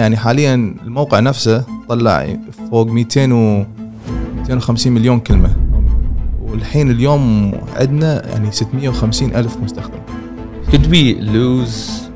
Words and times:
يعني 0.00 0.16
حاليا 0.16 0.54
الموقع 0.54 1.20
نفسه 1.20 1.64
طلع 1.88 2.36
فوق 2.70 2.86
200 2.86 3.32
و 3.32 3.64
250 4.36 4.92
مليون 4.92 5.20
كلمة. 5.20 5.56
والحين 6.42 6.90
اليوم 6.90 7.52
عندنا 7.76 8.28
يعني 8.28 8.52
650 8.52 9.34
ألف 9.34 9.56
مستخدم. 9.56 9.98
Could 10.70 10.86
we 10.86 11.20
lose 11.20 12.10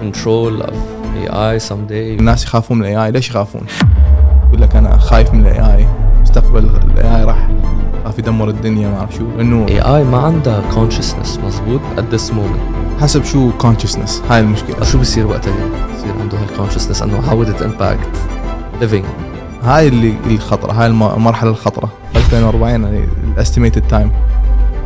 control 0.00 0.66
of 0.66 0.74
AI 1.14 1.68
someday? 1.68 2.18
الناس 2.18 2.44
يخافون 2.44 2.78
من 2.78 2.84
ال 2.84 3.04
AI 3.04 3.10
ليش 3.10 3.30
يخافون؟ 3.30 3.62
يقول 4.48 4.62
لك 4.62 4.76
أنا 4.76 4.98
خايف 4.98 5.34
من 5.34 5.40
ال 5.40 5.76
AI 5.76 5.86
مستقبل 6.22 6.64
ال 6.64 7.16
AI 7.16 7.24
راح 7.24 7.48
خاف 8.04 8.18
يدمر 8.18 8.48
الدنيا 8.48 8.88
ما 8.88 8.98
أعرف 8.98 9.14
شو. 9.14 9.36
لأنه 9.36 9.66
AI 9.66 10.06
ما 10.12 10.18
عندها 10.18 10.62
consciousness 10.70 11.38
مزبوط 11.44 11.80
at 11.96 12.14
this 12.14 12.30
moment. 12.32 13.00
حسب 13.02 13.24
شو 13.24 13.50
consciousness 13.58 14.22
هاي 14.30 14.40
المشكلة. 14.40 14.84
شو 14.84 14.98
بصير 14.98 15.26
وقتها؟ 15.26 15.89
يصير 16.00 16.20
عنده 16.20 16.38
هال 16.38 16.46
consciousness 16.46 17.02
انه 17.02 17.20
would 17.44 17.48
it 17.48 17.62
impact 17.62 18.16
living. 18.82 19.04
هاي 19.64 19.88
اللي 19.88 20.14
الخطرة 20.26 20.72
هاي 20.72 20.86
الم- 20.86 21.02
المرحله 21.14 21.50
الخطرة. 21.50 21.88
2040 22.16 22.82
يعني 22.84 23.08
ال 23.34 23.39
estimated 23.39 23.82
time 23.88 24.10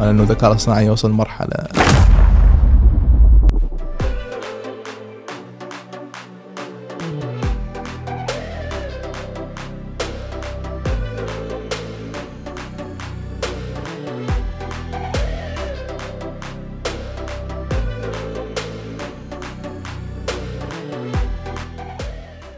إنه 0.01 0.23
الذكاء 0.23 0.51
الاصطناعي 0.51 0.87
يوصل 0.87 1.11
مرحلة 1.11 1.55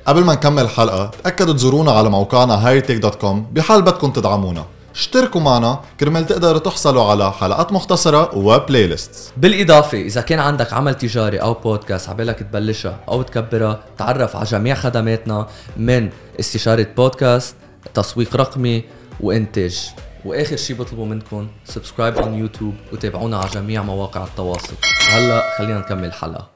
قبل 0.07 0.25
ما 0.25 0.35
نكمل 0.35 0.63
الحلقة 0.63 1.11
تأكدوا 1.25 1.55
تزورونا 1.55 1.93
على 1.93 2.11
موقعنا 2.11 2.65
hightech.com 2.65 3.37
بحال 3.53 3.83
بدكم 3.83 4.11
تدعمونا. 4.11 4.65
اشتركوا 4.95 5.41
معنا 5.41 5.81
كرمال 6.01 6.27
تقدروا 6.27 6.59
تحصلوا 6.59 7.05
على 7.05 7.33
حلقات 7.33 7.73
مختصرة 7.73 8.39
و 8.39 8.87
playlist 8.87 9.33
بالإضافة 9.37 9.99
إذا 9.99 10.21
كان 10.21 10.39
عندك 10.39 10.73
عمل 10.73 10.95
تجاري 10.95 11.39
أو 11.39 11.55
بودكاست 11.55 12.09
عبالك 12.09 12.39
تبلشها 12.39 13.01
أو 13.09 13.23
تكبرها 13.23 13.81
تعرف 13.99 14.37
على 14.37 14.45
جميع 14.45 14.75
خدماتنا 14.75 15.47
من 15.77 16.11
استشارة 16.41 16.87
بودكاست 16.97 17.57
تسويق 17.95 18.37
رقمي 18.37 18.85
وإنتاج. 19.21 19.91
وآخر 20.25 20.57
شي 20.57 20.75
بطلبه 20.75 21.05
منكم 21.05 21.49
subscribe 21.65 22.17
on 22.17 22.27
يوتيوب 22.27 22.75
وتابعونا 22.93 23.39
على 23.39 23.51
جميع 23.51 23.83
مواقع 23.83 24.25
التواصل. 24.25 24.75
وهلا 25.09 25.43
خلينا 25.59 25.79
نكمل 25.79 26.05
الحلقة. 26.05 26.56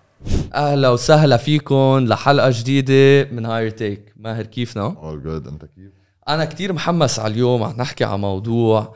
أهلا 0.55 0.89
وسهلا 0.89 1.37
فيكم 1.37 1.99
لحلقة 2.07 2.51
جديدة 2.55 3.31
من 3.31 3.47
هاير 3.47 3.71
تيك 3.71 4.13
ماهر 4.17 4.47
كيفنا؟ 4.47 4.91
all 4.95 5.25
good. 5.27 5.49
أنت 5.49 5.65
كيف؟ 5.65 5.93
أنا 6.29 6.45
كتير 6.45 6.73
محمس 6.73 7.19
على 7.19 7.33
اليوم 7.33 7.63
عم 7.63 7.75
نحكي 7.79 8.05
على 8.05 8.19
موضوع 8.19 8.95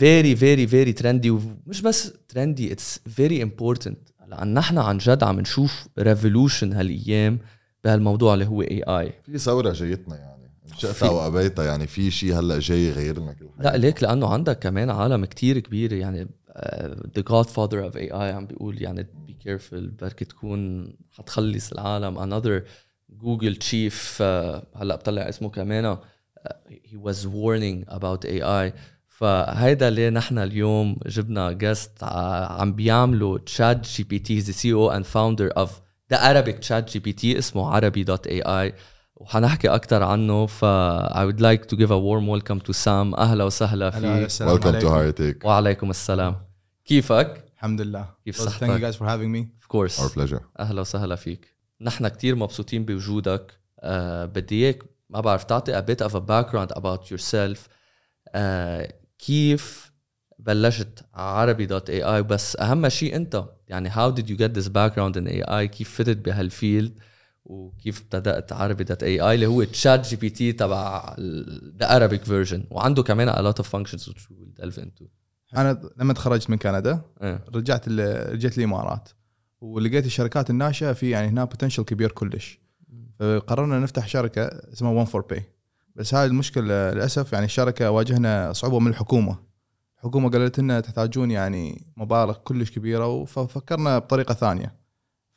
very 0.00 0.36
very 0.36 0.70
very 0.70 1.02
trendy 1.02 1.26
ومش 1.66 1.82
بس 1.82 2.12
trendy 2.34 2.70
it's 2.72 2.98
very 3.20 3.44
important. 3.46 3.94
لأن 4.28 4.54
نحن 4.54 4.78
عن 4.78 4.98
جد 4.98 5.22
عم 5.22 5.40
نشوف 5.40 5.84
revolution 6.00 6.62
هالأيام 6.74 7.38
بهالموضوع 7.84 8.34
اللي 8.34 8.46
هو 8.46 8.62
اي 8.62 8.82
اي 8.82 9.12
في 9.26 9.38
ثورة 9.38 9.72
جايتنا 9.72 10.16
يعني. 10.16 10.50
إن 10.72 10.76
شئت 10.78 10.90
في- 10.90 11.06
أو 11.06 11.26
ابيتها 11.26 11.64
يعني. 11.64 11.86
في 11.86 12.10
شيء 12.10 12.38
هلأ 12.38 12.58
جاي 12.58 12.86
يغير 12.88 13.18
لنا 13.20 13.32
كل 13.32 13.46
حاجة 13.58 13.70
لا 13.72 13.76
ليك 13.76 14.02
لأنه 14.02 14.28
عندك 14.28 14.58
كمان 14.58 14.90
عالم 14.90 15.24
كتير 15.24 15.58
كبيره 15.58 15.94
يعني 15.94 16.28
آه، 16.52 16.96
the 17.18 17.22
godfather 17.32 17.90
of 17.92 17.96
AI 17.96 18.12
عم 18.14 18.46
بيقول 18.46 18.82
يعني 18.82 19.06
careful 19.44 20.02
بركي 20.02 20.24
تكون 20.24 20.92
حتخلص 21.12 21.72
العالم. 21.72 22.18
Another 22.18 22.62
Google 23.10 23.56
chief 23.56 24.22
هلأ 24.76 24.96
بطلع 24.96 25.28
اسمه 25.28 25.50
كمان 25.50 25.84
آه، 25.84 25.98
he 26.68 26.96
was 27.08 27.16
warning 27.26 27.92
about 27.94 28.24
AI 28.28 28.72
فهيدا 29.08 29.90
ليه 29.90 30.08
نحن 30.08 30.38
اليوم 30.38 30.96
جبنا 31.06 31.52
guest 31.52 32.02
عم 32.02 32.72
بيعملوا 32.72 33.38
ChatGPT 33.38 34.42
the 34.42 34.54
CEO 34.54 34.92
and 34.94 35.04
founder 35.06 35.62
of 35.62 35.68
the 36.14 36.16
Arabic 36.18 36.60
chat 36.68 36.92
GPT 36.92 37.24
اسمه 37.24 37.70
عربي 37.70 38.04
dot 38.04 38.26
AI 38.26 38.74
وحنحكي 39.16 39.68
أكثر 39.68 40.02
عنه 40.02 40.46
ف 40.46 40.64
I 41.10 41.24
would 41.26 41.40
like 41.40 41.66
to 41.72 41.76
give 41.76 41.90
a 41.90 41.98
warm 41.98 42.26
welcome 42.26 42.60
to 42.68 42.72
Sam. 42.72 43.18
أهلا 43.18 43.44
وسهلا 43.44 43.90
فيك. 43.90 44.30
welcome 44.30 44.82
to 44.82 45.46
وعليكم 45.46 45.90
السلام. 45.90 46.36
كيفك؟ 46.84 47.49
الحمد 47.60 47.80
لله. 47.80 48.08
كيف 48.24 48.40
صحتك؟ 48.40 48.66
thank 48.66 48.80
you 48.80 48.84
guys 48.84 48.96
for 48.96 49.04
having 49.04 49.30
me. 49.36 49.44
Of 49.62 49.68
course. 49.68 50.00
Our 50.00 50.08
pleasure. 50.08 50.42
أهلا 50.60 50.80
وسهلا 50.80 51.16
فيك. 51.16 51.56
نحن 51.80 52.08
كتير 52.08 52.34
مبسوطين 52.34 52.84
بوجودك. 52.84 53.52
uh, 53.78 53.84
بدي 54.24 54.64
اياك 54.64 54.82
ما 55.10 55.20
بعرف 55.20 55.44
تعطي 55.44 55.80
a 55.80 55.84
bit 55.84 56.06
of 56.06 56.14
a 56.14 56.20
background 56.20 56.78
about 56.78 57.10
yourself. 57.12 57.58
uh, 58.34 58.92
كيف 59.18 59.92
بلشت 60.38 61.04
عربي 61.14 61.66
dot 61.66 61.90
AI 61.90 62.22
بس 62.22 62.56
أهم 62.56 62.88
شيء 62.88 63.16
أنت 63.16 63.44
يعني 63.68 63.90
how 63.90 64.14
did 64.14 64.24
you 64.24 64.36
get 64.36 64.60
this 64.60 64.68
background 64.68 65.16
in 65.16 65.28
AI 65.28 65.62
كيف 65.62 65.94
فتت 65.94 66.16
بهال 66.16 66.47
field 66.47 66.98
وكيف 67.44 68.00
ابتدات 68.00 68.52
عربي 68.52 68.84
dot 68.84 69.02
AI 69.02 69.34
اللي 69.34 69.46
هو 69.46 69.64
ChatGPT 69.64 70.52
تبع 70.52 71.16
the 71.80 71.98
Arabic 71.98 72.22
version. 72.22 72.60
وعنده 72.70 73.02
كمان 73.02 73.32
a 73.32 73.52
lot 73.52 73.62
of 73.62 73.66
functions 73.66 74.02
which 74.08 74.22
we 74.30 74.34
will 74.34 74.62
delve 74.62 74.78
into. 74.78 75.19
أنا 75.56 75.90
لما 75.96 76.12
تخرجت 76.12 76.50
من 76.50 76.56
كندا 76.56 77.02
إيه. 77.22 77.44
رجعت 77.54 77.88
رجعت 77.88 78.58
الإمارات 78.58 79.08
ولقيت 79.60 80.06
الشركات 80.06 80.50
الناشئة 80.50 80.92
في 80.92 81.10
يعني 81.10 81.28
هنا 81.28 81.44
potential 81.44 81.82
كبير 81.82 82.12
كلش. 82.12 82.60
فقررنا 83.18 83.78
نفتح 83.78 84.08
شركة 84.08 84.42
اسمها 84.42 84.90
One 84.90 85.04
Four 85.04 85.20
Pay 85.20 85.44
بس 85.96 86.14
هاي 86.14 86.26
المشكلة 86.26 86.64
للأسف 86.64 87.32
يعني 87.32 87.44
الشركة 87.44 87.90
واجهنا 87.90 88.52
صعوبة 88.52 88.78
من 88.78 88.90
الحكومة. 88.90 89.38
الحكومة 89.98 90.30
قالت 90.30 90.60
لنا 90.60 90.80
تحتاجون 90.80 91.30
يعني 91.30 91.86
مبالغ 91.96 92.32
كلش 92.32 92.70
كبيرة 92.70 93.24
ففكرنا 93.24 93.98
بطريقة 93.98 94.34
ثانية. 94.34 94.74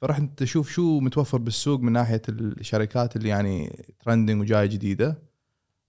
فرحت 0.02 0.44
نشوف 0.44 0.72
شو 0.72 1.00
متوفر 1.00 1.38
بالسوق 1.38 1.80
من 1.80 1.92
ناحية 1.92 2.22
الشركات 2.30 3.16
اللي 3.16 3.30
يعني 3.30 3.86
trending 4.06 4.42
وجاية 4.42 4.66
جديدة. 4.66 5.18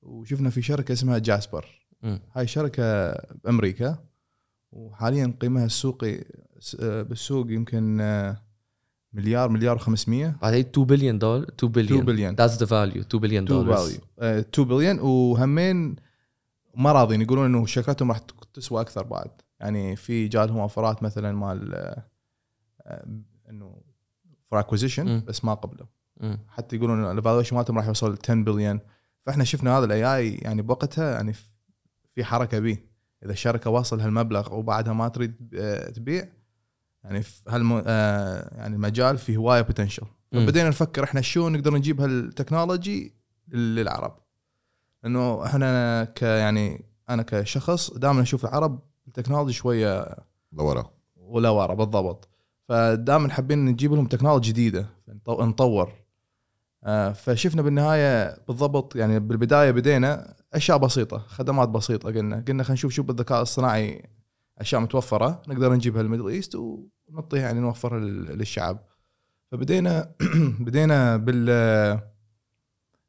وشفنا 0.03 0.51
في 0.51 0.63
شركة 0.63 0.93
اسمها 0.93 1.19
جاسبر. 1.19 1.87
هاي 2.33 2.47
شركة 2.47 3.13
بأمريكا. 3.45 3.99
وحاليا 4.75 5.35
قيمها 5.41 5.65
السوقي 5.65 6.25
بالسوق 6.81 7.51
يمكن 7.51 8.01
آه، 8.01 8.43
مليار 9.13 9.49
مليار 9.49 9.79
و500 9.79 10.09
بعدين 10.43 10.61
2 10.61 10.87
بليون 10.87 11.19
دولار 11.19 11.49
2 11.49 11.73
بليون 11.73 12.01
2 12.01 12.05
بليون 12.05 12.37
That's 12.37 12.59
the 12.59 12.67
value 12.67 13.07
2 13.07 13.21
بليون 13.21 13.45
2 13.45 13.45
دولار 13.45 13.77
value 13.77 14.01
2 14.41 14.69
بليون 14.69 14.99
وهمين 14.99 15.97
ما 16.77 16.93
راضين 16.93 17.23
يقولون 17.23 17.45
إنه 17.47 17.67
شركاتهم 17.67 18.09
راح 18.09 18.19
تسوى 18.55 18.81
أكثر 18.81 19.03
بعد. 19.03 19.31
يعني 19.61 19.97
في 19.97 20.29
جالهم 20.29 20.59
offerات 20.59 21.03
مثلا 21.03 21.33
مال 21.33 21.75
آه، 21.75 22.05
آه، 22.83 23.07
إنه 23.51 23.83
for 24.51 24.61
acquisition. 24.61 25.25
بس 25.25 25.45
ما 25.45 25.55
قبله. 25.55 25.87
حتى 26.49 26.77
يقولون 26.77 27.19
ال 27.19 27.22
valuation 27.22 27.57
مالتهم 27.57 27.79
راح 27.79 27.87
يوصل 27.87 28.19
10 28.25 28.35
بليون 28.35 28.81
فإحنا 29.27 29.45
شفنا 29.45 29.79
هذا 29.79 29.85
ال 29.85 30.17
AI 30.17 30.35
يعني 30.35 30.63
بوقتها 30.63 31.15
يعني 31.15 31.33
في 32.15 32.25
حركة 32.25 32.59
به 32.59 32.79
إذا 33.23 33.33
الشركة 33.33 33.71
واصل 33.71 34.01
هالمبلغ 34.01 34.55
وبعدها 34.55 34.93
ما 34.93 35.09
تريد 35.09 35.55
آه، 35.59 35.91
تبيع 35.91 36.29
يعني 37.05 37.23
في 37.23 37.43
هالم 37.49 37.83
آه، 37.87 38.57
يعني 38.57 38.75
المجال 38.77 39.19
فيه 39.19 39.37
هوايه 39.37 39.61
potential. 39.61 40.03
فبدينا 40.33 40.69
نفكر 40.69 41.05
إحنا 41.05 41.21
شو 41.21 41.49
نقدر 41.49 41.75
نجيب 41.75 42.01
هال 42.01 42.20
technology 42.20 43.15
للعرب. 43.49 44.17
إنه 45.07 45.45
إحنا 45.47 46.05
ك 46.05 46.23
يعني 46.23 46.85
أنا 47.11 47.23
كشخص 47.23 47.91
دائما 47.91 48.23
أشوف 48.23 48.45
العرب 48.45 48.79
ال 49.07 49.11
technology 49.11 49.53
شوية 49.53 50.07
لورا. 50.53 50.91
ولا 51.17 51.49
ورا 51.51 51.75
بالضبط. 51.75 52.29
فدائما 52.69 53.29
حابين 53.31 53.65
نجيب 53.65 53.93
لهم 53.95 54.07
تكنولوجيا 54.07 54.53
جديدة 54.53 54.87
نطو- 55.09 55.41
نطور. 55.41 55.93
آه، 56.85 57.13
فشفنا 57.13 57.63
بالنهاية 57.63 58.37
بالضبط 58.49 58.97
يعني 58.97 59.19
بالبداية 59.21 59.71
بدينا 59.71 60.35
أشياء 60.55 60.79
بسيطة 60.79 61.19
خدمات 61.19 61.69
بسيطة 61.69 62.09
قلنا. 62.09 62.37
قلنا 62.49 62.63
خلينا 62.63 62.73
نشوف 62.73 62.93
شو 62.93 63.03
بالذكاء 63.03 63.43
الصناعي 63.43 64.03
أشياء 64.59 64.81
متوفرة 64.81 65.43
نقدر 65.49 65.73
نجيبها 65.73 66.03
لل 66.03 66.09
Middle 66.09 66.29
East 66.29 66.55
ونعطيها 66.55 67.41
يعني 67.41 67.61
نوفرها 67.61 67.99
لل- 68.01 68.39
للشعب. 68.39 68.79
فبدينا 69.53 70.15
بدينا 70.61 71.17
بال 71.17 71.47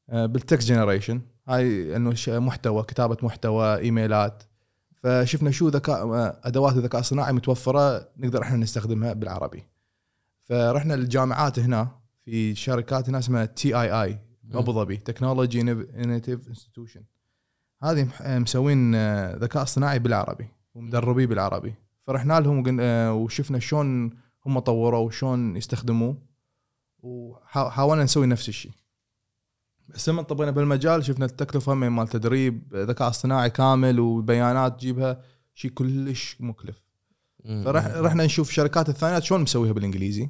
آه، 0.09 0.25
بال 0.25 0.39
text 0.39 0.67
generation 0.67 1.21
هاي 1.47 1.95
إنه 1.95 2.13
محتوى 2.27 2.83
كتابة 2.83 3.17
محتوى 3.23 3.77
إيميلات. 3.77 4.43
فشفنا 5.03 5.51
شو 5.51 5.67
ذكاء 5.67 6.05
أدوات 6.47 6.73
الذكاء 6.77 7.01
الصناعي 7.01 7.33
متوفرة 7.33 8.09
نقدر 8.17 8.41
إحنا 8.41 8.57
نستخدمها 8.57 9.13
بالعربي. 9.13 9.63
فرحنا 10.43 10.93
للجامعات 10.93 11.59
هنا 11.59 11.87
في 12.25 12.55
شركات 12.55 13.09
هنا 13.09 13.19
اسمها 13.19 13.45
TII 13.45 14.19
أبو 14.53 14.71
ظبي 14.73 14.97
Technology 14.97 15.61
Innovative 15.61 16.47
Institution 16.47 17.03
هذه 17.83 18.03
مح- 18.03 18.21
مسوين 18.21 18.95
آه، 18.95 19.35
ذكاء 19.35 19.63
اصطناعي 19.63 19.99
بالعربي 19.99 20.47
ومدربيه 20.73 21.25
بالعربي. 21.25 21.75
فرحنا 22.07 22.39
لهم 22.39 22.79
آه، 22.79 23.13
وشفنا 23.13 23.59
شلون 23.59 24.11
هم 24.45 24.59
طوروا 24.59 24.99
وشلون 24.99 25.57
يستخدموه 25.57 26.17
وحاولنا 26.99 28.03
نسوي 28.03 28.27
نفس 28.27 28.49
الشيء 28.49 28.71
بس 29.87 30.09
لما 30.09 30.21
طبينا 30.21 30.51
بالمجال 30.51 31.05
شفنا 31.05 31.25
التكلفة 31.25 31.73
من 31.73 31.87
مال 31.87 32.07
تدريب 32.07 32.75
ذكاء 32.75 33.09
اصطناعي 33.09 33.49
كامل 33.49 33.99
وبيانات 33.99 34.73
تجيبها 34.79 35.21
شيء 35.53 35.71
كلش 35.71 36.37
مكلف. 36.39 36.83
فرح 37.65 37.85
رحنا 37.87 38.25
نشوف 38.25 38.51
شركات 38.51 38.89
الثانيات 38.89 39.23
شلون 39.23 39.41
مسويها 39.41 39.73
بالإنجليزي. 39.73 40.29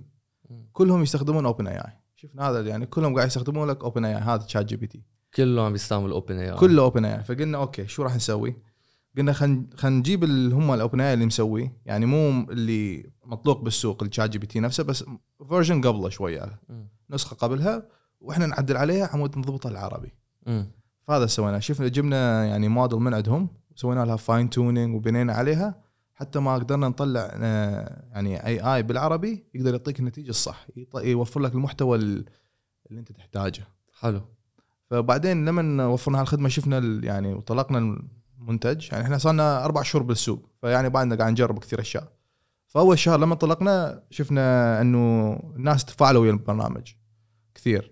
كلهم 0.74 1.04
يستخدمون 1.04 1.46
OpenAI 1.46 1.92
شفنا 2.16 2.50
هذا 2.50 2.62
يعني 2.62 2.86
كلهم 2.86 3.16
قاعد 3.16 3.28
يستخدمون 3.28 3.68
لك 3.70 3.84
اوبن 3.84 4.06
اي 4.06 4.16
اي 4.16 4.22
هذا 4.22 4.38
تشات 4.44 4.66
جي 4.66 4.76
بي 4.76 4.88
تي 4.88 5.02
كله 5.36 5.66
عم 5.66 5.72
بيستعمل 5.72 6.12
OpenAI 6.12 6.54
كله 6.58 6.82
OpenAI 6.82 7.24
فقلنا 7.24 7.58
okay 7.58 7.88
شو 7.88 8.04
راح 8.04 8.16
نسوي؟ 8.16 8.56
قلنا 9.18 9.34
خلينا 9.34 9.66
خلينا 9.76 9.98
نجيب 10.00 10.24
اللي 10.24 10.56
هم 10.56 10.72
ال 10.74 11.02
OpenAI 11.02 11.14
اللي 11.14 11.26
مسويه 11.26 11.78
يعني 11.86 12.06
مو 12.06 12.30
اللي 12.52 13.10
مطلوق 13.26 13.62
بالسوق 13.62 14.04
ال 14.04 14.30
ChatGPT 14.30 14.60
نفسه 14.60 14.84
بس 14.84 15.06
version 15.50 15.82
قبله 15.82 16.10
شوية. 16.10 16.60
نسخة 17.10 17.36
قبلها 17.36 17.88
وإحنا 18.22 18.46
نعدل 18.46 18.78
عليها 18.78 19.10
عمود 19.14 19.38
نضبطها 19.38 19.70
العربي. 19.72 20.14
فهذا 21.08 21.26
سوينا. 21.26 21.60
شفنا 21.60 21.88
جبنا 21.88 22.46
يعني 22.46 22.68
موديل 22.68 23.00
من 23.00 23.14
عندهم 23.14 23.50
سوينا 23.76 24.06
لها 24.06 24.16
fine 24.16 24.50
tuning 24.50 24.96
وبنينا 24.96 25.34
عليها. 25.34 25.82
حتى 26.14 26.40
ما 26.40 26.54
قدرنا 26.56 26.88
نطلع 26.88 27.30
آه، 27.34 28.04
يعني 28.12 28.46
AI 28.46 28.84
بالعربي 28.84 29.46
يقدر 29.54 29.72
يعطيك 29.72 30.00
النتيجة 30.00 30.30
الصح. 30.30 30.68
يوفر 30.96 31.40
لك 31.40 31.54
المحتوى 31.54 31.98
ال- 31.98 32.26
اللي 32.90 33.00
أنت 33.00 33.12
تحتاجه. 33.12 33.64
حلو. 34.00 34.22
فبعدين 34.90 35.46
لما 35.46 35.86
وفرنا 35.86 36.22
هالخدمة 36.22 36.50
شفنا 36.50 37.06
يعني 37.06 37.34
وطلقنا 37.34 38.00
المنتج. 38.40 38.92
يعني 38.92 39.04
إحنا 39.04 39.18
صارنا 39.18 39.66
أربع 39.66 39.82
شهور 39.82 40.04
بالسوق 40.04 40.50
فيعني 40.62 40.90
بعدنا 40.90 41.16
قاعد 41.16 41.32
نجرب 41.32 41.60
كثير 41.60 41.82
أشياء. 41.82 42.12
فأول 42.68 43.00
شهر 43.00 43.20
لما 43.20 43.36
طلقنا 43.36 44.04
شفنا 44.10 44.82
إنه 44.82 45.34
الناس 45.56 45.86
تفاعلوا 45.86 46.22
ويا 46.22 46.32
البرنامج 46.32 46.94
كثير. 47.56 47.92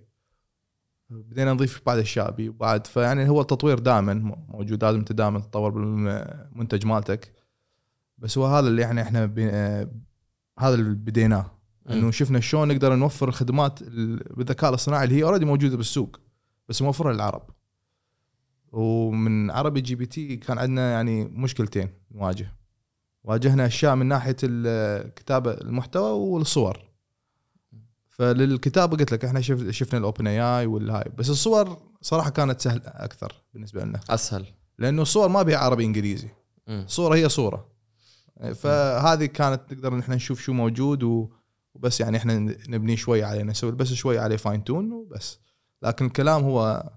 بدينا 1.09 1.53
نضيف 1.53 1.81
بعد 1.85 1.97
اشياء 1.97 2.31
بي 2.31 2.49
وبعد 2.49 2.87
فيعني 2.87 3.29
هو 3.29 3.41
التطوير 3.41 3.79
دائما 3.79 4.13
موجود 4.47 4.83
لازم 4.83 4.99
أنت 4.99 5.11
دائما 5.11 5.39
تطور 5.39 5.69
بالمنتج 5.69 6.85
مالتك. 6.85 7.33
بس 8.17 8.37
هو 8.37 8.45
هذا 8.45 8.67
اللي 8.67 8.81
يعني 8.81 9.01
إحنا 9.01 9.25
بي 9.25 9.45
هذا 10.59 10.73
اللي 10.75 10.95
بديناه. 10.95 11.51
إنه 11.89 12.11
شفنا 12.11 12.39
شلون 12.39 12.67
نقدر 12.67 12.95
نوفر 12.95 13.27
الخدمات 13.29 13.81
ال- 13.81 14.35
بالذكاء 14.35 14.69
الاصطناعي 14.69 15.03
اللي 15.03 15.15
هي 15.15 15.23
already 15.23 15.45
موجودة 15.45 15.77
بالسوق. 15.77 16.19
بس 16.69 16.81
موفرها 16.81 17.13
للعرب 17.13 17.49
ومن 18.71 19.51
عربي 19.51 19.81
GPT 19.81 20.35
كان 20.35 20.57
عندنا 20.57 20.91
يعني 20.91 21.25
مشكلتين 21.25 21.89
نواجه. 22.11 22.53
واجهنا 23.23 23.65
أشياء 23.65 23.95
من 23.95 24.05
ناحية 24.05 24.35
ال- 24.43 25.13
كتابة 25.13 25.51
المحتوى 25.51 26.11
والصور. 26.11 26.79
فللكتابة 28.09 28.97
قلت 28.97 29.11
لك 29.11 29.25
إحنا 29.25 29.41
شف 29.41 29.69
شفنا 29.69 29.99
ال 29.99 30.27
OpenAI 30.27 30.65
والهاي. 30.65 31.11
بس 31.17 31.29
الصور 31.29 31.77
صراحة 32.01 32.29
كانت 32.29 32.61
سهله 32.61 32.81
أكثر 32.85 33.33
بالنسبة 33.53 33.83
لنا. 33.83 33.99
أسهل. 34.09 34.45
لأنه 34.77 35.01
الصور 35.01 35.27
ما 35.29 35.41
بيها 35.41 35.57
عربي 35.57 35.85
إنجليزي. 35.85 36.29
صوره 36.87 37.15
هي 37.15 37.29
صورة. 37.29 37.67
فهذه 38.55 39.25
كانت 39.25 39.61
نقدر 39.73 39.95
نحن 39.95 40.11
نشوف 40.11 40.41
شو 40.41 40.53
موجود 40.53 41.03
وبس 41.75 41.99
يعني 41.99 42.17
إحنا 42.17 42.39
نبني 42.69 42.97
شوي 42.97 43.23
عليه 43.23 43.43
نسوي 43.43 43.71
بس 43.71 43.93
شوي 43.93 44.19
عليه 44.19 44.35
fine-tune 44.37 44.91
وبس. 44.91 45.39
لكن 45.83 46.05
الكلام 46.05 46.43
هو 46.43 46.89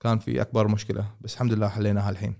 كان 0.00 0.18
في 0.18 0.40
أكبر 0.40 0.68
مشكلة 0.68 1.10
بس 1.20 1.34
الحمد 1.34 1.52
لله 1.52 1.68
حليناها 1.68 2.10
الحين. 2.10 2.34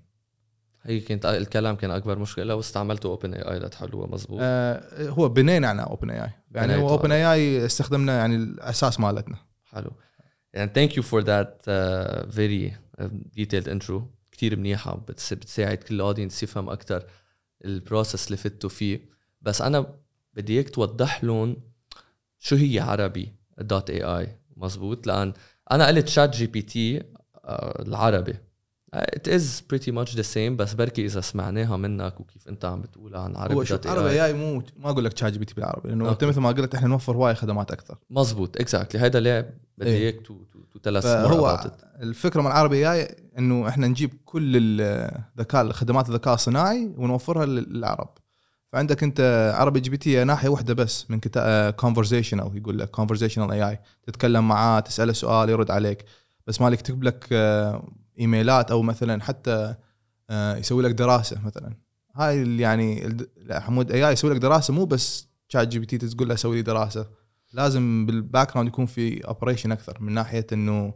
هي 0.83 1.01
كانت 1.01 1.27
الكلام 1.27 1.77
كان 1.77 1.91
أكبر 1.91 2.19
مشكلة 2.19 2.55
واستعملتوا 2.55 3.11
OpenAI 3.11 3.59
لتحلوها 3.59 4.07
مزبوط 4.07 4.39
آه 4.43 5.09
هو 5.09 5.29
بنينا 5.29 5.69
على 5.69 5.83
OpenAI 5.83 6.31
يعني 6.55 6.77
هو 6.77 6.89
OpenAI 6.89 7.67
استخدمنا 7.67 8.19
يعني 8.19 8.37
الأساس 8.37 9.01
مالتنا. 9.01 9.37
حلو. 9.65 9.91
يعني 10.55 10.71
thank 10.75 10.97
you 10.97 11.03
for 11.03 11.23
that 11.23 11.63
very 12.31 12.77
detailed 13.35 13.69
intro 13.69 14.11
كثير 14.33 14.57
منيحة 14.57 14.97
بتس- 14.97 15.33
بتساعد 15.33 15.77
كل 15.79 15.95
ال 15.95 16.00
audience 16.00 16.43
يفهم 16.43 16.69
أكثر 16.71 17.05
ال 17.65 17.72
process 17.73 18.27
اللي 18.27 18.37
فتوا 18.37 18.71
فيه. 18.71 19.01
بس 19.43 19.63
أنا 19.63 19.87
بدي 20.35 20.53
اياك 20.55 20.71
توضح 20.71 21.25
لهم 21.25 21.57
شو 22.39 22.57
هي 22.57 22.81
عربي 22.81 23.33
dot 23.59 23.91
AI 23.91 24.39
مزبوط 24.57 25.07
لأن 25.07 25.33
أنا 25.73 25.87
قلت 25.87 26.09
ChatGPT 26.09 27.03
آه، 27.45 27.83
العربي. 27.83 28.35
it 28.95 29.29
is 29.29 29.63
pretty 29.71 29.91
much 29.91 30.17
the 30.17 30.23
same 30.23 30.57
بس 30.57 30.75
بركي 30.75 31.05
إذا 31.05 31.21
سمعناها 31.21 31.77
منك 31.77 32.21
وكيف 32.21 32.49
أنت 32.49 32.65
عم 32.65 32.81
بتقولها 32.81 33.21
عن 33.21 33.37
عربي 33.37 33.55
هو 33.55 33.65
شوف 33.65 33.77
dot 33.77 33.87
عربي 33.87 34.25
AI 34.25 34.33
مو 34.33 34.63
ما 34.77 34.91
أقول 34.91 35.05
لك 35.05 35.17
ChatGPT 35.17 35.55
بالعربي 35.55 35.89
لأنه 35.89 36.11
انت. 36.11 36.25
مثل 36.25 36.41
ما 36.41 36.49
قلت 36.49 36.75
إحنا 36.75 36.89
نوفر 36.89 37.17
هواي 37.17 37.35
خدمات 37.35 37.71
أكثر. 37.71 37.99
مزبوط 38.11 38.61
exactly 38.61 39.01
هيدا 39.01 39.21
ليه 39.21 39.55
بدي 39.79 39.91
إيه. 39.91 39.99
إياك 39.99 40.27
to 40.27 40.45
to 40.73 40.79
tell 40.79 41.03
فهو 41.03 41.71
الفكرة 42.03 42.41
من 42.41 42.47
العربي 42.47 42.93
AI 42.93 43.17
إنه 43.39 43.69
إحنا 43.69 43.87
نجيب 43.87 44.11
كل 44.25 44.53
الذكاء 44.57 45.63
الخدمات 45.63 46.09
الذكاء 46.09 46.35
الصناعي 46.35 46.93
ونوفرها 46.97 47.47
للعرب. 47.47 48.09
فعندك 48.73 49.03
انت 49.03 49.53
عربي 49.57 49.81
GPT 49.81 50.25
ناحية 50.25 50.49
واحدة 50.49 50.75
بس 50.75 51.11
من 51.11 51.21
كتاب 51.21 51.73
conversational 51.73 52.57
يقول 52.57 52.79
لك 52.79 52.91
conversational 52.91 53.51
AI 53.51 53.81
تتكلم 54.03 54.49
معاه 54.49 54.81
تسأله 54.81 55.13
سؤال 55.13 55.49
يرد 55.49 55.71
عليك. 55.71 56.05
بس 56.47 56.61
مالك 56.61 56.79
يكتب 56.79 57.03
لك 57.03 57.29
آه، 57.33 57.89
إيميلات 58.21 58.71
أو 58.71 58.83
مثلا 58.83 59.23
حتى 59.23 59.75
آه، 60.31 60.57
يسوي 60.57 60.83
لك 60.83 60.91
دراسة 60.91 61.41
مثلا. 61.45 61.77
هاي 62.15 62.59
يعني 62.59 63.17
عمود 63.51 63.93
AI 63.93 64.13
يسوي 64.13 64.35
لك 64.35 64.41
دراسة 64.41 64.75
مو 64.75 64.85
بس 64.85 65.29
ChatGPT 65.49 65.99
تقول 65.99 66.29
له 66.29 66.35
سوي 66.35 66.57
لي 66.57 66.63
دراسة. 66.63 67.07
لازم 67.53 68.07
بال 68.07 68.53
background 68.53 68.69
يكون 68.69 68.87
في 68.87 69.21
operation 69.21 69.73
أكثر 69.73 69.97
من 70.01 70.13
ناحية 70.13 70.47
إنه 70.53 70.95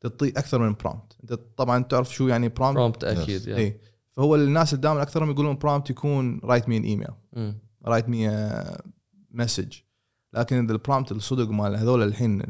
تعطي 0.00 0.28
أكثر 0.28 0.58
من 0.58 0.74
prompt 0.74 1.16
أنت 1.22 1.32
طبعا 1.56 1.82
تعرف 1.82 2.14
شو 2.14 2.28
يعني 2.28 2.48
prompt 2.48 2.76
prompt 2.76 3.04
أكيد 3.04 3.46
يعني 3.46 3.62
اي 3.62 3.80
فهو 4.12 4.34
الناس 4.34 4.72
اللي 4.72 4.82
دائما 4.82 5.02
أكثرهم 5.02 5.30
يقولون 5.30 5.56
prompt 5.56 5.90
يكون 5.90 6.40
write 6.44 6.68
me 6.68 6.76
an 6.76 6.84
email. 6.84 7.08
write 7.84 8.08
me 8.08 8.30
message 9.30 9.72
لكن 10.32 10.64
إذا 10.64 10.72
ال 10.72 10.78
prompt 10.78 11.12
الصدق 11.12 11.48
مال 11.48 11.76
هذول 11.76 12.02
الحين 12.02 12.40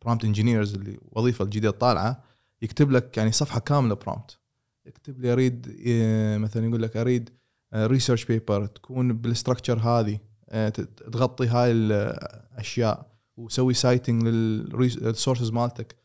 ال 0.00 0.03
prompt 0.03 0.24
engineers 0.24 0.74
اللي 0.74 0.98
وظيفة 1.12 1.44
الجديده 1.44 1.70
طالعة 1.70 2.24
يكتب 2.62 2.90
لك 2.90 3.16
يعني 3.16 3.32
صفحة 3.32 3.60
كاملة 3.60 3.94
prompt 3.94 4.38
يكتب 4.86 5.20
لي 5.20 5.32
أريد 5.32 5.66
إيه، 5.68 6.38
مثلا 6.38 6.66
يقول 6.66 6.82
لك 6.82 6.96
أريد 6.96 7.30
research 7.74 8.24
paper 8.24 8.66
تكون 8.66 9.12
بال 9.12 9.24
structure 9.24 9.78
هذه 9.78 10.18
آه، 10.48 10.68
تغطي 11.12 11.46
هاي 11.46 11.72
الاشياء 11.72 13.12
وسوي 13.36 13.74
citing 13.74 14.22
لل 14.22 14.50
sources 14.50 15.50
مالتك. 15.50 16.01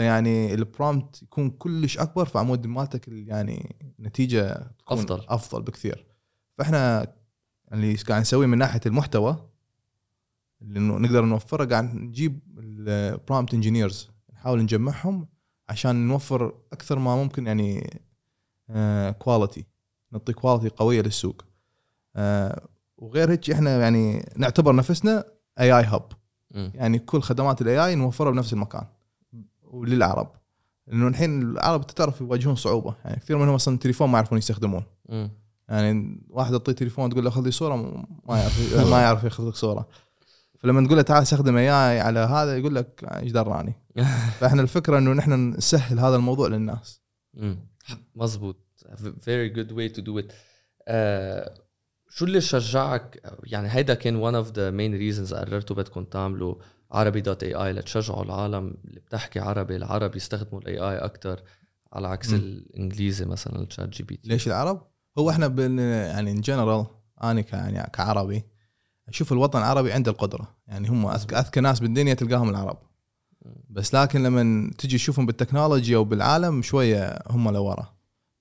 فيعني 0.00 0.54
ال 0.54 0.64
prompt 0.64 1.22
يكون 1.22 1.50
كلش 1.50 1.98
أكبر 1.98 2.24
فعمود 2.24 2.66
مالتك 2.66 3.08
ال- 3.08 3.28
يعني 3.28 3.76
نتيجه 4.00 4.52
تكون 4.78 4.98
أفضل. 4.98 5.24
أفضل 5.28 5.62
بكثير. 5.62 6.06
فإحنا 6.58 7.12
اللي 7.72 7.94
قاعد 7.94 8.20
نسويه 8.20 8.46
من 8.46 8.58
ناحية 8.58 8.80
المحتوى 8.86 9.48
اللي 10.62 10.80
نقدر 10.80 11.24
نوفره 11.24 11.64
قاعد 11.64 11.94
نجيب 11.94 12.40
ال 12.58 12.72
prompt 12.72 13.54
engineers 13.54 14.08
نحاول 14.34 14.62
نجمعهم 14.62 15.28
عشان 15.68 16.08
نوفر 16.08 16.54
أكثر 16.72 16.98
ما 16.98 17.16
ممكن 17.16 17.46
يعني 17.46 18.00
quality 19.18 19.66
نعطي 20.12 20.32
quality 20.32 20.76
قوية 20.76 21.00
للسوق. 21.02 21.44
آه، 22.16 22.68
وغير 22.98 23.30
هيك 23.30 23.50
إحنا 23.50 23.80
يعني 23.80 24.28
نعتبر 24.36 24.74
نفسنا 24.76 25.24
AI 25.60 25.72
hub. 25.78 26.12
يعني 26.74 26.98
كل 26.98 27.20
خدمات 27.20 27.62
ال 27.62 27.86
AI 27.86 27.94
نوفرها 27.94 28.30
بنفس 28.30 28.52
المكان. 28.52 28.86
وللعرب. 29.70 30.32
لأنه 30.86 31.08
الحين 31.08 31.42
العرب 31.42 31.86
تعرف 31.86 32.20
يواجهون 32.20 32.54
صعوبة. 32.54 32.94
يعني 33.04 33.16
كثير 33.16 33.38
منهم 33.38 33.54
أصلا 33.54 33.74
التليفون 33.74 34.08
ما 34.08 34.18
يعرفون 34.18 34.38
يستخدمون. 34.38 34.82
مم. 35.08 35.30
يعني 35.68 36.20
واحد 36.30 36.52
تعطيه 36.52 36.72
تليفون 36.72 37.10
تقول 37.10 37.24
له 37.24 37.30
خذ 37.30 37.44
لي 37.44 37.50
صورة 37.50 37.76
ما 38.28 38.38
يعرف 38.38 38.86
ما 38.90 39.00
يعرف 39.00 39.24
ياخذ 39.24 39.48
لك 39.48 39.54
صورة. 39.54 39.88
فلما 40.58 40.86
تقول 40.86 40.96
له 40.96 41.02
تعال 41.02 41.22
استخدم 41.22 41.56
AI 41.56 42.00
على 42.00 42.20
هذا 42.20 42.56
يقول 42.56 42.74
لك 42.74 43.04
إيش 43.04 43.32
دراني 43.32 43.74
فإحنا 44.40 44.62
الفكرة 44.62 44.98
إنه 44.98 45.12
نحن 45.12 45.50
نسهل 45.50 45.98
هذا 45.98 46.16
الموضوع 46.16 46.48
للناس. 46.48 47.00
مم. 47.34 47.58
مزبوط 48.14 48.56
very 49.26 49.50
good 49.56 49.72
way 49.72 49.88
to 49.96 50.02
do 50.02 50.22
it. 50.22 50.32
آه، 50.88 51.54
شو 52.08 52.24
اللي 52.24 52.40
شجعك؟ 52.40 53.22
يعني 53.44 53.68
هيدا 53.68 53.94
كان 53.94 54.30
one 54.30 54.44
of 54.44 54.48
the 54.48 54.72
main 54.72 55.00
reasons 55.00 55.34
قررتوا 55.34 55.76
بدكم 55.76 56.04
تعملوا. 56.04 56.54
عربي 56.92 57.20
dot 57.20 57.42
AI 57.42 57.72
لتشجعوا 57.72 58.22
العالم 58.22 58.74
اللي 58.84 59.00
بتحكي 59.00 59.40
عربي 59.40 59.76
العرب 59.76 60.16
يستخدموا 60.16 60.60
ال 60.60 60.78
AI 60.78 60.96
أكثر 60.98 61.42
على 61.92 62.08
عكس 62.08 62.30
مم. 62.30 62.36
الإنجليزي 62.36 63.24
مثلا 63.24 63.62
ال 63.62 63.88
ChatGPT 63.88 64.28
ليش 64.28 64.46
العرب؟ 64.46 64.86
هو 65.18 65.30
إحنا 65.30 65.48
بن 65.48 65.78
يعني 65.78 66.30
in 66.30 66.40
general 66.40 66.86
أنا 67.22 67.44
يعني 67.52 67.90
كعربي 67.92 68.44
أشوف 69.08 69.32
الوطن 69.32 69.58
العربي 69.58 69.92
عنده 69.92 70.10
القدرة. 70.10 70.56
يعني 70.66 70.88
هم 70.88 71.06
اذكى 71.06 71.36
أذكى 71.36 71.60
ناس 71.60 71.80
بالدنيا 71.80 72.14
تلقاهم 72.14 72.48
العرب. 72.50 72.78
بس 73.70 73.94
لكن 73.94 74.22
لما 74.22 74.70
تجي 74.78 74.96
تشوفهم 74.96 75.26
بالتكنولوجيا 75.26 75.98
وبالعالم 75.98 76.62
شوية 76.62 77.18
هم 77.30 77.50
لورا. 77.50 77.94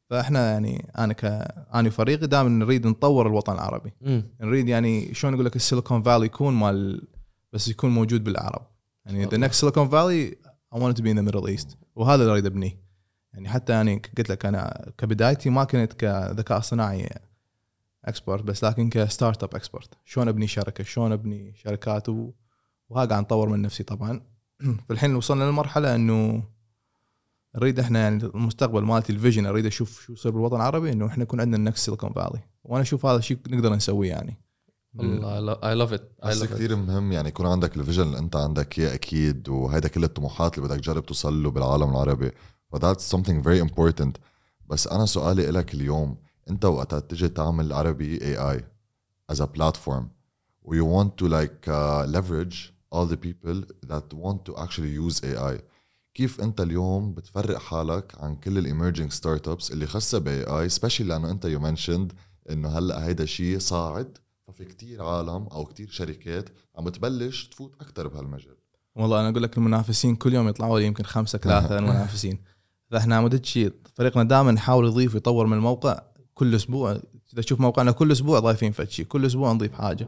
فإحنا 0.10 0.52
يعني 0.52 0.92
أنا 0.98 1.14
ك 1.14 1.26
أنا 1.74 1.88
وفريقي 1.88 2.28
دائما 2.28 2.50
نريد 2.50 2.88
نطور 2.88 3.28
الوطن 3.28 3.54
العربي. 3.54 3.94
مم. 4.02 4.24
نريد 4.42 4.68
يعني 4.70 5.14
شلون 5.14 5.34
أقول 5.34 5.46
لك 5.46 5.56
ال 5.56 5.62
Silicon 5.62 6.04
Valley 6.04 6.26
يكون 6.26 6.54
مال 6.54 7.08
بس 7.54 7.68
يكون 7.68 7.90
موجود 7.90 8.24
بالعرب 8.24 8.68
يعني 9.06 9.26
the. 9.26 9.38
next 9.38 9.60
Silicon 9.60 9.90
Valley 9.90 10.38
I 10.76 10.78
wanted 10.78 10.98
to 10.98 11.02
be 11.02 11.10
in 11.12 11.18
the 11.18 11.32
Middle 11.32 11.48
East. 11.58 11.76
وهذا 11.96 12.22
اللي 12.22 12.32
أريد 12.32 12.46
أبنيه. 12.46 12.80
يعني 13.34 13.50
حتى 13.50 13.74
يعني 13.74 14.02
قلت 14.18 14.30
لك 14.30 14.46
أنا 14.46 14.92
كبدايتي 14.98 15.50
ما 15.50 15.64
كنت 15.64 15.94
كذكاء 15.94 16.60
صناعي 16.60 17.10
expert 18.06 18.44
بس 18.44 18.64
لكن 18.64 18.90
ك 18.90 19.44
startup 19.44 19.56
expert 19.56 19.90
شلون 20.06 20.28
أبني 20.28 20.48
شركة؟ 20.48 20.84
شلون 20.84 21.12
أبني 21.12 21.54
شركات؟ 21.56 22.10
و- 22.10 22.32
وها 22.90 23.06
قاعد 23.06 23.22
نطور 23.24 23.50
من 23.50 23.62
نفسي 23.62 23.84
طبعا. 23.84 24.22
فالحين 24.90 25.16
وصلنا 25.16 25.44
للمرحلة 25.44 25.96
إنه 25.96 26.44
نريد 27.56 27.80
إحنا 27.80 28.00
يعني 28.00 28.24
المستقبل 28.24 28.82
مالتي 28.84 29.14
ال 29.14 29.19
vision 29.19 29.46
أريد 29.46 29.66
أشوف 29.66 30.02
شو 30.02 30.14
يصير 30.14 30.32
بالوطن 30.32 30.56
العربي 30.56 30.92
إنه 30.92 31.08
إحنا 31.08 31.24
يكون 31.24 31.42
عندنا 31.42 31.58
ال 31.58 31.63
next 31.63 31.86
Silicon 31.86 32.14
Valley 32.14 32.40
وأنا 32.64 32.82
أشوف 32.82 33.06
هذا 33.06 33.18
الشيء 33.18 33.38
نقدر 33.50 33.76
نسويه 33.76 34.10
يعني. 34.10 34.38
Love 35.76 35.94
it. 35.94 36.02
I 36.24 36.28
بس 36.28 36.44
كثير 36.44 36.76
مهم 36.76 37.12
يعني 37.12 37.28
يكون 37.28 37.46
عندك 37.46 37.78
ال 37.78 37.82
vision 37.82 38.04
اللي 38.04 38.20
انت 38.20 38.36
عندك 38.36 38.80
اياه 38.80 38.94
أكيد 38.94 39.50
وهيدا 39.50 39.88
كل 39.88 40.04
الطموحات 40.04 40.58
اللي 40.58 40.70
بدك 40.70 40.80
تجرب 40.80 41.06
توصل 41.06 41.44
له 41.44 41.52
بالعالم 41.52 41.90
العربي. 41.90 42.32
ف 42.72 42.76
that's 42.76 43.16
something 43.16 43.44
very 43.44 43.70
important. 43.70 44.12
بس 44.68 44.88
أنا 44.88 45.06
سؤالي 45.06 45.46
لك 45.46 45.74
اليوم 45.74 46.18
أنت 46.50 46.66
وقتها 46.66 47.00
تجي 47.00 47.30
تعمل 47.30 47.74
عربي 47.74 48.20
AI 48.20 48.62
as 49.34 49.38
a 49.40 49.46
platform 49.46 50.04
و 50.62 50.76
you 50.76 50.86
want 50.86 51.10
to 51.24 51.28
like 51.28 51.68
uh, 51.68 52.06
leverage 52.16 52.74
all 52.92 53.06
the 53.06 53.18
people 53.18 53.64
that 53.88 54.14
want 54.14 54.46
to 54.46 54.56
actually 54.58 54.94
use 55.08 55.24
AI 55.24 55.62
كيف 56.14 56.42
أنت 56.42 56.62
اليوم 56.62 57.14
بتفرق 57.14 57.58
حالك 57.58 58.14
عن 58.18 58.36
كل 58.36 58.58
ال 58.58 59.12
emerging 59.12 59.48
startups 59.48 59.72
اللي 59.72 59.88
خاصة 59.88 60.20
ب 60.20 60.44
AI 60.44 60.70
specially 60.70 61.08
لأنه 61.08 61.32
أنت 61.32 61.46
you 61.46 61.60
mentioned 61.60 62.14
إنه 62.50 62.70
هلأ 62.70 63.06
هيدا 63.06 63.26
شيء 63.26 63.60
صاعد 63.60 64.18
ففي 64.60 64.66
كتير 64.66 65.04
عالم 65.04 65.48
أو 65.48 65.66
كتير 65.66 65.90
شركات 65.90 66.50
عم 66.76 66.90
تبلش 66.90 67.48
تفوت 67.48 67.76
أكثر 67.82 68.08
بهالمجال. 68.08 68.56
والله 68.96 69.20
أنا 69.20 69.30
أقول 69.30 69.44
لك 69.44 69.58
المنافسين 69.58 70.16
كل 70.16 70.34
يوم 70.34 70.48
يطلعوا 70.48 70.80
لي 70.80 70.86
يمكن 70.86 71.04
خمسة 71.04 71.40
ثلاثة 71.44 71.80
المنافسين. 71.80 72.40
فإحنا 72.92 73.16
عمود 73.16 73.46
شيء 73.46 73.74
فريقنا 73.94 74.24
دائما 74.24 74.52
نحاول 74.52 74.88
يضيف 74.88 75.14
ويطور 75.14 75.46
من 75.46 75.58
الموقع 75.58 76.02
كل 76.34 76.56
أسبوع. 76.56 76.92
إذا 77.34 77.42
تشوف 77.42 77.60
موقعنا 77.60 77.92
كل 77.92 78.12
أسبوع 78.12 78.40
ضايفين 78.40 78.72
فد 78.72 78.90
شيء 78.90 79.06
كل 79.06 79.26
أسبوع 79.26 79.54
نضيف 79.54 79.74
حاجة. 79.74 80.08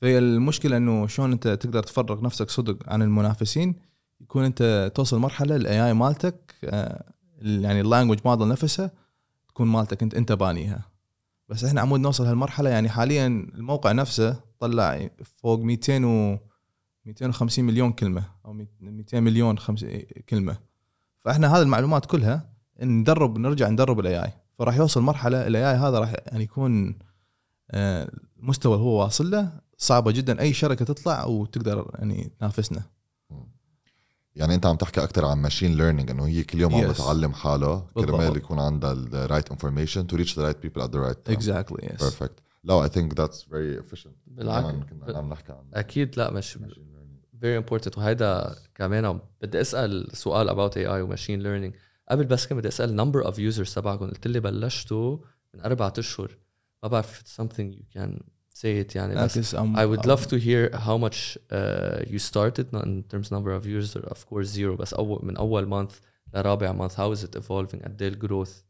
فهي 0.00 0.18
المشكلة 0.18 0.76
إنه 0.76 1.06
شلون 1.06 1.32
أنت 1.32 1.48
تقدر 1.48 1.82
تفرغ 1.82 2.24
نفسك 2.24 2.50
صدق 2.50 2.76
عن 2.86 3.02
المنافسين؟ 3.02 3.74
يكون 4.20 4.44
أنت 4.44 4.92
توصل 4.94 5.18
مرحلة 5.18 5.56
ال 5.56 5.86
AI 5.86 5.94
مالتك 5.94 6.54
آه، 6.64 7.04
يعني 7.42 7.80
ال 7.80 7.84
language 7.84 8.18
model 8.24 8.48
نفسها 8.48 8.90
تكون 9.48 9.68
مالتك 9.68 10.02
انت 10.02 10.14
أنت 10.14 10.32
بانيها. 10.32 10.95
بس 11.48 11.64
إحنا 11.64 11.80
عمود 11.80 12.00
نوصل 12.00 12.26
هالمرحلة 12.26 12.70
يعني 12.70 12.88
حاليا 12.88 13.26
الموقع 13.26 13.92
نفسه 13.92 14.40
طلع 14.58 15.08
فوق 15.42 15.60
200 15.60 16.06
و 16.06 16.38
250 17.06 17.64
مليون 17.64 17.92
كلمة 17.92 18.24
أو 18.44 18.52
200 18.80 19.20
مليون 19.20 19.58
خمس 19.58 19.86
كلمة. 20.28 20.56
فإحنا 21.24 21.56
هذه 21.56 21.62
المعلومات 21.62 22.06
كلها 22.06 22.50
ندرب 22.82 23.38
نرجع 23.38 23.68
ندرب 23.68 24.00
ال 24.00 24.24
AI 24.24 24.32
فراح 24.58 24.76
يوصل 24.76 25.02
مرحلة 25.02 25.46
ال 25.46 25.70
AI 25.70 25.76
هذا 25.76 25.98
راح 25.98 26.14
يعني 26.26 26.44
يكون 26.44 26.98
آه، 27.70 28.10
المستوى 28.38 28.74
اللي 28.74 28.84
هو 28.84 29.02
واصل 29.02 29.30
له 29.30 29.60
صعبة 29.78 30.12
جدا 30.12 30.40
أي 30.40 30.52
شركة 30.52 30.84
تطلع 30.84 31.24
وتقدر 31.24 31.90
يعني 31.94 32.32
تنافسنا. 32.40 32.82
يعني 34.36 34.54
انت 34.54 34.66
عم 34.66 34.76
تحكي 34.76 35.02
أكثر 35.02 35.24
عن 35.24 35.38
machine 35.38 35.76
learning 35.76 36.10
انه 36.10 36.26
هي 36.26 36.44
كل 36.44 36.60
يوم 36.60 36.74
عم 36.74 36.82
Yes. 36.86 36.90
بتعلم 36.90 37.32
حالها. 37.32 37.86
كرمال 37.94 38.36
يكون 38.36 38.58
عندها 38.58 38.94
the 38.94 39.26
right 39.26 39.50
information 39.50 40.06
to 40.06 40.16
reach 40.16 40.36
the 40.38 40.44
right 40.44 40.62
people 40.62 40.80
at 40.80 40.90
the 40.96 41.00
right 41.00 41.30
exactly 41.30 41.90
yes 41.94 42.02
perfect 42.02 42.38
لا 42.64 42.82
I 42.82 42.88
think 42.88 43.18
that's 43.18 43.42
very 43.42 43.80
efficient. 43.82 44.08
بالعكس. 44.26 44.66
كنا 45.06 45.18
عم 45.18 45.28
نحكي 45.30 45.52
عن 45.52 45.64
أكيد 45.74 46.18
لا 46.18 46.30
مش 46.30 46.58
very 47.42 47.62
important. 47.64 47.98
وهيدا 47.98 48.56
كمان 48.74 49.20
بدي 49.42 49.60
أسأل 49.60 50.16
سؤال 50.16 50.50
about 50.50 50.72
AI 50.74 50.78
و 50.86 51.16
machine 51.16 51.40
learning. 51.42 51.76
قبل 52.10 52.24
بس 52.24 52.46
كان 52.46 52.58
بدي 52.58 52.68
أسأل 52.68 52.96
number 53.00 53.26
of 53.26 53.34
users 53.34 53.74
تبعكم. 53.74 54.06
قلت 54.10 54.26
لي 54.26 54.40
بلشتوا 54.40 55.18
من 55.54 55.60
أربعة 55.60 55.92
أشهر. 55.98 56.36
ما 56.82 56.88
بعرف 56.88 57.20
if 57.20 57.22
it's 57.24 57.42
something 57.42 57.72
you 57.78 57.98
can 57.98 58.20
say 58.62 58.84
it 58.84 58.96
يعني. 58.96 59.14
بس 59.14 59.56
I 59.56 59.84
would 59.84 60.06
love 60.06 60.26
to 60.26 60.36
hear 60.36 60.70
how 60.76 60.96
much 60.96 61.38
uh, 61.50 62.12
you 62.12 62.18
started 62.18 62.66
not 62.72 62.84
in 62.84 63.02
terms 63.12 63.30
number 63.30 63.52
of 63.52 63.66
users 63.66 63.96
of 63.96 64.26
course 64.26 64.46
zero 64.46 64.76
بس 64.76 64.94
أول 64.94 65.20
من 65.22 65.36
أول 65.36 65.68
month 65.70 65.92
لرابع 66.34 66.72
month 66.72 66.92
how 66.92 67.18
is 67.18 67.24
it 67.24 67.36
evolving? 67.40 67.84
قد 67.84 68.02
إيه 68.02 68.08
الجروث 68.08 68.60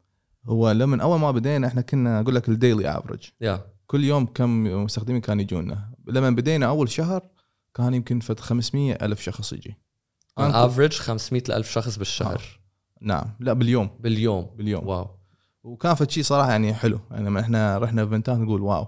هو 0.45 0.71
لما 0.71 1.03
أول 1.03 1.19
ما 1.19 1.31
بدينا 1.31 1.67
إحنا 1.67 1.81
كنا 1.81 2.19
أقول 2.19 2.35
لك 2.35 2.49
الديلي 2.49 2.97
افريج 2.97 3.19
yeah. 3.43 3.59
كل 3.87 4.03
يوم 4.03 4.25
كم 4.25 4.83
مستخدمين 4.83 5.21
كانوا 5.21 5.41
يجونا. 5.41 5.89
لما 6.07 6.29
بدينا 6.29 6.65
أول 6.65 6.89
شهر 6.89 7.29
كان 7.75 7.93
يمكن 7.93 8.19
فد 8.19 8.39
500 8.39 8.93
ألف 8.93 9.21
شخص 9.21 9.53
يجي. 9.53 9.77
On 10.39 10.53
average 10.53 10.93
500 10.93 11.43
ألف 11.49 11.71
شخص 11.71 11.97
بالشهر. 11.97 12.41
نعم. 13.01 13.25
لا 13.39 13.53
باليوم. 13.53 13.89
باليوم. 13.99 14.49
باليوم. 14.57 14.87
wow. 14.87 15.07
وكان 15.63 15.95
فد 15.95 16.09
شيء 16.09 16.23
صراحة 16.23 16.51
يعني 16.51 16.73
حلو. 16.73 16.99
يعني 17.11 17.25
لما 17.25 17.39
إحنا 17.39 17.77
رحنا 17.77 18.01
event 18.01 18.31
ات 18.31 18.37
نقول 18.37 18.61
wow. 18.61 18.87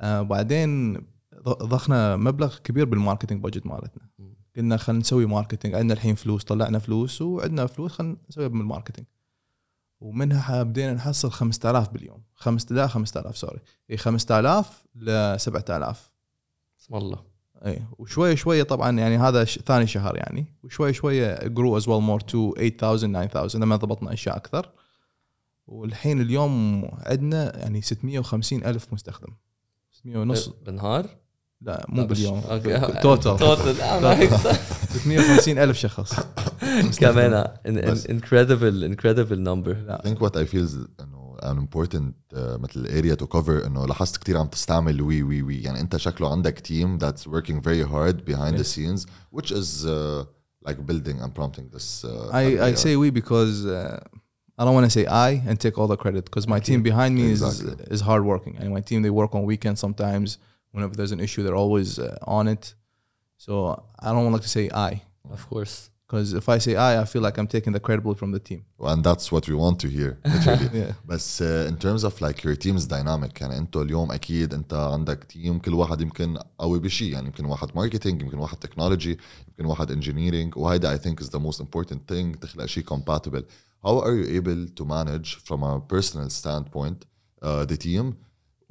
آه 0.00 0.22
بعدين 0.22 0.94
ض- 1.34 1.62
ضخنا 1.62 2.16
مبلغ 2.16 2.58
كبير 2.58 2.84
بال 2.84 2.95
marketing 2.95 3.42
budget 3.42 3.66
مالتنا. 3.66 4.08
قلنا 4.56 4.76
خلينا 4.76 5.00
نسوي 5.00 5.26
marketing 5.26 5.74
عندنا 5.74 5.94
الحين 5.94 6.14
فلوس 6.14 6.44
طلعنا 6.44 6.78
فلوس 6.78 7.22
وعندنا 7.22 7.66
فلوس 7.66 7.92
خلينا 7.92 8.16
نسويها 8.30 8.48
بال 8.48 8.58
marketing. 8.58 9.06
ومنها 10.00 10.62
بدينا 10.62 10.92
نحصل 10.92 11.30
5000 11.30 11.88
باليوم. 11.88 12.22
5 12.34 12.74
لا 12.74 12.86
5000 12.86 13.36
sorry 13.38 13.58
اي 13.90 13.96
5000 13.96 14.84
ل 14.94 15.34
7000 15.40 16.10
اسم 16.80 16.94
الله. 16.94 17.18
اي 17.66 17.82
وشويه 17.98 18.34
شوية 18.34 18.62
طبعا 18.62 18.98
يعني 18.98 19.16
هذا 19.18 19.44
ش... 19.44 19.58
ثاني 19.58 19.86
شهر 19.86 20.16
يعني. 20.16 20.46
وشويه 20.64 20.92
شوية 20.92 21.34
grow 21.48 21.76
as 21.76 21.88
well 21.88 22.00
more 22.02 22.20
to 22.20 22.54
8000 22.54 23.30
9000 23.32 23.56
لما 23.56 23.76
ضبطنا 23.76 24.12
أشياء 24.12 24.36
أكثر. 24.36 24.72
والحين 25.66 26.20
اليوم 26.20 26.84
عندنا 26.98 27.58
يعني 27.58 27.82
650 27.82 28.64
ألف 28.64 28.92
مستخدم. 28.92 29.32
600 30.06 30.20
ونص 30.20 30.48
بالنهار 30.66 31.06
لا 31.60 31.86
مو 31.88 32.06
باليوم 32.06 32.40
total 33.02 33.36
total 33.36 33.80
آه، 33.80 34.24
650 34.94 35.58
الف 35.58 35.76
شخص 35.78 36.20
كمان 37.00 37.44
incredible 38.08 38.94
incredible 38.94 39.38
number 39.38 39.74
I 39.74 39.86
لا 39.86 40.02
think 40.04 40.18
what 40.20 40.36
I 40.36 40.44
feel 40.44 40.64
is 40.64 40.76
انه 41.00 41.36
an 41.42 41.58
important 41.58 42.14
uh, 42.34 42.38
مثل 42.38 42.86
area 42.86 43.16
to 43.16 43.26
cover 43.26 43.66
انه 43.66 43.86
لاحظت 43.86 44.16
كثير 44.16 44.36
عم 44.36 44.46
تستعمل 44.46 45.02
وي 45.02 45.22
وي 45.22 45.42
وي 45.42 45.62
يعني 45.62 45.80
انت 45.80 45.96
شكله 45.96 46.30
عندك 46.30 46.58
team 46.58 47.04
that's 47.04 47.26
working 47.26 47.60
very 47.60 47.92
hard 47.92 48.24
behind 48.30 48.58
the 48.58 48.64
scenes 48.64 49.06
which 49.36 49.50
is 49.50 49.86
uh, 49.86 50.24
like 50.68 50.78
building 50.86 51.20
and 51.22 51.34
prompting 51.34 51.66
this 51.74 52.04
uh, 52.04 52.30
I, 52.32 52.44
I 52.68 52.74
say 52.74 52.96
we 52.96 53.10
because 53.10 53.66
uh, 53.66 54.00
I 54.59 54.65
don't 54.65 54.75
want 54.79 54.85
to 54.91 54.95
say 54.99 55.05
I 55.27 55.29
and 55.47 55.55
take 55.65 55.75
all 55.79 55.87
the 55.87 55.97
credit 56.03 56.23
because 56.25 56.45
my 56.55 56.59
team 56.67 56.79
behind 56.91 57.11
me 57.19 57.25
Exactly. 57.31 57.73
is 57.85 57.91
is 57.95 58.01
hardworking 58.09 58.53
and 58.59 58.67
my 58.77 58.81
team 58.89 58.99
they 59.05 59.13
work 59.21 59.31
on 59.37 59.41
weekends 59.53 59.79
sometimes 59.85 60.27
whenever 60.73 60.93
there's 60.97 61.13
an 61.17 61.21
issue 61.27 61.41
they're 61.45 61.61
always 61.65 61.89
uh, 61.99 62.37
on 62.39 62.45
it 62.55 62.63
so 63.45 63.53
I 64.05 64.07
don't 64.13 64.25
want 64.29 64.41
to 64.47 64.51
say 64.57 64.63
I 64.89 64.91
of 65.37 65.41
course 65.51 65.75
because 66.05 66.27
if 66.41 66.45
I 66.55 66.57
say 66.65 66.73
I 66.87 66.91
I 67.03 67.05
feel 67.11 67.23
like 67.27 67.35
I'm 67.39 67.49
taking 67.55 67.73
the 67.77 67.83
credibility 67.87 68.19
from 68.23 68.31
the 68.37 68.43
team 68.49 68.61
and 68.91 68.99
that's 69.07 69.27
what 69.33 69.43
we 69.49 69.55
want 69.65 69.77
to 69.83 69.87
hear 69.97 70.11
literally 70.33 70.69
yeah 70.81 70.91
بس 71.07 71.43
uh, 71.43 71.69
in 71.71 71.75
terms 71.85 72.01
of 72.09 72.13
like 72.25 72.37
your 72.45 72.55
team's 72.65 72.85
dynamic 72.95 73.41
يعني 73.41 73.57
انتوا 73.57 73.83
اليوم 73.83 74.11
اكيد 74.11 74.53
انت 74.53 74.73
عندك 74.73 75.23
تيم 75.23 75.59
كل 75.59 75.73
واحد 75.73 76.01
يمكن 76.01 76.37
قوي 76.59 76.79
بشيء 76.79 77.13
يعني 77.13 77.25
يمكن 77.25 77.45
واحد 77.45 77.67
ماركتينج 77.75 78.21
يمكن 78.21 78.37
واحد 78.37 78.57
تكنولوجي 78.57 79.17
يمكن 79.49 79.65
واحد 79.65 79.91
engineering 80.01 80.57
وهيدا 80.57 80.97
I 80.97 80.99
think 80.99 81.21
is 81.23 81.27
the 81.29 81.39
most 81.39 81.59
important 81.61 81.99
thing 82.13 82.39
تخلق 82.41 82.65
شيء 82.65 82.83
compatible 82.83 83.43
how 83.85 83.99
are 83.99 84.15
you 84.19 84.27
able 84.39 84.61
to 84.77 84.83
manage 84.85 85.29
from 85.47 85.63
a 85.63 85.79
personal 85.93 86.29
standpoint 86.29 86.99
uh, 87.41 87.65
the 87.65 87.77
team 87.77 88.15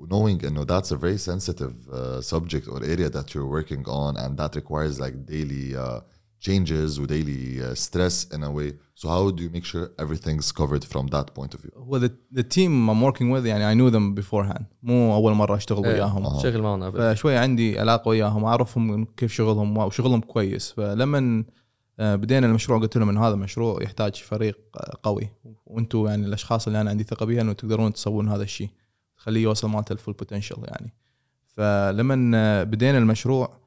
knowing 0.09 0.45
انه 0.45 0.64
that's 0.64 0.90
a 0.90 0.97
very 0.97 1.19
sensitive 1.19 1.75
uh, 1.92 2.21
subject 2.21 2.69
or 2.69 2.83
area 2.85 3.11
that 3.11 3.35
you're 3.35 3.50
working 3.59 3.85
on 3.87 4.16
and 4.16 4.37
that 4.37 4.54
requires 4.57 5.00
like 5.00 5.14
daily 5.26 5.76
uh, 5.76 6.00
changes 6.47 6.99
or 6.99 7.07
daily 7.07 7.62
uh, 7.62 7.75
stress 7.75 8.25
in 8.35 8.42
a 8.42 8.50
way 8.50 8.73
so 8.95 9.04
how 9.14 9.30
do 9.37 9.42
you 9.42 9.50
make 9.57 9.66
sure 9.73 9.85
everything's 10.04 10.50
covered 10.61 10.85
from 10.92 11.04
that 11.14 11.26
point 11.38 11.52
of 11.54 11.61
view 11.64 11.73
well 11.90 12.00
the, 12.07 12.12
the 12.38 12.47
team 12.57 12.73
I'm 12.88 13.02
working 13.02 13.30
with 13.30 13.45
يعني 13.47 13.64
I 13.64 13.75
knew 13.75 13.90
them 13.90 14.14
beforehand 14.14 14.64
مو 14.83 15.14
أول 15.14 15.33
مرة 15.33 15.57
أشتغل 15.57 15.87
وياهم 15.87 16.25
آه. 16.25 16.42
شغل 16.42 16.62
معنا 16.62 16.87
قبل 16.87 17.14
فشوي 17.14 17.37
عندي 17.37 17.78
علاقه 17.78 18.09
وياهم 18.09 18.45
اعرفهم 18.45 19.04
كيف 19.04 19.33
شغلهم 19.33 19.76
وشغلهم 19.76 20.21
كويس 20.21 20.73
فلما 20.73 21.19
آه، 21.19 21.45
بدينا 22.00 22.48
المشروع 22.48 22.80
قلت 22.80 22.98
لهم 22.98 23.10
ان 23.10 23.18
هذا 23.18 23.36
مشروع 23.36 23.84
يحتاج 23.84 24.16
فريق 24.16 24.60
آه، 24.78 24.98
قوي. 25.04 25.30
وأنتم 25.66 26.06
يعني 26.08 26.25
الأشخاص 26.25 26.68
اللي 26.68 26.82
أنا 26.82 26.90
عندي 26.90 27.04
ثقة 27.04 27.25
بها 27.25 27.42
إنه 27.42 27.54
تقدرون 27.54 27.94
تسوون 27.94 28.30
هذا 28.30 28.44
الشيء. 28.44 28.70
تخليه 29.18 29.44
يوصل 29.44 29.70
مالته 29.70 29.94
ال 29.94 29.98
full 29.98 30.13
potential 30.13 30.58
يعني. 30.64 30.94
فلما 31.46 32.32
آه، 32.38 32.64
بدينا 32.64 32.98
المشروع 32.98 33.58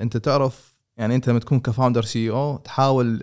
أنت 0.00 0.16
تعرف 0.16 0.74
يعني 0.96 1.14
أنت 1.14 1.28
لما 1.28 1.38
تكون 1.38 1.60
ك 1.60 2.02
founder 2.02 2.30
CEO 2.30 2.56
تحاول 2.56 3.22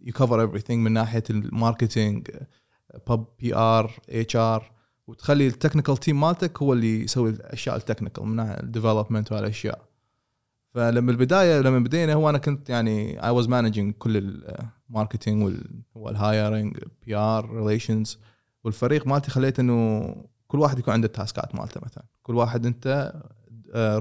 you 0.00 0.18
cover 0.18 0.48
everything 0.48 0.70
من 0.70 0.92
ناحية 0.92 1.22
ال 1.30 1.40
marketing 1.40 2.30
بب 3.08 3.26
PR 3.38 3.92
HR 4.10 4.72
وتخلي 5.06 5.46
ال 5.46 5.51
technical 5.51 5.96
team 5.96 6.20
مالتك 6.20 6.62
هو 6.62 6.72
اللي 6.72 7.04
يسوي 7.04 7.30
الأشياء 7.30 7.76
ال 7.76 7.81
technical 7.81 8.24
من 8.26 8.36
ناحية 8.36 8.60
ال 8.60 8.66
development 8.66 9.32
وهالأشياء. 9.32 9.93
فلما 10.74 11.10
البداية 11.10 11.60
لما 11.60 11.78
بدينا 11.78 12.14
هو 12.14 12.30
أنا 12.30 12.38
كنت 12.38 12.70
يعني 12.70 13.24
I 13.24 13.30
was 13.30 13.48
managing 13.48 13.94
كل 13.94 14.16
ال 14.90 14.97
marketing 14.97 15.56
وال 15.94 16.15
hiring 16.15 16.78
PR 17.06 17.50
relations 17.50 18.18
والفريق 18.64 19.06
مالتي 19.06 19.30
خليت 19.30 19.60
إنه 19.60 20.14
كل 20.48 20.60
واحد 20.60 20.78
يكون 20.78 20.94
عنده 20.94 21.06
ال 21.06 21.14
task 21.14 21.46
ات 21.46 21.54
مالته 21.54 21.80
مثلا. 21.84 22.04
كل 22.22 22.34
واحد 22.34 22.66
أنت 22.66 23.12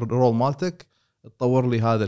role 0.04 0.36
مالتك 0.36 0.88
تطور 1.24 1.70
لي 1.70 1.82
هذا 1.82 2.06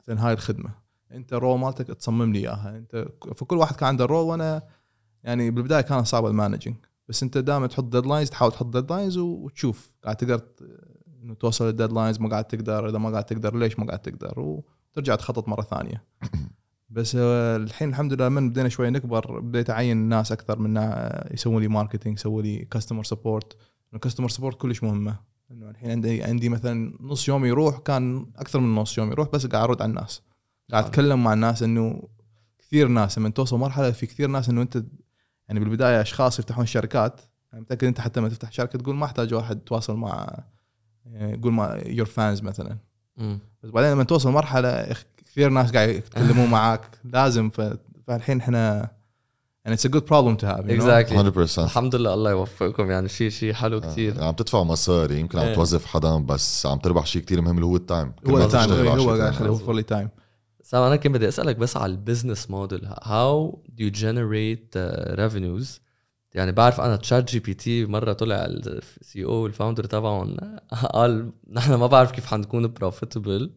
مثلا 0.00 0.26
هاي 0.26 0.32
الخدمة. 0.32 0.70
أنت 1.12 1.34
role 1.34 1.58
مالتك 1.58 1.86
تصمم 1.86 2.32
لي 2.32 2.38
إياها. 2.38 2.76
أنت 2.76 3.08
فكل 3.36 3.56
واحد 3.56 3.76
كان 3.76 3.88
عنده 3.88 4.04
role 4.04 4.26
وأنا 4.26 4.62
يعني 5.24 5.50
بالبداية 5.50 5.80
كان 5.80 6.04
صعب 6.04 6.26
ال 6.26 6.32
managing 6.32 6.76
بس 7.08 7.22
أنت 7.22 7.38
دائما 7.38 7.66
تحط 7.66 7.84
deadlines 7.84 8.30
تحاول 8.30 8.52
تحط 8.52 8.66
deadlines 8.66 9.18
وتشوف. 9.18 9.92
قاعد 10.04 10.16
تقدر 10.16 10.40
إنه 11.24 11.34
توصل 11.34 11.68
ال 11.68 11.73
deadlines 11.73 12.20
ما 12.20 12.28
قاعد 12.28 12.44
تقدر 12.44 12.88
إذا 12.88 12.98
ما 12.98 13.10
قاعد 13.10 13.24
تقدر 13.24 13.56
ليش 13.56 13.78
ما 13.78 13.86
قاعد 13.86 13.98
تقدر؟ 13.98 14.40
وترجع 14.40 15.14
تخطط 15.14 15.48
مرة 15.48 15.62
ثانية. 15.62 16.04
بس 16.90 17.16
آه، 17.20 17.56
الحين 17.56 17.88
الحمد 17.88 18.12
لله 18.12 18.28
من 18.28 18.50
بدينا 18.50 18.68
شوي 18.68 18.90
نكبر 18.90 19.40
بديت 19.40 19.70
أعين 19.70 19.96
ناس 19.96 20.32
أكثر 20.32 20.58
من 20.58 20.92
يسوون 21.30 21.62
لي 21.62 21.68
marketing 21.68 22.18
يسوون 22.18 22.42
لي 22.42 22.58
customer 22.58 23.04
support 23.04 23.56
ال 23.94 23.98
customer 23.98 24.28
support 24.28 24.60
كلش 24.60 24.82
مهمة. 24.82 25.16
إنه 25.50 25.70
الحين 25.70 25.90
عندي 25.90 26.22
عندي 26.22 26.48
مثلا 26.48 26.96
نص 27.00 27.28
يوم 27.28 27.44
يروح 27.44 27.78
كان 27.78 28.26
أكثر 28.36 28.60
من 28.60 28.74
نص 28.74 28.98
يوم 28.98 29.10
يروح 29.10 29.28
بس 29.28 29.46
قاعد 29.46 29.64
أرد 29.64 29.82
على 29.82 29.90
الناس. 29.90 30.22
قاعد. 30.70 30.84
أتكلم 30.84 31.24
مع 31.24 31.32
الناس 31.32 31.62
إنه 31.62 32.08
كثير 32.58 32.88
ناس 32.88 33.18
لما 33.18 33.28
توصل 33.28 33.58
مرحلة 33.58 33.90
في 33.90 34.06
كثير 34.06 34.28
ناس 34.28 34.48
إنه 34.48 34.62
أنت 34.62 34.84
يعني 35.48 35.60
بالبداية 35.60 36.00
أشخاص 36.00 36.38
يفتحون 36.38 36.66
شركات. 36.66 37.20
يعني 37.52 37.62
متأكد 37.64 37.86
أنت 37.86 38.00
حتى 38.00 38.20
لما 38.20 38.28
تفتح 38.28 38.52
شركة 38.52 38.78
تقول 38.78 38.94
ما 38.94 39.04
أحتاج 39.04 39.34
واحد 39.34 39.56
يتواصل 39.56 39.96
مع 39.96 40.44
يعني 41.06 41.32
يقول 41.32 41.52
مع 41.52 41.78
your 41.86 42.06
fans 42.06 42.42
مثلا. 42.42 42.76
مم. 43.16 43.38
بس 43.62 43.70
بعدين 43.70 43.90
لما 43.92 44.04
توصل 44.04 44.30
مرحلة 44.30 44.86
كثير 45.26 45.50
ناس 45.50 45.72
قاعد 45.72 45.88
يتكلمون 45.88 46.50
معاك 46.56 46.80
لازم. 47.04 47.50
فالحين 48.06 48.40
إحنا 48.40 48.90
يعني 49.64 49.74
اتس 49.74 49.86
ا 49.86 49.88
جود 49.88 50.06
بروبلم 50.06 50.36
تو 50.36 50.46
هاف 50.46 50.70
اكزاكتلي 50.70 51.32
100% 51.46 51.58
الحمد 51.58 51.94
لله 51.94 52.14
الله 52.14 52.30
يوفقكم. 52.30 52.90
يعني 52.90 53.08
شيء 53.08 53.30
شيء 53.30 53.52
حلو 53.52 53.76
آه، 53.78 53.80
كثير 53.80 54.12
يعني 54.14 54.24
عم 54.26 54.34
تدفع 54.34 54.62
مصاري 54.62 55.20
يمكن 55.20 55.38
عم 55.38 55.46
إيه. 55.46 55.54
توظف 55.54 55.86
حدا 55.86 56.16
بس 56.16 56.66
عم 56.66 56.78
تربح 56.78 57.06
شيء 57.06 57.22
كتير 57.22 57.40
مهم 57.40 57.54
اللي 57.54 57.66
هو 57.66 57.76
ال 57.76 57.82
time. 57.82 58.12
هو 58.28 58.32
ما 58.32 58.44
التايم 58.44 58.72
على 58.88 59.02
هو 59.02 59.10
قاعد 59.10 59.40
يوفر 59.40 59.72
لي 59.72 59.82
time 59.82 60.08
سام 60.62 60.82
أنا 60.82 60.96
كنت 60.96 61.14
بدي 61.14 61.28
أسألك 61.28 61.56
بس 61.56 61.76
على 61.76 61.92
ال 61.92 61.98
business 61.98 62.50
model 62.50 62.88
how 63.02 63.62
do 63.68 63.84
you 63.84 63.90
generate 63.90 64.74
revenues 65.10 65.80
يعني 66.34 66.52
بعرف 66.52 66.80
أنا 66.80 66.96
تشات 66.96 67.30
جي 67.30 67.38
بي 67.38 67.54
تي 67.54 67.86
مرة 67.86 68.12
طلع 68.12 68.44
ال 68.44 69.24
CEO 69.24 69.32
وال 69.32 69.44
founder 69.44 69.84
تبعهم 69.84 70.36
قال 70.94 71.32
نحن 71.50 71.74
ما 71.74 71.86
بعرف 71.86 72.10
كيف 72.10 72.26
حنكون 72.26 72.66
profitable 72.66 73.54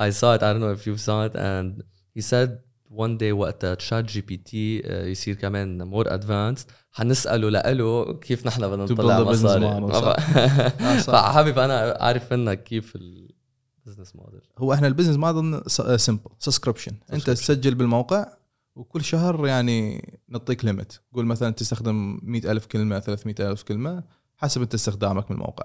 I 0.00 0.10
saw 0.10 0.34
it 0.36 0.42
I 0.42 0.52
don't 0.52 0.60
know 0.60 0.72
if 0.80 0.86
you 0.86 0.96
saw 0.96 1.26
it 1.26 1.34
and 1.34 1.82
he 2.14 2.20
said 2.20 2.48
one 2.90 3.16
day 3.18 3.32
وقت 3.32 3.66
تشات 3.66 4.04
جي 4.04 4.20
بي 4.20 4.36
تي 4.36 4.78
يصير 4.86 5.34
كمان 5.34 5.82
more 5.82 6.14
advanced 6.14 6.66
حنسأله 6.92 7.50
لإله 7.50 8.12
كيف 8.14 8.46
نحن 8.46 8.68
بدنا 8.68 8.84
نطلع 8.84 9.20
مصاري. 9.22 9.64
بق- 9.80 9.94
آه،. 9.94 10.98
فحابب 10.98 11.58
أنا 11.58 12.02
أعرف 12.02 12.32
منك 12.32 12.62
كيف 12.62 12.96
البزنس 12.96 14.16
موديل 14.16 14.40
هو 14.58 14.72
إحنا 14.72 14.86
ال 14.86 14.89
business 14.89 15.16
model 15.16 15.60
simple 16.00 16.30
subscription 16.38 16.92
أنت 17.12 17.30
تسجل 17.30 17.74
بالموقع 17.74 18.37
وكل 18.78 19.04
شهر 19.04 19.46
يعني 19.46 20.08
نعطيك 20.28 20.64
limit 20.64 21.00
قول 21.12 21.26
مثلا 21.26 21.50
تستخدم 21.50 22.20
مئة 22.22 22.52
ألف 22.52 22.66
كلمة 22.66 22.98
300 22.98 23.34
ألف 23.40 23.62
كلمة 23.62 24.02
حسب 24.36 24.62
انت 24.62 24.74
استخدامك 24.74 25.30
من 25.30 25.36
الموقع. 25.36 25.64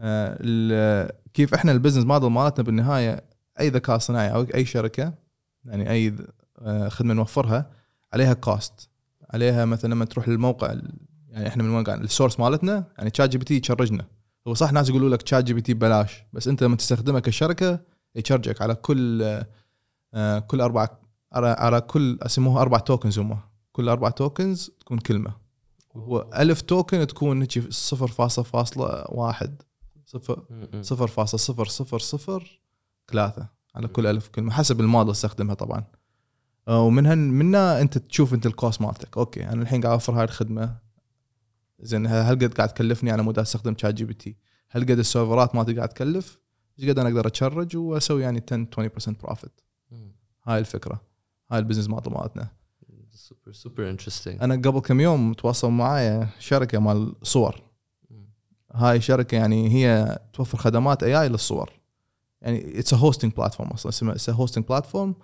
آه، 0.00 1.12
كيف 1.34 1.54
إحنا 1.54 1.72
ال 1.72 1.76
business 1.76 2.04
model 2.04 2.30
مالتنا 2.30 2.64
بالنهاية 2.64 3.24
أي 3.60 3.68
ذكاء 3.68 3.98
صناعي 3.98 4.34
أو 4.34 4.42
أي 4.54 4.64
شركة 4.64 5.14
يعني 5.64 5.90
أي 5.90 6.14
آه، 6.58 6.88
خدمة 6.88 7.14
نوفرها 7.14 7.70
عليها 8.12 8.34
cost 8.34 8.90
عليها 9.30 9.64
مثلا 9.64 9.94
لما 9.94 10.04
تروح 10.04 10.28
للموقع 10.28 10.74
يعني 11.30 11.48
إحنا 11.48 11.62
من 11.62 11.70
وين 11.70 11.84
قاعد 11.84 12.02
ال 12.02 12.07
source 12.07 12.40
مالتنا 12.40 12.84
يعني 12.98 13.10
تشات 13.10 13.30
جي 13.30 13.38
بي 13.38 13.44
تي 13.44 13.58
ي 13.58 13.63
charge 13.63 13.94
نا. 13.94 14.04
هو 14.48 14.54
صح 14.54 14.72
ناس 14.72 14.88
يقولوا 14.88 15.10
لك 15.10 15.22
تشات 15.22 15.44
جي 15.44 15.54
بي 15.54 15.60
تي 15.60 15.74
ببلاش 15.74 16.24
بس 16.32 16.48
أنت 16.48 16.62
لما 16.62 16.76
تستخدمه 16.76 17.20
كشركة 17.20 17.80
ي 18.14 18.20
charge 18.20 18.56
ك 18.56 18.62
على 18.62 18.74
كل 18.74 19.22
آه، 20.14 20.38
كل 20.38 20.60
أربع 20.60 20.88
على 21.32 21.46
على 21.48 21.80
كل 21.80 22.18
أسموها 22.22 22.62
أربع 22.62 22.78
tokens 22.78 23.18
هم. 23.18 23.38
كل 23.72 23.88
أربع 23.88 24.10
tokens 24.10 24.70
تكون 24.80 24.98
كلمة. 24.98 25.32
هو 25.96 26.30
ألف 26.36 26.60
token 26.60 27.06
تكون 27.06 27.40
هيك 27.40 27.72
صفر 27.72 28.06
فاصلة 28.06 28.44
فاصلة 28.44 29.04
واحد. 29.08 29.62
صفر 30.06 30.42
صفر 30.82 31.06
فاصلة 31.06 31.38
صفر 31.38 31.64
صفر 31.64 31.98
صفر 31.98 32.60
ثلاثة 33.10 33.48
على 33.74 33.88
كل 33.88 34.06
ألف 34.06 34.28
كلمة 34.28 34.52
حسب 34.52 34.80
الموديل 34.80 35.10
استخدمها 35.10 35.54
طبعا. 35.54 35.84
آه، 36.68 36.82
ومنها 36.82 37.14
منها 37.14 37.80
أنت 37.80 37.98
تشوف 37.98 38.34
أنت 38.34 38.46
ال 38.46 38.53
cost 38.53 38.82
مالتك. 38.82 39.18
okay 39.18 39.48
أنا 39.48 39.62
الحين 39.62 39.80
قاعد 39.80 39.92
أوفر 39.92 40.12
هاي 40.12 40.24
الخدمة. 40.24 40.76
زين 41.80 42.06
هل 42.06 42.34
قد 42.34 42.54
قاعد 42.54 42.68
تكلفني؟ 42.68 43.10
على 43.10 43.22
مود 43.22 43.38
أستخدم 43.38 43.74
شات 43.78 43.94
جي 43.94 44.04
بي 44.04 44.14
تي 44.14 44.36
هل 44.70 44.82
قد 44.82 44.98
ال 44.98 45.05
server 45.05 45.47
ات 45.47 45.54
مالتي 45.54 45.74
قاعد 45.74 45.88
تكلف؟ 45.88 46.38
إيش 46.78 46.88
قد 46.88 46.98
أنا 46.98 47.08
أقدر 47.08 47.26
أ 47.26 47.33
charge 47.33 47.76
وأسوي 47.76 48.22
يعني 48.22 48.42
10 48.52 48.64
20% 48.64 49.10
profit 49.22 49.60
هاي 50.44 50.58
الفكرة. 50.58 51.07
هاي 51.50 51.58
ال 51.58 51.61
business 51.61 51.88
model 51.88 52.12
مالتنا 52.12 52.48
super 53.10 53.52
super 53.52 53.90
interesting 53.90 54.42
أنا 54.42 54.54
قبل 54.54 54.80
كم 54.80 55.00
يوم 55.00 55.32
تواصل 55.32 55.70
معايا 55.70 56.28
شركة 56.38 56.78
مال 56.78 57.14
صور. 57.22 57.62
هاي 58.72 59.00
شركة 59.00 59.34
يعني 59.34 59.70
هي 59.72 60.18
توفر 60.32 60.58
خدمات 60.58 61.02
AI 61.02 61.28
للصور. 61.28 61.70
يعني 62.42 62.78
it's 62.78 62.94
a 62.94 62.96
hosting 62.96 63.32
platform 63.32 63.68
أصلا 63.68 63.90
اسمها 63.90 64.12
it's 64.12 64.28
a 64.28 64.32
hosting 64.32 64.64
platform 64.64 65.14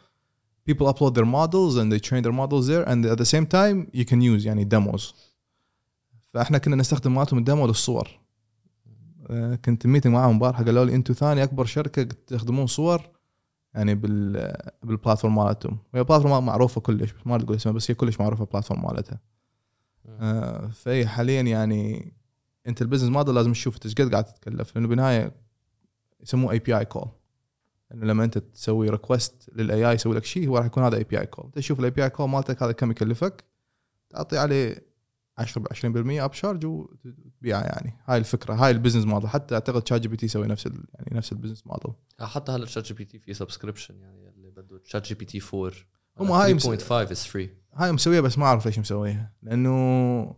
people 0.71 0.87
upload 0.87 1.13
their 1.13 1.27
models 1.27 1.77
and 1.77 1.93
they 1.93 2.01
train 2.09 2.23
their 2.23 2.33
models 2.33 2.67
there 2.67 2.85
and 2.89 3.05
at 3.07 3.19
the 3.19 3.29
same 3.35 3.47
time 3.47 3.87
you 4.01 4.05
can 4.05 4.21
use 4.21 4.47
يعني 4.47 4.69
demos. 4.75 5.15
فإحنا 6.35 6.59
كنا 6.59 6.77
نستخدم 6.77 7.15
مالتهم 7.15 7.39
ال 7.39 7.44
demo 7.44 7.67
للصور. 7.67 8.09
آه، 9.31 9.55
كنت 9.55 9.87
meeting 9.87 10.13
معاهم 10.13 10.31
امبارح 10.31 10.63
قالوا 10.63 10.85
لي 10.85 10.95
أنتم 10.95 11.15
ثاني 11.15 11.43
أكبر 11.43 11.65
شركة 11.65 12.03
تستخدمون 12.03 12.67
صور. 12.67 13.14
يعني 13.75 13.95
بال 13.95 14.53
بال 14.83 14.93
platform 14.93 15.35
مالتهم. 15.35 15.79
وهي 15.95 16.05
platform 16.05 16.47
معروفة 16.47 16.81
كلش 16.81 17.13
بس 17.13 17.27
ما 17.27 17.39
تقول 17.39 17.57
اسمها 17.57 17.75
بس 17.75 17.91
هي 17.91 17.95
كلش 17.95 18.21
معروفة 18.21 18.45
ال 18.45 18.49
platform 18.49 18.83
مالتها. 18.83 19.21
آه، 20.09 20.67
فهي 20.67 21.07
حاليا 21.07 21.43
يعني 21.43 22.13
أنت 22.67 22.83
ال 22.83 22.86
business 22.86 23.11
model 23.11 23.35
لازم 23.35 23.53
تشوف 23.53 23.75
أنت 23.75 23.85
إيش 23.85 23.95
قد 23.95 24.11
قاعد 24.11 24.25
تتكلف 24.25 24.77
لأنه 24.77 24.89
بالنهاية 24.89 25.33
يسموه 26.21 26.53
API 26.53 26.79
call 26.79 27.09
إنه 27.95 28.07
لما 28.07 28.25
أنت 28.25 28.39
تسوي 28.39 28.91
request 28.91 29.51
لل 29.55 29.91
AI 29.91 29.95
يسوي 29.95 30.17
لك 30.17 30.25
شيء 30.25 30.49
هو 30.49 30.59
راح 30.59 30.67
يكون 30.67 30.83
هذا 30.83 30.97
API 30.97 31.21
call 31.21 31.51
تشوف 31.51 31.81
ال 31.81 31.91
API 31.91 32.05
call 32.05 32.29
مالتك 32.29 32.63
هذا 32.63 32.73
كم 32.73 32.91
يكلفك 32.91 33.45
تعطي 34.11 34.39
عليه 34.39 34.94
10 35.39 35.61
ب 35.63 35.67
20% 35.69 36.23
up 36.23 36.33
charge 36.33 36.67
وتبيعه 36.67 37.61
يعني. 37.63 37.97
هاي 38.07 38.19
الفكرة 38.19 38.55
هاي 38.55 38.71
ال 38.71 38.74
business 38.74 39.05
model 39.05 39.29
حتى 39.29 39.55
أعتقد 39.55 39.89
شات 39.89 40.01
جي 40.01 40.09
بي 40.09 40.17
تي 40.17 40.27
يسوي 40.27 40.47
نفس 40.47 40.67
ال- 40.67 40.85
يعني 40.95 41.17
نفس 41.17 41.33
ال 41.33 41.37
business 41.37 41.67
model 41.67 41.93
حتى 42.21 42.53
هلا 42.53 42.67
ChatGPT 42.67 43.19
في 43.19 43.35
subscription 43.35 44.01
يعني 44.01 44.29
اللي 44.29 44.51
بده. 44.51 44.81
ChatGPT 44.85 45.41
4 45.55 45.73
هم 46.19 46.31
هاي 46.31 46.55
مس- 46.55 46.67
3.5 46.67 46.93
از 46.93 47.25
free 47.25 47.51
هاي 47.75 47.93
مسويها 47.93 48.21
بس 48.21 48.39
ما 48.39 48.47
أعرف 48.47 48.67
ليش 48.67 48.79
مسويها 48.79 49.33
لأنه 49.43 50.37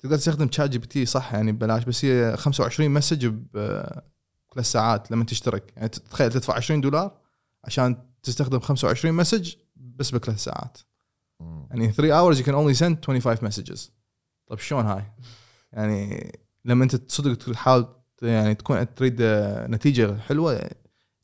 تقدر 0.00 0.16
تستخدم 0.16 0.48
ChatGPT 0.52 1.06
صح 1.06 1.34
يعني 1.34 1.52
ببلاش 1.52 1.84
بس 1.84 2.04
هي 2.04 2.36
25 2.36 2.90
message 2.90 3.26
بثلاث 3.26 4.66
ساعات 4.66 5.10
لما 5.10 5.24
تشترك. 5.24 5.72
يعني 5.76 5.88
تتخيل 5.88 6.32
تدفع 6.32 6.54
20 6.54 6.80
دولار 6.80 7.18
عشان 7.64 7.96
تستخدم 8.22 8.58
25 8.60 9.14
message 9.14 9.54
بس 9.76 10.10
بثلاث 10.10 10.38
ساعات. 10.44 10.78
يعني 11.70 11.92
3 11.92 12.10
hours 12.12 12.36
you 12.38 12.46
can 12.46 12.52
only 12.54 12.78
send 12.78 13.06
25 13.06 13.50
messages. 13.50 13.80
طيب 14.52 14.60
شلون 14.60 14.86
هاي؟ 14.86 15.02
يعني 15.72 16.32
لما 16.64 16.84
انت 16.84 17.12
صدق 17.12 17.34
تحاول 17.34 17.86
يعني 18.22 18.54
تكون 18.54 18.94
تريد 18.94 19.16
نتيجة 19.70 20.16
حلوة 20.18 20.70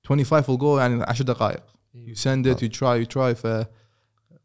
25 0.05 0.43
will 0.43 0.61
go 0.61 0.81
يعني 0.81 1.03
10 1.03 1.25
دقائق. 1.25 1.63
you 1.95 2.15
send 2.15 2.47
it 2.47 2.63
you 2.63 2.69
try 2.69 3.05
you 3.05 3.17
try 3.17 3.33
ف 3.33 3.67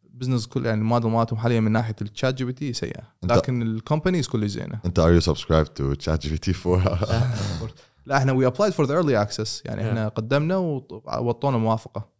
business 0.04 0.47
كل 0.48 0.65
يعني 0.65 0.82
الموديل 0.82 1.10
مالتهم 1.10 1.39
حاليا 1.39 1.60
من 1.60 1.72
ناحية 1.72 1.96
ال 2.02 2.34
ChatGPT 2.34 2.73
سيئه 2.74 3.04
لكن 3.24 3.62
ال 3.62 3.68
companies 3.68 4.28
كلش 4.28 4.52
زينة. 4.52 4.80
أنت 4.86 5.00
are 4.99 5.13
you 5.13 5.19
subscribed 5.19 5.73
to 5.73 5.93
ChatGPT 5.93 6.54
4 6.65 7.69
لا 8.06 8.17
إحنا 8.17 8.32
we 8.32 8.47
applied 8.47 8.73
for 8.73 8.86
the 8.86 8.93
early 8.93 9.21
access 9.21 9.62
يعني 9.65 9.89
إحنا 9.89 10.08
قدمنا 10.08 10.58
ووطونا 10.58 11.58
موافقة. 11.58 12.12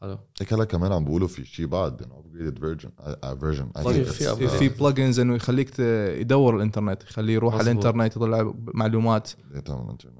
حلو 0.00 0.18
هيك 0.40 0.52
هلا 0.52 0.64
كمان 0.64 0.92
عم 0.92 1.04
بيقولوا 1.04 1.28
في 1.28 1.44
شيء 1.44 1.66
بعد 1.66 2.02
إنه 2.02 2.18
upgraded 2.18 2.58
version 2.58 2.90
version 3.40 3.70
في- 4.04 4.04
في 4.12 4.48
upgrade. 4.48 4.50
في 4.50 4.68
plugins 4.68 5.20
إنه 5.20 5.34
يخليك 5.34 5.78
يدور 6.20 6.56
الإنترنت 6.56 7.02
يخليه 7.02 7.34
يروح 7.34 7.54
على. 7.54 7.62
الإنترنت 7.62 8.16
يطلع 8.16 8.54
معلومات. 8.56 9.30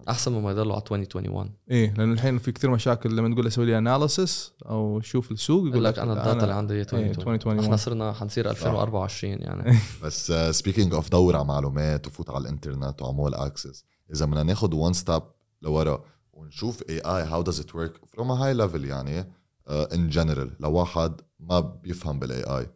أحسن 0.09 0.33
مما 0.33 0.51
يضلوا 0.51 0.73
على 0.73 0.83
2021 0.83 1.51
إيه 1.71 1.95
لأن 1.95 2.13
الحين 2.13 2.39
في 2.39 2.53
كثير 2.53 2.71
مشاكل 2.71 3.17
لما 3.17 3.33
تقول 3.35 3.45
له 3.45 3.51
سوي 3.51 3.67
لي 3.67 3.79
analysis 3.79 4.53
أو 4.69 5.01
شوف 5.01 5.33
السوق 5.33 5.67
يقول 5.69 5.85
لك 5.85 5.99
أنا 5.99 6.13
ال 6.13 6.19
data 6.19 6.43
اللي 6.43 6.55
عندي 6.55 6.75
هي 6.75 6.81
2021 6.81 7.35
2021. 7.35 7.65
إحنا 7.65 7.77
صرنا 7.77 8.13
حنصير 8.13 8.51
2024 8.51 9.33
يعني. 9.43 9.79
بس 10.05 10.33
speaking 10.33 10.95
of 10.95 11.11
دور 11.11 11.37
على 11.37 11.45
معلومات 11.45 12.07
وفوت 12.07 12.31
على 12.31 12.43
الإنترنت 12.43 13.03
وعمول 13.03 13.35
access 13.35 13.85
إذا 14.15 14.27
بدنا 14.27 14.43
ناخذ 14.43 14.75
one 14.75 14.93
step 14.93 15.23
لورا 15.63 16.05
ونشوف 16.33 16.83
AI 16.91 16.99
how 16.99 17.23
does 17.23 17.61
it 17.61 17.75
work 17.75 17.93
from 18.13 18.31
high 18.31 18.55
level 18.55 18.85
يعني 18.85 19.40
in 19.71 20.09
general 20.09 20.57
لواحد 20.61 21.21
ما 21.41 21.61
بيفهم 21.61 22.19
بال 22.19 22.43
AI 22.43 22.67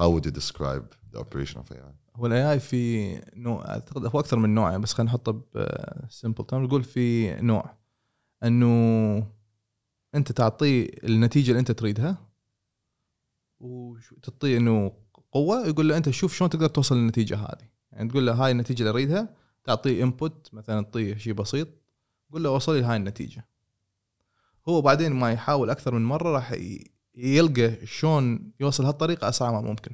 how 0.00 0.04
would 0.04 0.26
you 0.26 0.32
describe 0.32 0.84
the 1.12 1.18
operation 1.18 1.56
of 1.56 1.76
AI 1.76 2.06
هو 2.16 2.26
ال 2.26 2.52
AI 2.52 2.60
في 2.60 3.14
نوع 3.36 3.68
أعتقد 3.68 4.06
هو 4.06 4.20
أكثر 4.20 4.38
من 4.38 4.54
نوع 4.54 4.70
يعني 4.70 4.82
بس 4.82 4.92
خلينا 4.92 5.10
نحطه 5.12 5.42
ب 5.54 5.67
simple 5.67 6.46
term 6.46 6.64
نقول 6.64 6.84
في 6.84 7.34
نوع. 7.34 7.76
إنه 8.44 9.26
أنت 10.14 10.32
تعطيه 10.32 10.88
النتيجة 11.04 11.50
اللي 11.50 11.60
أنت 11.60 11.72
تريدها 11.72 12.18
وتعطيه 13.60 14.56
إنه 14.56 14.92
قوة 15.32 15.66
يقول 15.66 15.88
له 15.88 15.96
أنت 15.96 16.10
شوف 16.10 16.34
شلون 16.34 16.50
تقدر 16.50 16.66
توصل 16.68 16.96
للنتيجة 16.96 17.36
هذه. 17.36 17.68
يعني 17.92 18.08
تقول 18.08 18.26
له 18.26 18.32
هاي 18.32 18.50
النتيجة 18.50 18.78
اللي 18.80 18.90
أريدها 18.90 19.34
تعطيه 19.64 20.02
input 20.02 20.50
مثلا 20.52 20.82
تعطيه 20.82 21.16
شيء 21.16 21.32
بسيط 21.32 21.68
قول 22.32 22.44
له 22.44 22.50
وصل 22.50 22.76
لي 22.76 22.82
هاي 22.82 22.96
النتيجة. 22.96 23.48
هو 24.68 24.80
بعدين 24.80 25.12
ما 25.12 25.32
يحاول 25.32 25.70
أكثر 25.70 25.94
من 25.94 26.04
مرة 26.04 26.30
راح 26.32 26.54
يلقى 27.14 27.86
شلون 27.86 28.52
يوصل 28.60 28.84
هالطريقة 28.84 29.28
أسرع 29.28 29.50
ما 29.52 29.60
ممكن. 29.60 29.90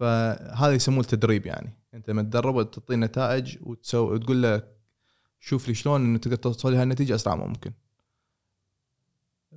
فهذا 0.00 0.72
يسموه 0.72 1.00
التدريب 1.00 1.46
يعني. 1.46 1.72
أنت 1.94 2.10
لما 2.10 2.22
تدربه 2.22 2.62
تعطيه 2.62 2.96
نتائج 2.96 3.56
وتسوي 3.62 4.14
وتقول 4.14 4.42
له 4.42 4.62
شوف 5.40 5.68
لي 5.68 5.74
شلون 5.74 6.00
إنه 6.00 6.18
تقدر 6.18 6.36
توصل 6.36 6.70
لي 6.72 6.76
هالنتيجة 6.76 7.14
أسرع 7.14 7.34
ما 7.34 7.46
ممكن. 7.46 7.72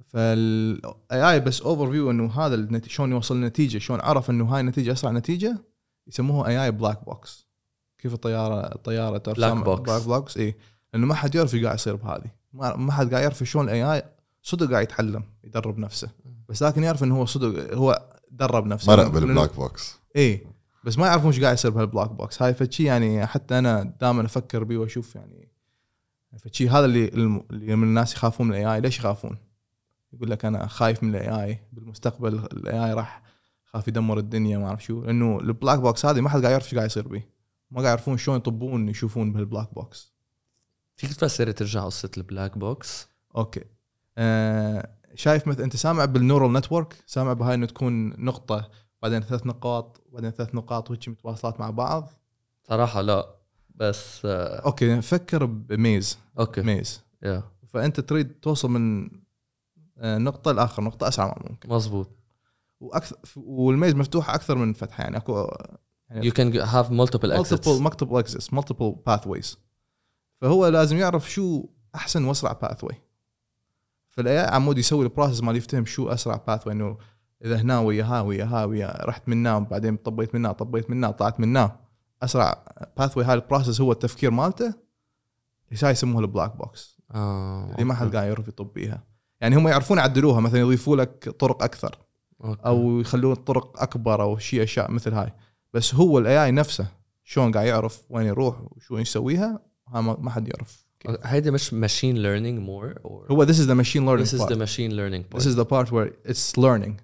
فال 0.08 1.32
AI 1.32 1.40
بس 1.40 1.62
overview 1.62 2.12
إنه 2.12 2.32
هذا 2.32 2.56
النتيجة 2.56 2.92
شلون 2.94 3.12
يوصل 3.12 3.36
للنتيجه 3.36 3.78
شلون 3.78 4.00
عرف 4.02 4.30
إنه 4.30 4.46
هاي 4.46 4.62
النتيجة 4.62 4.92
أسرع 4.92 5.12
نتيجة 5.12 5.58
يسموها 6.08 6.48
AI 6.48 6.64
black 6.66 7.06
box 7.06 7.48
كيف 7.98 8.14
الطياره 8.14 8.76
الطيارة 8.76 9.18
تعرف 9.18 9.38
Black 9.38 9.42
سامع- 9.42 9.64
box. 9.76 9.80
black 9.80 10.02
box 10.04 10.38
اي 10.38 10.56
لأنه 10.94 11.08
ما 11.08 11.14
حد 11.16 11.36
يعرف 11.36 11.54
إيش 11.56 11.64
قاعد 11.64 11.76
يصير 11.76 11.96
بهذه. 11.96 12.32
ما 12.54 12.76
ما 12.76 12.92
حد 12.92 13.10
قاعد 13.12 13.24
يعرف 13.24 13.44
شلون 13.44 13.66
ال 13.66 13.94
AI 13.94 14.04
صدق 14.42 14.72
قاعد 14.72 14.84
يتعلم 14.84 15.24
يدرب 15.44 15.78
نفسه. 15.78 16.10
بس 16.50 16.64
لكن 16.64 16.84
يعرف 16.84 17.04
إنه 17.04 17.18
هو 17.18 17.26
صدق 17.26 17.74
هو 17.74 18.10
درب 18.32 18.66
نفسه. 18.66 18.92
مرق 18.92 19.08
بال 19.08 19.22
black 19.22 19.56
box. 19.56 19.98
اي 20.16 20.48
بس 20.84 20.98
ما 20.98 21.08
يعرفون 21.08 21.32
إيش 21.32 21.42
قاعد 21.42 21.54
يصير 21.54 21.72
بهال 21.72 21.87
black 21.87 22.12
box. 22.12 22.42
هاي 22.42 22.54
فشي 22.54 22.84
يعني 22.84 23.26
حتى 23.26 23.60
أنا 23.60 23.94
دائما 24.02 24.26
أفكر 24.26 24.64
بيه 24.64 24.78
وأشوف 24.78 25.16
يعني 25.16 25.48
فشي 26.38 26.70
هذا 26.70 26.86
اللي 26.86 27.08
اللي 27.08 27.76
من 27.76 27.84
الناس 27.84 28.14
يخافون 28.14 28.48
من 28.48 28.54
ال 28.54 28.76
AI 28.76 28.82
ليش 28.82 29.00
يخافون؟ 29.00 29.38
يقول 30.14 30.30
لك 30.30 30.46
أنا 30.46 30.68
خايف 30.68 31.04
من 31.04 31.16
ال 31.16 31.44
AI 31.44 31.60
بالمستقبل 31.74 32.34
ال 32.34 32.86
AI 32.86 32.94
راح 32.94 33.24
خاف 33.66 33.88
يدمر 33.88 34.18
الدنيا 34.18 34.58
ما 34.58 34.68
أعرف 34.68 34.84
شو. 34.84 35.04
لأنه 35.04 35.40
ال 35.40 35.47
black 35.47 35.80
box 35.80 36.06
هذه 36.06 36.22
ما 36.22 36.30
حد 36.30 36.42
قاعد 36.42 36.52
يعرف 36.52 36.66
إيش 36.66 36.76
قاعد 36.76 36.90
يصير 36.90 37.08
به 37.08 37.24
ما 37.72 37.82
قاعد 37.82 37.86
يعرفون 37.86 38.18
شلون 38.18 38.38
يطبون 38.38 38.90
يشوفون 38.90 39.34
بهال 39.34 39.49
black 39.49 39.74
box. 39.74 40.17
فيك 40.98 41.14
تفسر 41.14 41.52
ترجع 41.52 41.86
قصة 41.86 42.12
ال 42.18 42.25
black 42.25 42.58
box؟ 42.58 43.08
okay. 43.36 43.64
آه 44.18 44.90
شايف 45.16 45.48
مثل 45.48 45.64
أنت 45.64 45.76
سامع 45.76 46.06
بال 46.06 46.18
neural 46.18 46.54
network؟ 46.54 47.04
سامع 47.06 47.34
بهاي 47.34 47.54
إنه 47.56 47.66
تكون 47.66 48.10
نقطة 48.26 48.70
بعدين 49.02 49.22
ثلاث 49.22 49.46
نقاط 49.46 50.02
بعدين 50.14 50.32
ثلاث 50.32 50.56
نقاط 50.56 50.90
وهيك 50.90 51.10
متواصلات 51.10 51.60
مع 51.60 51.70
بعض؟ 51.70 52.10
صراحة 52.68 53.02
لا 53.02 53.36
بس 53.76 54.22
آه، 54.26 54.60
okay 54.66 55.02
فكر 55.02 55.46
ب 55.46 55.58
maze. 55.58 56.18
okay. 56.40 56.62
maze. 56.62 57.02
يا 57.24 57.44
فأنت 57.68 58.00
تريد 58.00 58.32
توصل 58.42 58.70
من 58.72 59.10
آه، 59.98 60.18
نقطة 60.18 60.52
لاخر 60.52 60.84
نقطة 60.84 61.08
أسرع 61.08 61.26
ما 61.28 61.36
ممكن. 61.50 61.70
مزبوط 61.74 62.10
وأكثر 62.80 63.16
وال 63.36 63.56
maze 63.56 63.96
مفتوحه 63.96 64.36
أكثر 64.36 64.56
من 64.56 64.74
فتحة 64.74 65.04
يعني 65.04 65.18
اكو 65.18 65.48
you 66.12 66.32
can 66.32 66.54
have 66.54 66.88
multiple 66.90 67.32
exits. 67.32 67.54
multiple 67.54 67.82
multiple 67.84 68.18
exits 68.18 68.54
multiple 68.54 68.96
pathways 69.06 69.58
فهو 70.42 70.68
لازم 70.68 70.98
يعرف 70.98 71.32
شو 71.32 71.66
أحسن 71.96 72.26
وأسرع 72.26 72.52
pathway 72.52 72.94
فال 74.10 74.42
AI 74.42 74.48
عمود 74.48 74.78
يسوي 74.78 75.04
ال 75.06 75.11
process 75.11 75.44
مال 75.44 75.56
يفتهم 75.56 75.86
شو 75.86 76.10
أسرع 76.10 76.36
pathway 76.48 76.74
إنه 76.74 76.98
إذا 77.46 77.62
هنا 77.62 77.80
ويا 77.80 78.04
ها 78.04 78.22
ويا 78.22 78.46
ها 78.46 78.66
ويا 78.66 79.06
رحت 79.06 79.30
من 79.30 79.48
هنا 79.48 79.60
بعدين 79.60 79.98
طبيت 79.98 80.36
من 80.36 80.46
هنا 80.46 80.54
طبيت 80.54 80.90
من 80.90 80.98
هنا 80.98 81.12
طلعت 81.12 81.40
من 81.40 81.48
هنا 81.48 81.80
أسرع 82.24 82.64
pathway 82.98 83.24
هاي 83.24 83.34
ال 83.34 83.40
process 83.40 83.82
هو 83.82 83.92
التفكير 83.92 84.32
مالته 84.32 84.74
هاي 85.84 85.92
يسموها 85.92 86.22
ال 86.22 86.28
black 86.28 86.58
box 86.58 86.98
آه 87.12 87.72
اللي 87.72 87.84
ما 87.84 87.94
حد 87.94 88.16
قاعد 88.16 88.28
يعرف 88.28 88.48
يطب 88.48 88.74
بيها. 88.74 89.04
يعني 89.42 89.56
هم 89.56 89.68
يعرفون 89.68 89.98
يعدلوها 89.98 90.40
مثلا 90.40 90.60
يضيفوا 90.60 90.98
لك 90.98 91.30
طرق 91.30 91.64
أكثر 91.64 91.98
okay. 92.44 92.62
أو 92.66 93.00
يخلون 93.00 93.32
الطرق 93.32 93.82
أكبر 93.82 94.22
أو 94.22 94.38
شيء 94.38 94.64
أشياء 94.64 94.92
مثل 94.92 95.14
هاي. 95.14 95.34
بس 95.74 95.96
هو 95.96 96.20
ال 96.20 96.46
AI 96.46 96.52
نفسه 96.52 96.88
شلون 97.24 97.52
قاعد 97.52 97.68
يعرف 97.68 98.04
وين 98.10 98.26
يروح 98.26 98.56
وشو 98.62 98.98
يسويها؟ 98.98 99.46
ها 99.46 99.67
ما 99.94 100.30
حد 100.30 100.48
يعرف. 100.48 100.88
هيدي 101.24 101.52
مش 101.52 101.70
learning 101.70 102.60
more 102.68 103.00
or 103.04 103.32
هو 103.32 103.46
this 103.46 103.58
is 103.58 103.68
the 103.68 103.76
machine 103.76 104.06
learning 104.06 104.26
this 104.26 104.34
is 104.34 104.42
part. 104.42 104.50
the 104.50 104.56
machine 104.56 104.92
learning 104.92 105.24
part. 105.24 105.42
This 105.42 105.46
is 105.46 105.56
the 105.56 105.66
part 105.66 105.92
where 105.92 106.12
it's 106.26 106.58
learning. 106.58 106.96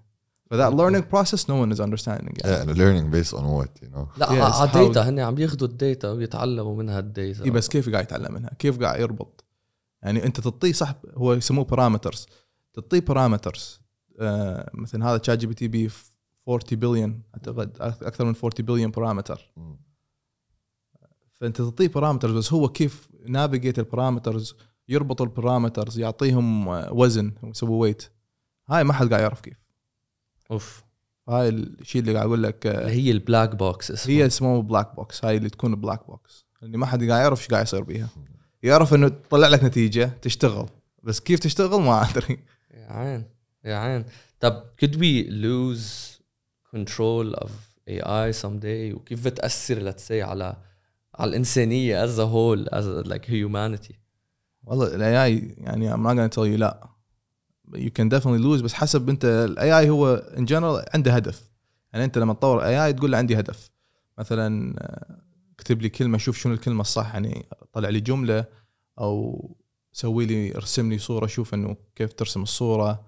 For 0.50 0.58
that 0.58 0.74
learning 0.74 1.04
process 1.14 1.48
no 1.48 1.56
one 1.64 1.72
is 1.76 1.80
understanding 1.80 2.36
yeah 2.44 2.48
يعني. 2.48 2.72
and 2.72 2.78
learning 2.78 3.12
based 3.12 3.34
on 3.34 3.44
what 3.44 3.72
you 3.82 3.90
know? 3.96 4.08
لا 4.18 4.28
Yes, 4.28 4.56
على 4.56 4.70
ال 4.70 4.78
data 4.78 5.10
هن 5.10 5.20
عم 5.20 5.40
ياخذوا 5.40 5.68
ال 5.68 5.76
data 5.76 6.12
ويتعلموا 6.12 6.76
منها 6.76 7.00
ال 7.00 7.09
data 7.09 7.44
إيه 7.44 7.52
بس 7.52 7.68
كيف 7.70 7.90
قاعد 7.90 8.04
يتعلم 8.04 8.34
منها؟ 8.34 8.52
كيف 8.60 8.80
قاعد 8.80 9.00
يربط؟ 9.00 9.44
يعني 10.04 10.26
أنت 10.26 10.40
تعطيه 10.40 10.72
صح 10.72 10.96
هو 11.14 11.34
يسموه 11.34 11.66
parameters 11.66 12.28
تعطيه 12.74 13.00
parameters 13.00 13.82
آه 14.20 14.72
مثلا 14.74 15.10
هذا 15.10 15.18
ChatGPT 15.18 15.68
بي 15.68 15.90
40 16.50 16.62
بليون 16.72 17.22
أعتقد 17.36 17.78
أكثر 17.82 18.26
من 18.26 18.34
40 18.36 18.52
billion 18.60 18.92
parameter. 18.92 19.52
فأنت 21.34 21.58
تعطيه 21.58 21.88
parameters 21.88 22.34
بس 22.34 22.54
هو 22.54 22.70
كيف 22.70 23.10
navigate 23.28 23.80
ال 23.80 23.87
parameters 23.87 24.56
يربط 24.90 25.22
ال 25.22 25.29
parameters 25.29 26.00
يعطيهم 26.00 26.70
آه، 26.70 26.94
وزن 26.94 27.32
يسوي 27.44 27.70
weight 27.70 28.10
هاي 28.70 28.84
ما 28.84 28.94
حد 28.94 29.10
قاعد 29.10 29.22
يعرف 29.22 29.42
كيف. 29.42 29.58
أوف. 30.52 30.84
هاي 31.30 31.50
الشيء 31.50 32.02
اللي 32.02 32.14
قاعد 32.14 32.26
أقول 32.26 32.44
لك 32.44 32.68
آه، 32.68 32.82
اللي 32.82 32.92
هي 32.92 33.12
ال 33.12 33.19
black 33.19 33.56
box 33.56 34.10
هي 34.10 34.26
اسمه 34.26 34.62
black 34.62 34.96
box 34.96 35.26
هاي 35.26 35.38
اللي 35.38 35.50
تكون 35.50 35.76
black 35.76 36.08
box 36.08 36.46
اللي 36.64 36.78
ما 36.78 36.86
حد 36.86 37.04
قاعد 37.04 37.22
يعرف 37.22 37.40
إيش 37.40 37.48
قاعد 37.48 37.66
يصير 37.66 37.84
بيها. 37.84 38.10
يعرف 38.64 38.94
إنه 38.94 39.08
تطلع 39.08 39.48
لك 39.48 39.64
نتيجة 39.64 40.06
تشتغل. 40.22 40.70
بس 41.04 41.20
كيف 41.20 41.40
تشتغل؟ 41.40 41.82
ما 41.82 42.10
أدري. 42.10 42.40
يا 42.74 42.92
عين 42.92 43.26
يا 43.66 43.76
عين. 43.76 44.06
طب 44.40 44.64
could 44.82 44.94
we 44.96 45.30
lose 45.30 46.14
control 46.76 47.44
of 47.44 47.50
AI 47.90 48.42
someday 48.42 48.96
وكيف 48.96 49.26
بتأثر 49.26 49.92
let's 49.92 50.08
say 50.08 50.12
على 50.12 50.56
على 51.16 51.44
as 52.06 52.18
a 52.18 52.26
whole 52.26 52.70
as 52.76 53.08
like 53.08 53.26
humanity. 53.26 53.96
والله 54.64 54.96
ال 54.96 55.26
AI 55.26 55.56
يعني 55.58 55.94
I'm 55.94 55.98
not 55.98 56.16
gonna 56.16 56.36
tell 56.36 56.46
you 56.46 56.60
لا. 56.60 56.90
You 57.76 57.90
can 58.00 58.10
definitely 58.10 58.44
lose. 58.44 58.64
بس 58.64 58.74
حسب 58.74 59.10
أنت 59.10 59.26
ال 59.26 59.80
AI 59.80 59.90
هو 59.90 60.24
in 60.36 60.42
general 60.42 60.94
عنده 60.94 61.14
هدف. 61.16 61.50
يعني 61.94 62.06
أنت 62.06 62.18
لما 62.18 62.34
تطور 62.34 62.66
AI 62.66 62.94
تقول 62.94 63.12
له 63.12 63.18
عندي 63.18 63.40
هدف. 63.40 63.70
مثلا 64.18 64.76
آه، 64.80 65.22
اكتب 65.54 65.82
لي 65.82 65.90
كلمة 65.90 66.18
شوف 66.18 66.38
شنو 66.38 66.54
الكلمة 66.54 66.82
الصح. 66.82 67.14
يعني 67.14 67.46
طلع 67.74 67.90
لي 67.90 68.00
جملة 68.00 68.46
أو 69.00 69.56
سوي 69.92 70.26
لي 70.26 70.56
ارسم 70.56 70.90
لي 70.92 70.98
صورة 70.98 71.28
شوف 71.28 71.54
إنه 71.54 71.78
كيف 71.96 72.14
ترسم 72.14 72.42
الصورة. 72.44 73.06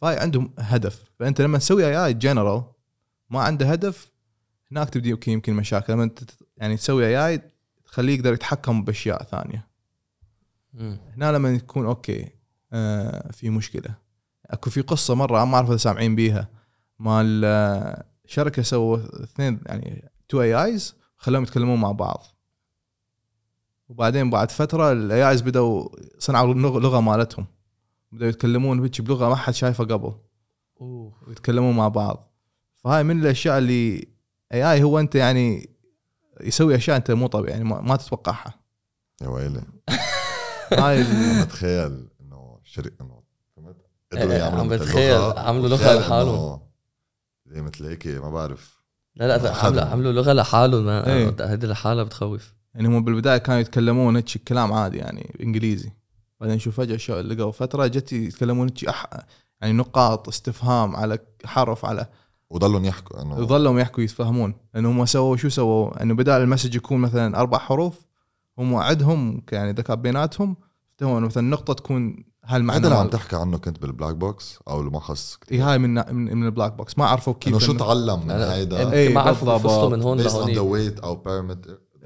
فهاي 0.00 0.18
عندهم 0.18 0.54
هدف. 0.58 1.04
فأنت 1.18 1.40
لما 1.40 1.58
تسوي 1.58 1.86
AI 1.86 2.06
general 2.06 2.62
ما 3.30 3.40
عنده 3.40 3.66
هدف 3.72 4.13
هناك 4.72 4.90
تبدي 4.90 5.12
okay 5.12 5.30
يمكن 5.30 5.54
مشاكل. 5.54 5.92
لما 5.92 6.04
انت 6.04 6.20
يعني 6.56 6.76
تسوي 6.76 7.06
AI 7.06 7.42
تخليه 7.86 8.14
يقدر 8.14 8.32
يتحكم 8.32 8.84
بأشياء 8.84 9.22
ثانية. 9.22 9.68
مم. 10.72 10.98
هنا 11.16 11.32
لما 11.32 11.50
يكون 11.50 11.86
okay 11.86 12.30
آه 12.72 13.32
في 13.32 13.50
مشكلة. 13.50 13.94
أكو 14.46 14.70
في 14.70 14.80
قصة 14.80 15.14
مرة 15.14 15.44
ما 15.44 15.56
أعرف 15.56 15.68
إذا 15.68 15.76
سامعين 15.76 16.16
بيها. 16.16 16.48
مال 16.98 17.42
آه، 17.44 18.04
شركة 18.26 18.62
سووا 18.62 18.98
اثنين 19.24 19.60
يعني 19.66 20.10
two 20.28 20.42
AIs 20.42 20.94
خلوهم 21.16 21.42
يتكلمون 21.42 21.80
مع 21.80 21.92
بعض. 21.92 22.24
وبعدين 23.88 24.30
بعد 24.30 24.50
فترة 24.50 24.92
ال 24.92 25.30
AIs 25.30 25.40
بدأوا 25.40 25.88
صنعوا 26.18 26.54
اللغة 26.54 27.00
مالتهم. 27.00 27.46
بدأوا 28.12 28.30
يتكلمون 28.30 28.80
هيك 28.80 29.00
بلغة 29.00 29.28
ما 29.28 29.36
حد 29.36 29.54
شايفها 29.54 29.86
قبل. 29.86 30.14
أوه. 30.80 31.12
ويتكلمون 31.26 31.76
مع 31.76 31.88
بعض. 31.88 32.32
فهاي 32.74 33.04
من 33.04 33.20
الأشياء 33.20 33.58
اللي 33.58 34.13
AI 34.52 34.82
هو 34.82 34.98
أنت 35.00 35.14
يعني 35.14 35.70
يسوي 36.40 36.74
أشياء 36.76 36.96
أنت 36.96 37.10
مو 37.10 37.26
طبيعي 37.26 37.52
يعني 37.52 37.64
ما 37.64 37.80
ما 37.80 37.96
تتوقعها 37.96 38.54
يا 39.22 39.28
ويلي 39.28 39.62
هاي 40.72 41.04
بتخيل 41.44 42.08
إنه 42.20 42.58
شركه 42.64 43.02
إنه 43.02 43.22
فهمت؟ 43.56 43.76
إيه، 44.12 44.32
يعملوا 44.32 44.60
عم 44.60 44.68
بتخيل 44.68 45.38
عملوا 45.38 45.68
لغة 45.68 45.74
وتخيل 45.74 46.00
لحالهم. 46.00 46.60
زي 47.46 47.62
مثل 47.62 47.86
هيك 47.86 48.06
ما 48.06 48.30
بعرف 48.30 48.84
لا 49.16 49.38
لا. 49.38 49.56
عملوا 49.56 49.82
عملوا 49.82 50.12
لغة 50.12 50.32
لحالهم 50.32 50.88
إيه. 50.88 51.34
هيدي 51.40 51.66
لحالها 51.66 52.04
بتخوف 52.04 52.54
يعني 52.74 52.88
هم 52.88 53.04
بالبداية 53.04 53.38
كانوا 53.38 53.60
يتكلمون 53.60 54.16
هيك 54.16 54.38
كلام 54.48 54.72
عادي 54.72 54.98
يعني 54.98 55.36
إنجليزي 55.42 55.92
بعدين 56.40 56.58
شوف 56.58 56.76
فجأة 56.76 56.96
شو 56.96 57.20
لقوا 57.20 57.52
فترة 57.52 57.86
جت 57.86 58.12
يتكلمون 58.12 58.68
هيك. 58.68 59.26
يعني 59.60 59.72
نقاط 59.72 60.28
استفهام 60.28 60.96
على 60.96 61.18
حرف 61.44 61.84
على 61.84 62.06
وضلوا 62.50 62.80
يحكوا 62.80 63.22
إنه 63.22 63.34
ظلوا 63.34 63.80
يحكوا 63.80 64.02
يتفهمون 64.02 64.54
لأنه 64.74 64.90
هم 64.90 65.06
سووا 65.06 65.36
شو 65.36 65.48
سووا؟ 65.48 66.02
إنه 66.02 66.14
بدال 66.14 66.42
المسج 66.42 66.74
يكون 66.74 66.98
مثلا 67.00 67.40
أربع 67.40 67.58
حروف 67.58 68.06
هم 68.58 68.74
عدهم 68.76 69.42
يعني 69.52 69.72
ذكاء 69.72 69.96
بيناتهم 69.96 70.56
هو 71.02 71.20
مثلا 71.20 71.50
نقطة 71.50 71.72
تكون 71.72 72.24
هاي 72.44 72.56
المعنى 72.56 72.80
هذا 72.80 72.88
اللي 72.88 72.98
عم 72.98 73.08
تحكي 73.08 73.36
عنه 73.36 73.58
كنت 73.58 73.82
بالبلاك 73.82 74.14
بوكس 74.14 74.58
أو 74.68 74.80
اللي 74.80 74.90
ما 74.90 75.00
خص 75.00 75.38
إيه 75.50 75.70
هاي 75.72 75.78
من 75.78 75.94
من, 75.94 76.36
من 76.36 76.46
البلاك 76.46 76.72
بوكس. 76.72 76.98
ما 76.98 77.06
عرفوا 77.06 77.32
كيف 77.32 77.52
إنه 77.52 77.58
شو 77.58 77.72
تعلم 77.72 78.20
من 78.20 78.28
أنا- 78.28 78.32
هيدا. 78.32 78.92
إيه، 78.92 79.14
ما 79.14 79.20
عرفوا 79.20 79.52
بالضبط. 79.52 79.72
يفصلوا 79.72 79.96
من 79.96 80.02
هون 80.02 80.20
لهونيك. 80.20 80.58
weight 80.58 81.04
أو 81.04 81.22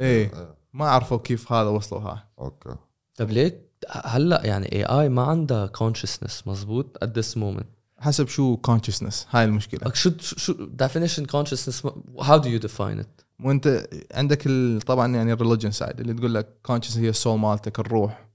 إيه. 0.01 0.33
ما 0.73 0.89
عرفوا 0.89 1.19
كيف 1.19 1.53
هذا 1.53 1.69
وصلوا 1.69 2.01
هاي. 2.01 2.19
أوكي. 2.39 2.75
طب 3.17 3.31
ليك 3.31 3.69
هلأ 3.91 4.47
يعني 4.47 4.73
اي 4.73 4.85
اي 4.85 5.09
ما 5.09 5.23
عندها 5.23 5.67
كونشسنس 5.67 6.43
مزبوط 6.47 7.05
at 7.05 7.09
this 7.09 7.37
moment. 7.37 7.78
حسب 8.01 8.29
شو 8.29 8.57
consciousness. 8.69 9.15
هاي 9.31 9.45
المشكلة. 9.45 9.93
شو 9.93 10.11
شو 10.21 10.55
definition 10.83 11.23
consciousness 11.23 11.91
how 12.21 12.39
do 12.39 12.49
you 12.49 12.69
define 12.69 13.01
it? 13.01 13.25
وانت 13.45 13.89
عندك 14.15 14.49
طبعا 14.87 15.17
يعني 15.17 15.33
ال 15.33 15.37
religion 15.37 15.71
side 15.71 16.01
اللي 16.01 16.15
تقول 16.15 16.35
لك 16.35 16.49
consciousness 16.69 16.97
هي 16.97 17.09
ال 17.09 17.15
soul 17.15 17.39
مالتك 17.39 17.79
الروح. 17.79 18.29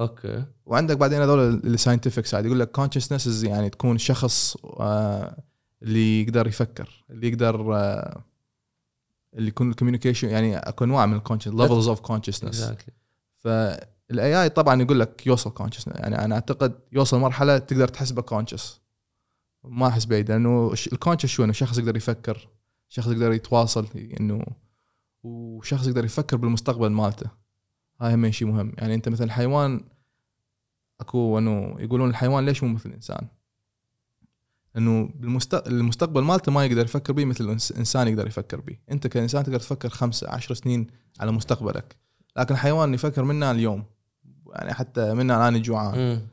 Okay. 0.00 0.44
وعندك 0.66 0.96
بعدين 0.96 1.20
هذول 1.20 1.40
ال 1.40 1.48
scientific 1.48 2.26
side 2.26 2.46
يقول 2.46 2.60
لك 2.60 2.80
consciousness 2.80 3.44
يعني 3.44 3.70
تكون 3.70 3.98
شخص 3.98 4.56
آه، 4.64 5.42
اللي 5.82 6.22
يقدر 6.22 6.46
يفكر 6.46 7.04
اللي 7.10 7.28
يقدر 7.28 7.76
آه، 7.76 8.24
اللي 9.34 9.48
يكون 9.48 9.70
ال 9.70 9.74
communication 9.74 10.28
يعني 10.28 10.56
اكو 10.56 10.84
انواع 10.84 11.06
من 11.06 11.16
ال 11.16 11.19
conscious 11.19 11.48
levels 11.48 11.88
of 11.88 12.00
consciousness 12.00 12.72
فال 13.38 14.42
AI 14.42 14.48
طبعا 14.48 14.82
يقول 14.82 15.00
لك 15.00 15.26
يوصل 15.26 15.50
consciousness 15.50 15.96
يعني 15.96 16.24
أنا 16.24 16.34
أعتقد 16.34 16.72
يوصل 16.92 17.18
مرحلة 17.18 17.58
تقدر 17.58 17.88
تحسبه 17.88 18.22
conscious 18.22 18.80
ما 19.64 19.88
أحس 19.88 20.04
بعيد 20.04 20.30
لأنه 20.30 20.72
ال 20.92 20.95
conscious 20.95 21.26
شو 21.26 21.44
إنه 21.44 21.52
شخص 21.52 21.78
يقدر 21.78 21.96
يفكر 21.96 22.48
شخص 22.88 23.06
يقدر 23.06 23.32
يتواصل 23.32 23.86
إنه 24.20 24.44
وشخص 25.22 25.86
يقدر 25.86 26.04
يفكر 26.04 26.36
بالمستقبل 26.36 26.88
مالته. 26.88 27.30
هاي 28.00 28.14
هم 28.14 28.30
شيء 28.30 28.48
مهم. 28.48 28.72
يعني 28.78 28.94
أنت 28.94 29.08
مثلا 29.08 29.26
الحيوان 29.26 29.80
أكو 31.00 31.38
إنه 31.38 31.76
يقولون 31.78 32.10
الحيوان 32.10 32.46
ليش 32.46 32.62
مو 32.62 32.68
مثل 32.74 32.88
الإنسان؟ 32.88 33.26
إنه 34.76 35.10
المستقبل 35.66 36.22
مالته 36.22 36.52
ما 36.52 36.64
يقدر 36.64 36.84
يفكر 36.84 37.12
به 37.12 37.24
مثل 37.24 37.44
الانسان 37.44 38.08
يقدر 38.08 38.26
يفكر 38.26 38.60
به 38.60 38.78
أنت 38.90 39.06
كإنسان 39.06 39.44
تقدر 39.44 39.58
تفكر 39.58 39.88
خمسة 39.88 40.30
عشر 40.30 40.54
سنين 40.54 40.86
على 41.20 41.32
مستقبلك. 41.32 41.96
لكن 42.36 42.54
الحيوان 42.54 42.94
يفكر 42.94 43.24
منا 43.24 43.50
اليوم. 43.50 43.84
يعني 44.52 44.74
حتى 44.74 45.14
منا 45.14 45.48
أنا 45.48 45.58
جوعان. 45.58 46.26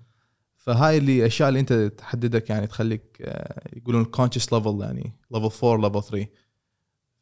فهاي 0.60 0.98
اللي 0.98 1.20
الاشياء 1.20 1.50
اللي 1.50 1.60
أنت 1.60 1.74
تحددك 1.74 2.50
يعني 2.50 2.68
تخليك 2.68 3.18
آه، 3.22 3.78
يقولون 3.78 4.06
conscious 4.06 4.54
level 4.54 4.82
يعني 4.82 5.14
level 5.32 5.68
4 5.68 5.88
level 5.90 6.04
3 6.10 6.28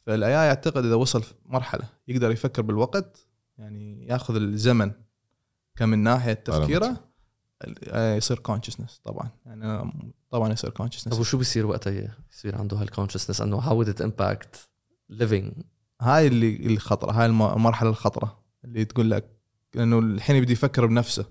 فال 0.05 0.29
AI 0.31 0.49
أعتقد 0.49 0.85
إذا 0.85 0.95
وصل 0.95 1.23
مرحلة 1.45 1.83
يقدر 2.07 2.31
يفكر 2.31 2.61
بالوقت 2.61 3.27
يعني 3.57 4.07
ياخذ 4.07 4.35
الزمن 4.35 4.91
كمن 5.75 5.99
ناحية 5.99 6.33
تفكيره 6.33 7.03
آه، 7.87 8.15
يصير 8.15 8.39
consciousness 8.39 9.01
طبعا. 9.03 9.29
يعني 9.45 9.91
طبعا 10.29 10.53
يصير 10.53 10.69
طب 10.69 10.77
consciousness 10.77 11.19
وشو 11.19 11.37
بيصير 11.37 11.65
وقتها؟ 11.65 12.15
يصير 12.33 12.57
عنده 12.57 12.77
هال 12.77 12.86
consciousness 12.86 13.41
أنه 13.41 13.83
would 13.83 13.87
it 13.87 13.99
impact 14.03 14.57
living 15.13 15.63
هاي 16.01 16.27
اللي 16.27 16.55
اللي 16.55 16.79
خطره 16.79 17.11
هاي 17.11 17.25
الم- 17.25 17.41
المرحلة 17.53 17.89
الخطرة 17.89 18.43
اللي 18.65 18.85
تقول 18.85 19.11
لك 19.11 19.37
إنه 19.75 19.99
الحين 19.99 20.35
يبدي 20.35 20.53
يفكر 20.53 20.85
بنفسه. 20.85 21.25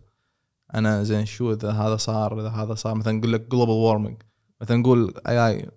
أنا 0.75 1.03
زين 1.03 1.27
شو 1.27 1.53
إذا 1.53 1.71
هذا 1.71 1.97
صار 1.97 2.41
إذا 2.41 2.49
هذا 2.49 2.75
صار 2.75 2.95
مثلا 2.95 3.13
نقول 3.13 3.33
لك 3.33 3.51
global 3.51 3.75
warming 3.75 4.17
مثلا 4.61 4.77
نقول 4.77 5.15
AI 5.29 5.71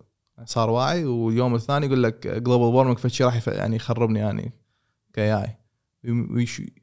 صار 0.45 0.69
واعي 0.69 1.05
واليوم 1.05 1.55
الثاني 1.55 1.85
يقول 1.85 2.03
لك 2.03 2.27
global 2.27 2.75
warming 2.75 2.97
فشي 2.97 3.23
راح 3.23 3.47
يعني 3.47 3.75
يخربني 3.75 4.19
يعني 4.19 4.53
ك 5.13 5.33
AI 5.33 5.57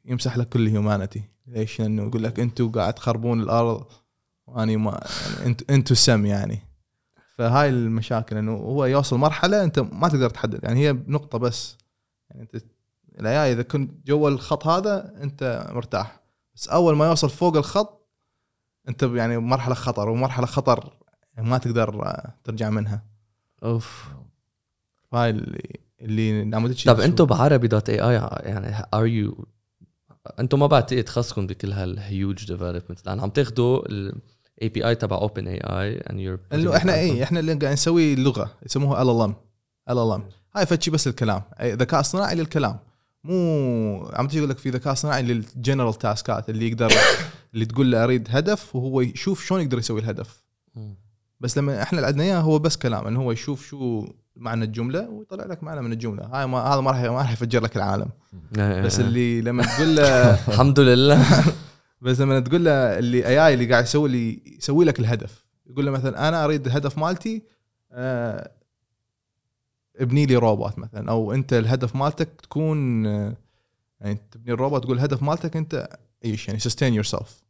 يمسح 0.05 0.37
لك 0.37 0.49
كل 0.49 0.67
humanity 0.67 1.23
ليش؟ 1.47 1.81
لأنه 1.81 2.03
يقول 2.03 2.23
لك 2.23 2.39
أنتم 2.39 2.71
قاعد 2.71 2.93
تخربون 2.93 3.41
الأرض 3.41 3.85
واني 4.47 4.77
ما 4.77 5.01
يعني 5.39 5.57
أنتم 5.69 5.95
سم 5.95 6.25
يعني. 6.25 6.59
فهاي 7.35 7.69
المشاكل 7.69 8.37
انه 8.37 8.55
هو 8.55 8.85
يوصل 8.85 9.17
مرحلة 9.17 9.63
أنت 9.63 9.79
ما 9.79 10.09
تقدر 10.09 10.29
تحدد. 10.29 10.63
يعني 10.63 10.79
هي 10.79 10.93
نقطة 11.07 11.37
بس. 11.37 11.77
يعني 12.29 12.41
أنت 12.41 12.63
الاي 13.19 13.43
اي 13.43 13.51
إذا 13.51 13.63
كنت 13.63 14.07
جوا 14.07 14.29
الخط 14.29 14.67
هذا 14.67 15.13
أنت 15.23 15.67
مرتاح. 15.71 16.21
بس 16.55 16.67
أول 16.67 16.95
ما 16.95 17.07
يوصل 17.07 17.29
فوق 17.29 17.57
الخط 17.57 17.96
انت 18.89 19.03
يعني 19.03 19.37
مرحلة 19.37 19.75
خطر 19.75 20.09
ومرحلة 20.09 20.45
خطر 20.45 20.93
ما 21.37 21.57
تقدر 21.57 22.11
ترجع 22.43 22.69
منها. 22.69 23.03
أوف. 23.63 24.07
هاي 25.13 25.29
اللي 25.29 25.77
اللي 26.01 26.73
طب 26.85 26.99
أنتم 26.99 27.25
بعربي 27.25 27.67
دوت 27.67 27.89
اي 27.89 27.99
اي 27.99 28.13
يعني 28.51 28.85
ار 28.93 29.05
يو 29.05 29.45
أنتم 30.39 30.59
ما 30.59 30.67
بعتقد 30.67 31.03
تخصكم 31.03 31.47
بكل 31.47 31.71
هالهيوج 31.71 32.45
ديفلوبمنت 32.47 33.05
لأن 33.05 33.19
عم 33.19 33.29
تاخذوا 33.29 33.89
الاي 33.89 34.69
بي 34.69 34.87
اي 34.87 34.95
تبع 34.95 35.17
اوبن 35.17 35.47
اي 35.47 35.59
اي 35.63 35.99
you're 35.99 36.53
إنه 36.53 36.75
إحنا 36.75 36.93
اي 36.93 37.23
إحنا 37.23 37.39
اللي 37.39 37.53
قاعد 37.53 37.73
نسوي 37.73 38.15
لغة 38.15 38.53
يسموها 38.65 39.01
ال 39.01 39.09
ال 39.09 39.21
ام 39.21 39.35
ال 39.89 39.97
ال 39.97 40.11
ام 40.11 40.23
هاي 40.55 40.65
فتشي 40.65 40.91
بس 40.91 41.07
الكلام. 41.07 41.41
أي 41.61 41.73
ذكاء 41.73 41.99
اصطناعي 41.99 42.35
للكلام. 42.35 42.79
مو 43.27 44.09
عم 44.13 44.27
تجي 44.27 44.37
يقول 44.37 44.49
لك 44.49 44.57
في 44.57 44.69
ذكاء 44.69 44.93
اصطناعي 44.93 45.21
لل 45.21 45.37
general 45.37 45.93
task 45.93 46.38
ات 46.38 46.49
اللي 46.49 46.67
يقدر 46.67 46.91
اللي 47.53 47.65
تقول 47.65 47.91
له 47.91 48.03
أريد 48.03 48.27
هدف 48.31 48.75
وهو 48.75 49.01
يشوف 49.01 49.45
شلون 49.45 49.61
يقدر 49.61 49.77
يسوي 49.77 49.99
الهدف. 49.99 50.43
بس 51.39 51.57
لما 51.57 51.81
إحنا 51.81 51.99
اللي 51.99 52.07
عندنا 52.07 52.23
إياه 52.23 52.39
هو 52.39 52.59
بس 52.59 52.77
كلام 52.77 53.07
إنه 53.07 53.21
هو 53.21 53.31
يشوف 53.31 53.65
شو 53.65 54.07
معنى 54.35 54.65
الجملة 54.65 55.09
ويطلع 55.09 55.45
لك 55.45 55.63
معنى 55.63 55.81
من 55.81 55.91
الجملة. 55.91 56.25
هاي 56.25 56.47
ما 56.47 56.57
هذا 56.57 56.81
ما 56.81 56.91
راح 56.91 56.99
ما 57.01 57.17
راح 57.17 57.31
يفجر 57.31 57.63
لك 57.63 57.77
العالم. 57.77 58.09
بس 58.57 58.99
اللي 58.99 59.41
لما 59.41 59.63
تقول 59.63 59.95
له 59.95 60.33
الحمد 60.47 60.79
لله. 60.79 61.43
بس 62.01 62.21
لما 62.21 62.39
تقول 62.39 62.65
له 62.65 62.71
ال 62.71 63.27
AI 63.27 63.53
اللي 63.53 63.65
قاعد 63.65 63.83
يسوي 63.83 64.09
لي 64.09 64.41
يسوي 64.57 64.85
لك 64.85 64.99
الهدف 64.99 65.45
يقول 65.69 65.85
له 65.85 65.91
مثلا 65.91 66.27
أنا 66.27 66.45
أريد 66.45 66.65
الهدف 66.65 66.97
مالتي 66.97 67.43
آه، 67.91 68.51
ابني 69.97 70.25
لي 70.25 70.35
روبوت 70.35 70.79
مثلا 70.79 71.11
أو 71.11 71.33
أنت 71.33 71.53
الهدف 71.53 71.95
مالتك 71.95 72.41
تكون 72.41 73.05
آه، 73.05 73.37
يعني 74.01 74.19
تبني 74.31 74.53
الروبوت 74.53 74.83
تقول 74.83 74.97
الهدف 74.97 75.23
مالتك 75.23 75.57
أنت 75.57 75.97
عيش 76.25 76.47
يعني 76.47 76.59
sustain 76.59 76.93
yourself 76.93 77.43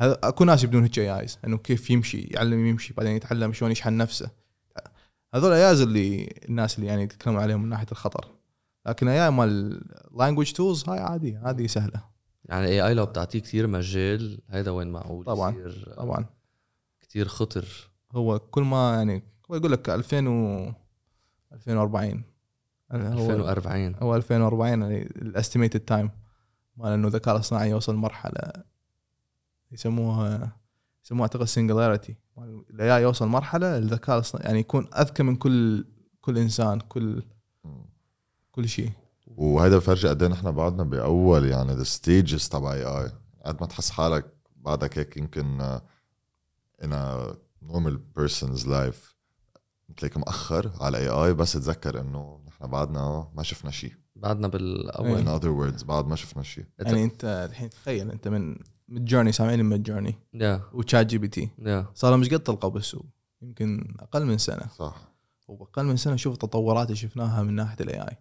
هذا 0.00 0.18
أكو 0.22 0.44
ناس 0.44 0.64
يبدون 0.64 0.82
هيك 0.82 0.98
AIs 0.98 1.38
إنه 1.44 1.58
كيف 1.58 1.90
يمشي 1.90 2.20
يعلم 2.20 2.66
يمشي 2.66 2.94
بعدين 2.94 3.16
يتعلم 3.16 3.52
شلون 3.52 3.70
يشحن 3.70 3.96
نفسه. 3.96 4.30
هذول 5.34 5.52
AIs 5.52 5.80
اللي 5.80 6.34
الناس 6.48 6.76
اللي 6.78 6.86
يعني 6.86 7.02
يتكلمون 7.02 7.42
عليهم 7.42 7.62
من 7.62 7.68
ناحية 7.68 7.86
الخطر. 7.92 8.28
لكن 8.86 9.08
AI 9.08 9.30
مال 9.30 9.82
language 10.18 10.52
tools 10.52 10.88
هاي 10.88 10.98
عادي 10.98 11.36
هذه 11.36 11.66
سهلة. 11.66 12.04
يعني 12.44 12.66
AI 12.66 12.94
لو 12.94 13.06
بتعطيه 13.06 13.38
كثير 13.38 13.66
مجال 13.66 14.40
هيدا 14.50 14.70
وين 14.70 14.88
معقول 14.88 15.24
طبعاً. 15.24 15.50
يصير 15.50 15.94
طبعا. 15.96 16.24
كثير 17.00 17.28
خطر. 17.28 17.90
هو 18.12 18.38
كل 18.38 18.62
ما 18.62 18.94
يعني 18.94 19.22
هو 19.50 19.56
يقول 19.56 19.72
لك 19.72 19.90
2000 19.90 20.28
و 20.28 20.72
2040 21.52 22.24
هو 22.92 23.30
2040 23.30 23.94
هو 23.94 24.16
2040 24.16 24.82
يعني 24.82 25.02
ال 25.02 25.10
estimated 25.10 25.80
time 25.80 26.10
مال 26.76 26.92
إنه 26.92 27.08
الذكاء 27.08 27.34
الاصطناعي 27.34 27.70
يوصل 27.70 27.96
مرحلة 27.96 28.52
يسموها 29.72 30.56
يسموها 31.04 31.22
أعتقد 31.22 31.44
singularity 31.44 32.16
ال 32.70 32.96
AI 32.96 33.02
يوصل 33.02 33.28
مرحلة 33.28 33.78
الذكاء 33.78 34.16
الاصطناعي 34.16 34.46
يعني 34.46 34.60
يكون 34.60 34.88
أذكى 34.94 35.22
من 35.22 35.36
كل 35.36 35.86
كل 36.20 36.38
إنسان 36.38 36.80
كل 36.80 37.22
كل 38.52 38.68
شيء. 38.68 38.90
وهيدا 39.26 39.76
بفرجي 39.76 40.08
قد 40.08 40.22
إيه 40.22 40.30
نحن 40.30 40.50
بعدنا 40.50 40.82
بأول 40.82 41.46
يعني 41.46 41.72
the 41.72 41.82
stages 41.82 42.48
تبع 42.48 42.72
AI 42.72 43.10
قد 43.46 43.60
ما 43.60 43.66
تحس 43.66 43.90
حالك 43.90 44.34
بعدك 44.56 44.98
هيك 44.98 45.16
يمكن 45.16 45.78
a 46.82 47.34
normal 47.62 47.98
person's 48.18 48.66
life. 48.66 49.14
تلاقيك 49.96 50.16
مأخر 50.16 50.70
على 50.80 50.98
اي 50.98 51.08
اي 51.08 51.34
بس 51.34 51.52
تذكر 51.52 52.00
إنه 52.00 52.40
نحن 52.46 52.66
بعدنا 52.66 53.28
ما 53.34 53.42
شفنا 53.42 53.70
شيء. 53.70 53.92
بعدنا 54.16 54.48
in 54.48 54.50
بالاول 54.50 55.40
other 55.40 55.74
words 55.74 55.84
بعد 55.84 56.06
ما 56.06 56.16
شفنا 56.16 56.42
شيء. 56.42 56.64
يعني 56.78 57.04
أنت 57.04 57.48
الحين 57.50 57.70
تخيل 57.70 58.10
أنت 58.10 58.28
من 58.28 58.56
من 58.88 59.04
جورني 59.04 59.32
سامعين 59.32 59.64
من 59.64 59.82
جورني 59.82 60.14
يا 60.34 60.62
وتشات 60.72 61.06
جي 61.06 61.18
بي 61.18 61.28
تي 61.28 61.50
صار 61.94 62.16
مش 62.16 62.28
قد 62.28 62.38
طلقوا 62.40 62.70
بالسوق. 62.70 63.06
يمكن 63.42 63.94
أقل 64.00 64.24
من 64.26 64.38
سنة. 64.38 64.68
صح. 64.78 65.10
واقل 65.48 65.84
من 65.84 65.96
سنة 65.96 66.16
شوف 66.16 66.32
التطورات 66.34 66.86
اللي 66.86 66.96
شفناها 66.96 67.42
من 67.42 67.54
ناحية 67.54 67.76
الاي 67.80 68.00
اي 68.00 68.16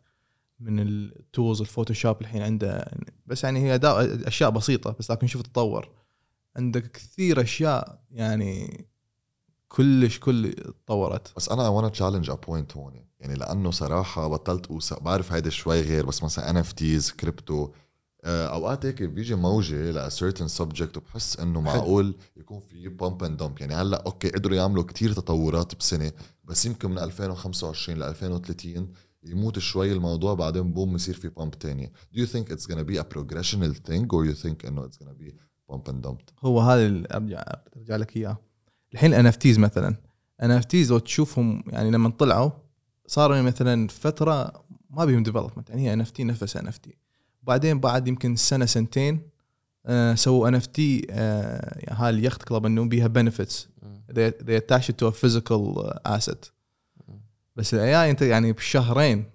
من 0.60 0.80
ال 0.80 0.93
tools 0.93 1.62
ال 1.62 1.68
Photoshop 1.68 2.22
الحين 2.22 2.42
عنده. 2.42 2.92
بس 3.26 3.44
يعني 3.44 3.60
هي 3.60 3.80
أشياء 4.28 4.50
بسيطة 4.50 4.96
بس 5.00 5.12
لكن 5.12 5.28
شوف 5.28 5.42
التطور 5.42 5.90
عندك 6.56 6.92
كثير 6.92 7.42
أشياء 7.42 8.04
يعني 8.12 8.86
كلش 9.70 10.20
كل 10.20 10.54
تطورت 10.86 11.34
بس 11.36 11.50
أنا 11.50 11.90
challenge 11.90 12.30
a 12.30 12.36
point 12.48 12.78
هون. 12.78 12.94
يعني 13.20 13.36
لأنه 13.36 13.72
صراحة 13.72 14.28
بطلت 14.28 14.68
اوثق 14.68 15.00
بعرف 15.00 15.34
هيدا 15.34 15.50
شوي 15.50 15.82
غير 15.82 16.06
بس 16.06 16.24
مثلا 16.24 16.50
NFTs 16.50 17.12
crypto 17.12 17.70
أوقات 18.26 18.86
هيك 18.86 19.04
بيجي 19.04 19.36
موجة 19.36 19.92
ل 19.92 20.12
certain 20.12 20.50
subject 20.58 20.98
وبحس 20.98 21.40
إنه 21.40 21.62
معقول 21.62 22.16
يكون 22.38 22.60
في 22.60 22.88
pump 22.88 23.24
and 23.24 23.38
dump 23.38 23.60
يعني 23.62 23.74
هلأ 23.76 24.04
okay 24.06 24.30
قدروا 24.30 24.58
يعملوا 24.58 24.84
كتير 24.84 25.14
تطورات 25.14 25.76
بسنة 25.76 26.12
بس 26.44 26.66
يمكن 26.66 26.92
من 26.92 27.00
2025 27.00 28.00
ل 28.00 28.04
2030 28.04 28.94
يموت 29.24 29.60
شوي 29.60 29.92
الموضوع 29.92 30.34
بعدين 30.34 30.74
بوم 30.74 30.96
يصير 30.96 31.16
في 31.16 31.30
pump 31.30 31.60
تاني 31.60 31.92
do 32.16 32.20
you 32.20 32.28
think 32.28 32.52
it's 32.54 32.66
gonna 32.72 32.84
be 32.84 32.98
a 33.00 33.04
progressional 33.04 33.74
thing 33.90 34.06
or 34.06 34.26
you 34.26 34.44
think 34.44 34.66
إنه 34.66 34.88
it's 34.88 34.98
gonna 35.04 35.24
be 35.24 35.34
pump 35.70 35.90
and 35.90 36.02
dump 36.02 36.18
هو 36.40 36.60
هذا 36.60 36.86
اللي 36.86 37.08
ارجع 37.12 37.44
أرجع 37.78 37.96
لك 37.96 38.18
إياه. 38.18 38.38
الحين 38.94 39.14
NFTs 39.14 39.60
مثلا. 39.60 39.96
NFTs 40.44 40.92
لو 40.92 41.00
تشوفهم 41.00 41.64
يعني 41.68 41.92
لما 41.92 42.10
طلعوا 42.10 42.52
صاروا 43.08 43.42
مثلا 43.42 43.88
فترة 43.88 44.64
ما 44.90 45.06
بيهم 45.06 45.24
ديفلوبمنت 45.24 45.70
يعني 45.70 45.88
هي 45.90 45.94
ان 45.94 46.02
اف 46.02 46.12
تي 46.12 46.24
نفس 46.24 46.58
ان 46.58 46.68
اف 46.68 46.78
تي 46.78 46.98
بعدين 47.44 47.80
بعد 47.80 48.08
يمكن 48.08 48.36
سنة 48.36 48.66
سنتين 48.66 49.22
آه 49.86 50.16
سووا 50.16 50.48
NFT 50.48 51.08
هاي 51.90 52.10
ال 52.10 52.15
yacht 52.15 52.44
club 52.44 52.66
انه 52.66 52.86
بيها 52.86 53.08
benefits 53.08 53.70
they, 54.12 54.32
they 54.46 54.58
attach 54.58 54.90
it 54.90 54.98
to 54.98 55.08
a 55.08 55.12
physical 55.12 55.64
uh, 55.78 56.18
asset. 56.18 56.52
بس 57.56 57.74
ال 57.74 58.04
AI 58.04 58.12
انت 58.12 58.22
يعني 58.22 58.52
بشهرين 58.52 59.26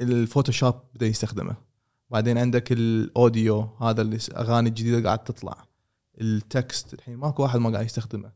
الفوتوشوب 0.00 0.74
بدأ 0.94 1.06
يستخدمه. 1.06 1.56
بعدين 2.10 2.38
عندك 2.38 2.72
ال 2.72 2.87
audio 2.87 3.60
هذا 3.80 4.02
اللي 4.02 4.18
أغاني 4.36 4.70
جديدة 4.70 5.06
قاعد 5.06 5.24
تطلع. 5.24 5.64
ال 6.20 6.35
text 6.35 6.94
الحين 6.94 7.16
ماكو 7.16 7.42
واحد 7.42 7.60
ما 7.60 7.70
قاعد 7.70 7.84
يستخدمه. 7.84 8.32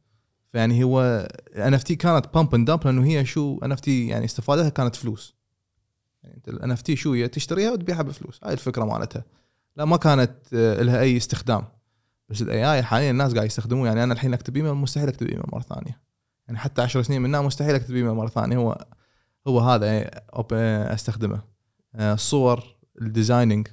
فيعني 0.53 0.85
هو 0.85 1.29
NFT 1.57 1.97
كانت 1.97 2.35
pump 2.35 2.55
and 2.55 2.67
dump 2.67 2.85
لأنه 2.85 3.05
هي 3.05 3.25
شو 3.25 3.59
NFT 3.63 4.07
يعني 4.09 4.25
استفادتها 4.25 4.69
كانت 4.69 4.97
فلوس. 4.97 5.35
يعني 6.23 6.37
أنت 6.37 6.49
ال 6.49 6.71
NFT 6.71 6.97
شو 6.97 7.13
هي؟ 7.13 7.29
تشتريها 7.29 7.71
وتبيعها 7.73 8.03
بفلوس. 8.03 8.41
هاي 8.45 8.53
الفكرة 8.53 8.85
مالتها. 8.85 9.25
لا 9.77 9.85
ما 9.85 9.97
كانت 9.97 10.33
آه، 10.55 10.83
لها 10.83 11.01
أي 11.01 11.17
استخدام. 11.17 11.65
بس 12.29 12.43
ال 12.43 12.73
AI 12.73 12.83
حاليا 12.83 13.11
الناس 13.11 13.35
قاعد 13.35 13.47
يستخدموه. 13.47 13.87
يعني 13.89 14.05
أنا 14.05 14.13
الحين 14.15 14.35
أكتب 14.35 14.57
إيميل 14.57 14.75
مستحيل 14.75 15.09
أكتب 15.09 15.27
إيميل 15.27 15.45
مرة 15.53 15.61
ثانية. 15.63 16.01
يعني 16.47 16.59
حتى 16.59 16.83
10 16.83 17.03
سنين 17.03 17.23
منها 17.23 17.41
مستحيل 17.43 17.75
أكتب 17.75 17.95
إيميل 17.95 18.13
مرة 18.13 18.29
ثانية. 18.29 18.57
هو 18.57 18.87
هو 19.49 19.61
هذا 19.61 20.05
أوب- 20.11 20.45
آه، 20.53 20.95
أستخدمه. 20.95 21.41
آه، 21.95 22.15
الصور 22.15 22.65
ال 23.03 23.09
designing 23.09 23.69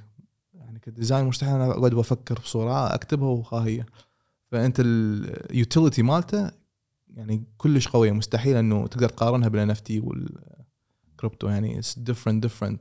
يعني 0.54 0.78
ك 0.78 0.85
design 0.85 1.24
مستحيل 1.24 1.54
أنا 1.54 1.70
اقعد 1.70 1.94
بفكر 1.94 2.38
بصورة 2.38 2.94
أكتبها 2.94 3.28
وها 3.28 3.64
هي. 3.66 3.84
فأنت 4.52 4.76
ال 4.80 4.95
utility 4.95 6.02
مالته 6.02 6.50
يعني 7.14 7.44
كلش 7.56 7.88
قوية. 7.88 8.12
مستحيل 8.12 8.56
إنه 8.56 8.86
تقدر 8.86 9.08
تقارنها 9.08 9.48
بال 9.48 9.70
NFT 9.70 9.80
وال 9.80 10.00
crypto 10.00 11.48
يعني 11.48 11.78
it's 11.78 11.98
different 11.98 12.42
different 12.42 12.80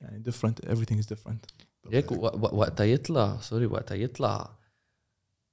يعني 0.00 0.18
different 0.18 0.60
everything 0.60 0.98
is 0.98 1.06
different 1.06 1.44
هيك 1.90 2.12
وقتها 2.12 2.84
يطلع 2.84 3.40
sorry 3.40 3.66
وقتها 3.66 3.94
يطلع 3.94 4.58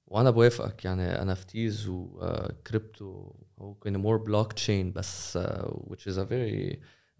وأنا 0.06 0.30
بوافقك. 0.30 0.84
يعني 0.84 1.22
NFTs 1.22 1.88
و 1.88 2.09
crypto 2.09 3.32
هو 3.58 3.74
كان 3.74 3.96
more 3.96 4.16
blockchain 4.16 4.92
بس 4.92 5.38
uh, 5.38 5.42
which 5.62 6.12
is 6.12 6.16
a 6.16 6.24
very 6.24 6.76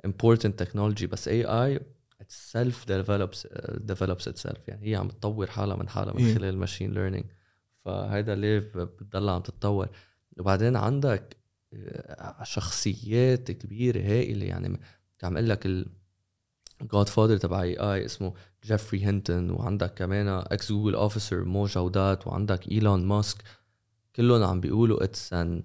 important 0.07 0.53
technology. 0.63 1.05
بس 1.05 1.29
AI 1.29 1.81
itself 2.23 2.77
develops 2.87 3.47
uh, 3.47 3.77
develops 3.93 4.33
itself. 4.33 4.59
يعني 4.69 4.91
هي 4.91 4.95
عم 4.95 5.09
تطور 5.09 5.47
حالها 5.47 5.77
من 5.77 5.89
حالها 5.89 6.15
من 6.15 6.25
إيه. 6.25 6.35
خلال 6.35 6.49
ال 6.49 6.54
machine 6.54 6.93
learning 6.93 7.25
فهيدا 7.85 8.35
ليه 8.35 8.59
بتضلها 8.59 9.35
عم 9.35 9.43
تتطور؟ 9.43 9.89
وبعدين 10.39 10.77
عندك 10.77 11.37
آه، 11.75 12.43
شخصيات 12.45 13.51
كبيرة 13.51 14.01
هائلة. 14.01 14.47
يعني 14.47 14.81
عم 15.23 15.37
أقول 15.37 15.49
لك 15.49 15.67
ال 15.67 15.87
godfather 16.93 17.37
تبع 17.37 17.63
AI 17.63 18.05
اسمه 18.05 18.35
جيفري 18.65 19.07
هينتون 19.07 19.51
وعندك 19.51 19.95
كمان 19.95 20.29
ex 20.29 20.69
Google 20.73 20.95
officer 20.95 21.45
مو 21.45 21.67
جودات 21.67 22.27
وعندك 22.27 22.69
ايلون 22.69 23.05
ماسك 23.05 23.39
كلهم 24.17 24.43
عم 24.43 24.61
بيقولوا 24.61 25.05
it's 25.05 25.33
an 25.33 25.63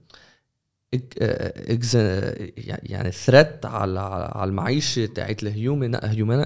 يعني 2.84 3.12
threat 3.12 3.65
على 3.65 3.99
على 3.99 4.49
المعيشة 4.49 5.06
تاعت 5.06 5.43
ال 5.43 5.52
human 5.52 5.95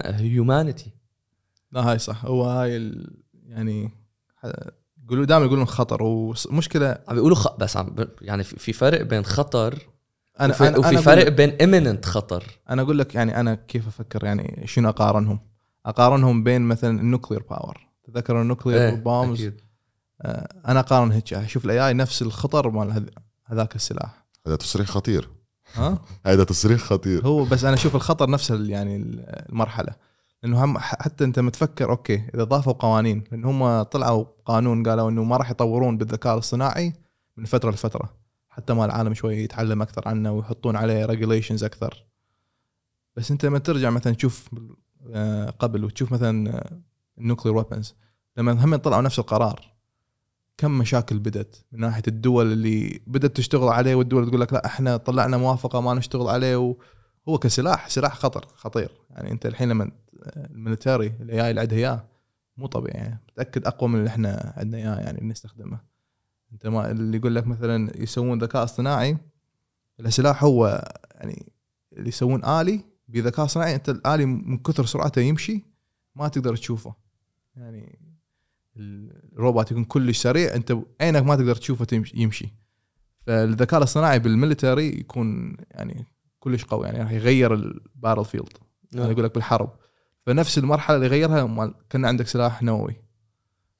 humanity 0.04 0.90
لا 1.72 1.80
هاي 1.80 1.98
صح. 1.98 2.24
هو 2.24 2.44
هاي. 2.44 2.92
يعني 3.46 3.90
يقولوا 5.10 5.24
دائما 5.26 5.44
يقولون 5.44 5.64
خطر 5.66 6.02
ومشكله 6.02 6.98
عم 7.08 7.14
بيقولوا 7.14 7.36
خ... 7.36 7.56
بس 7.58 7.76
عم 7.76 7.86
ب- 7.86 8.08
يعني 8.22 8.44
في 8.44 8.56
في 8.56 8.72
فرق 8.72 9.02
بين 9.02 9.24
خطر 9.24 9.78
أنا 10.40 10.52
وفي, 10.54 10.68
أنا 10.68 10.78
وفي 10.78 10.88
أنا 10.88 11.00
فرق 11.00 11.22
أقول 11.22 11.30
بين 11.34 11.50
imminent 11.98 12.04
خطر. 12.06 12.44
أنا 12.70 12.82
أقول 12.82 12.98
لك 12.98 13.14
يعني 13.14 13.40
أنا 13.40 13.54
كيف 13.54 13.86
أفكر 13.88 14.24
يعني 14.24 14.62
شنو 14.66 14.88
أقارنهم؟ 14.88 15.40
أقارنهم 15.86 16.44
بين 16.44 16.62
مثلا 16.62 17.00
ال 17.00 17.05
nuclear 17.05 17.42
power 17.50 17.86
تذكر 18.04 18.42
ال 18.42 18.46
nuclear 18.46 18.78
إيه، 18.80 18.94
bombs 18.94 19.40
أكيد. 19.40 19.60
أنا 20.68 20.80
أقارن 20.80 21.12
هيك 21.12 21.34
أشوف 21.34 21.64
ال 21.64 21.86
AI 21.88 21.92
نفس 21.94 22.22
الخطر 22.22 22.70
مال 22.70 22.92
هذ- 22.92 23.08
هذاك 23.46 23.76
السلاح. 23.76 24.24
هذا 24.46 24.56
تصريح 24.56 24.88
خطير. 24.88 25.28
ها؟ 25.74 25.98
هذا 26.26 26.44
تصريح 26.44 26.80
خطير. 26.80 27.26
هو 27.26 27.44
بس 27.44 27.64
أنا 27.64 27.74
أشوف 27.74 27.94
الخطر 27.96 28.30
نفس 28.30 28.50
ال- 28.50 28.70
يعني 28.70 28.96
المرحلة. 28.96 29.94
لأنه 30.42 30.64
هم 30.64 30.78
حتى 30.78 31.24
أنت 31.24 31.38
متفكر 31.38 31.90
okay 31.90 32.28
إذا 32.34 32.44
ضافوا 32.44 32.72
قوانين 32.72 33.24
لأن 33.32 33.44
هم 33.44 33.82
طلعوا 33.82 34.24
قانون 34.44 34.88
قالوا 34.88 35.10
إنه 35.10 35.24
ما 35.24 35.36
راح 35.36 35.50
يطورون 35.50 35.98
بالذكاء 35.98 36.34
الاصطناعي 36.34 36.92
من 37.36 37.44
فترة 37.44 37.70
لفترة 37.70 38.20
حتى 38.48 38.72
ما 38.74 38.84
العالم 38.84 39.14
شوي 39.14 39.36
يتعلم 39.36 39.82
أكثر 39.82 40.08
عنه 40.08 40.32
ويحطون 40.32 40.76
عليه 40.76 41.06
regulations 41.06 41.64
أكثر. 41.64 42.06
بس 43.16 43.30
أنت 43.30 43.44
لما 43.44 43.58
ترجع 43.58 43.90
مثلا 43.90 44.14
تشوف 44.14 44.48
آه، 45.12 45.50
قبل 45.50 45.84
وتشوف 45.84 46.12
مثلا 46.12 46.64
ال 47.18 47.23
nuclear 47.23 47.56
weapons 47.56 47.94
لما 48.36 48.64
هم 48.64 48.76
طلعوا 48.76 49.02
نفس 49.02 49.18
القرار 49.18 49.70
كم 50.56 50.78
مشاكل 50.78 51.18
بدت 51.18 51.64
من 51.72 51.80
ناحية 51.80 52.02
الدول 52.08 52.52
اللي 52.52 53.00
بدأت 53.06 53.36
تشتغل 53.36 53.68
عليه 53.68 53.94
والدول 53.94 54.28
تقول 54.28 54.40
لك 54.40 54.52
لا 54.52 54.66
إحنا 54.66 54.96
طلعنا 54.96 55.36
موافقة 55.36 55.80
ما 55.80 55.94
نشتغل 55.94 56.28
عليه 56.28 56.56
وهو 56.56 57.38
كسلاح 57.38 57.88
سلاح 57.88 58.14
خطر 58.14 58.46
خطير. 58.56 58.90
يعني 59.10 59.30
أنت 59.30 59.46
الحين 59.46 59.68
لما 59.68 59.90
ال 60.22 60.31
military 60.31 61.06
ال 61.06 61.44
AI 61.44 61.50
اللي 61.50 61.60
عندها 61.60 61.78
إياه 61.78 62.04
مو 62.56 62.66
طبيعي. 62.66 62.98
يعني 62.98 63.20
متأكد 63.32 63.66
أقوى 63.66 63.88
من 63.88 63.98
اللي 63.98 64.08
إحنا 64.08 64.52
عندنا 64.56 64.78
إياه 64.78 65.00
يعني 65.00 65.28
نستخدمه. 65.28 65.80
أنت 66.52 66.66
ما 66.66 66.90
اللي 66.90 67.16
يقول 67.16 67.34
لك 67.34 67.46
مثلا 67.46 68.02
يسوون 68.02 68.38
ذكاء 68.38 68.64
اصطناعي 68.64 69.16
السلاح 70.00 70.44
هو 70.44 70.84
يعني 71.14 71.52
اللي 71.92 72.08
يسوون 72.08 72.44
آلي 72.44 72.80
بذكاء 73.08 73.44
اصطناعي 73.44 73.74
أنت 73.74 73.88
الآلي 73.88 74.26
من 74.26 74.58
كثر 74.58 74.84
سرعته 74.84 75.20
يمشي 75.20 75.62
ما 76.16 76.28
تقدر 76.28 76.56
تشوفه. 76.56 76.94
يعني 77.56 77.98
الروبوت 78.76 79.70
يكون 79.70 79.84
كلش 79.84 80.22
سريع 80.22 80.54
أنت 80.54 80.76
عينك 81.00 81.22
ما 81.22 81.36
تقدر 81.36 81.54
تشوفه 81.54 82.04
يمشي. 82.14 82.54
فالذكاء 83.26 83.78
الاصطناعي 83.78 84.18
بال 84.18 84.32
military 84.32 84.86
يكون 84.86 85.56
يعني 85.70 86.06
كلش 86.40 86.64
قوي 86.64 86.86
يعني 86.86 86.98
راح 86.98 87.10
يغير 87.10 87.54
ال 87.54 88.24
battlefield 88.24 88.52
أنا 88.94 89.10
أقول 89.10 89.24
لك 89.24 89.34
بالحرب. 89.34 89.70
فنفس 90.26 90.58
المرحلة 90.58 90.96
اللي 90.96 91.06
غيرها 91.06 91.44
مال- 91.46 91.74
كان 91.90 92.04
عندك 92.04 92.26
سلاح 92.26 92.62
نووي. 92.62 92.96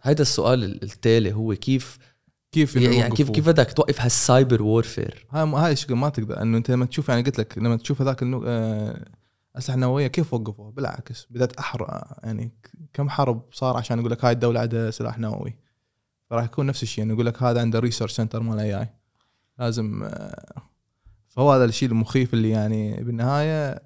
هيدا 0.02 0.22
السؤال 0.22 0.64
ال- 0.64 0.82
التالي 0.82 1.32
هو 1.32 1.54
كيف 1.54 1.98
كيف 2.52 2.76
إنه 2.76 2.96
يعني 2.96 3.14
كيف؟ 3.14 3.30
كيف 3.30 3.48
بدك 3.48 3.72
توقف 3.72 4.00
هال 4.00 4.18
cyber 4.18 4.62
warfare؟ 4.62 5.26
هاي 5.30 5.48
هاي 5.48 5.72
الشغل 5.72 5.96
ما 5.96 6.08
تقدر 6.08 6.42
إنه 6.42 6.56
أنت 6.58 6.70
لما 6.70 6.86
تشوف 6.86 7.08
يعني 7.08 7.22
قلت 7.22 7.38
لك 7.38 7.58
لما 7.58 7.76
تشوف 7.76 8.02
هذاك 8.02 8.22
النو... 8.22 8.44
آه، 8.46 9.04
أسلحة 9.56 9.78
نووية 9.78 10.06
كيف 10.06 10.34
وقفوها؟ 10.34 10.70
بالعكس 10.70 11.26
بدأت 11.30 11.56
أحرق 11.56 12.18
يعني 12.24 12.52
كم 12.92 13.10
حرب 13.10 13.42
صار 13.52 13.76
عشان 13.76 13.98
يقول 13.98 14.10
لك 14.10 14.24
هاي 14.24 14.32
الدولة 14.32 14.60
عندها 14.60 14.90
سلاح 14.90 15.18
نووي؟ 15.18 15.56
فراح 16.30 16.44
يكون 16.44 16.66
نفس 16.66 16.82
الشيء 16.82 17.04
إنه 17.04 17.12
يقول 17.14 17.26
لك 17.26 17.42
هذا 17.42 17.60
عنده 17.60 17.78
research 17.78 18.12
center 18.12 18.42
مال 18.42 18.58
AI 18.58 18.88
لازم 19.58 20.02
آه، 20.04 20.62
فهو 21.28 21.52
هذا 21.52 21.64
الشيء 21.64 21.88
المخيف 21.88 22.34
اللي 22.34 22.50
يعني 22.50 23.04
بالنهاية 23.04 23.82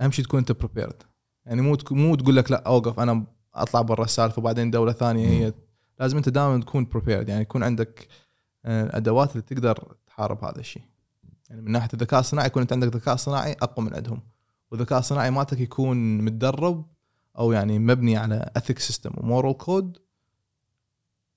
أهم 0.00 0.10
شيء 0.10 0.24
تكون 0.24 0.38
أنت 0.38 0.52
prepared 0.52 1.02
يعني 1.50 1.62
مو 1.62 1.76
مو 1.90 2.14
تقول 2.14 2.36
لك 2.36 2.50
لا 2.50 2.62
أوقف 2.66 3.00
أنا 3.00 3.26
أطلع 3.54 3.82
برا 3.82 4.04
السالفة 4.04 4.38
وبعدين 4.40 4.70
دولة 4.70 4.92
ثانية 4.92 5.28
هي. 5.28 5.54
لازم 6.00 6.16
أنت 6.16 6.28
دائما 6.28 6.60
تكون 6.60 6.84
prepared 6.84 7.28
يعني 7.28 7.42
يكون 7.42 7.62
عندك 7.62 8.08
آه، 8.64 8.84
الأدوات 8.84 9.30
اللي 9.32 9.42
تقدر 9.42 9.96
تحارب 10.06 10.44
هذا 10.44 10.60
الشيء. 10.60 10.82
يعني 11.50 11.62
من 11.62 11.72
ناحية 11.72 11.88
الذكاء 11.94 12.20
الصناعي 12.20 12.46
يكون 12.46 12.62
أنت 12.62 12.72
عندك 12.72 12.96
ذكاء 12.96 13.16
صناعي 13.16 13.52
أقوى 13.52 13.84
من 13.86 13.94
عندهم. 13.94 14.22
والذكاء 14.70 14.98
الصناعي 14.98 15.30
مالتك 15.30 15.60
يكون 15.60 16.18
متدرب 16.18 16.86
أو 17.38 17.52
يعني 17.52 17.78
مبني 17.78 18.16
على 18.16 18.50
ethic 18.56 18.78
system 18.78 19.10
و 19.16 19.23
moral 19.23 19.56
code 19.56 19.98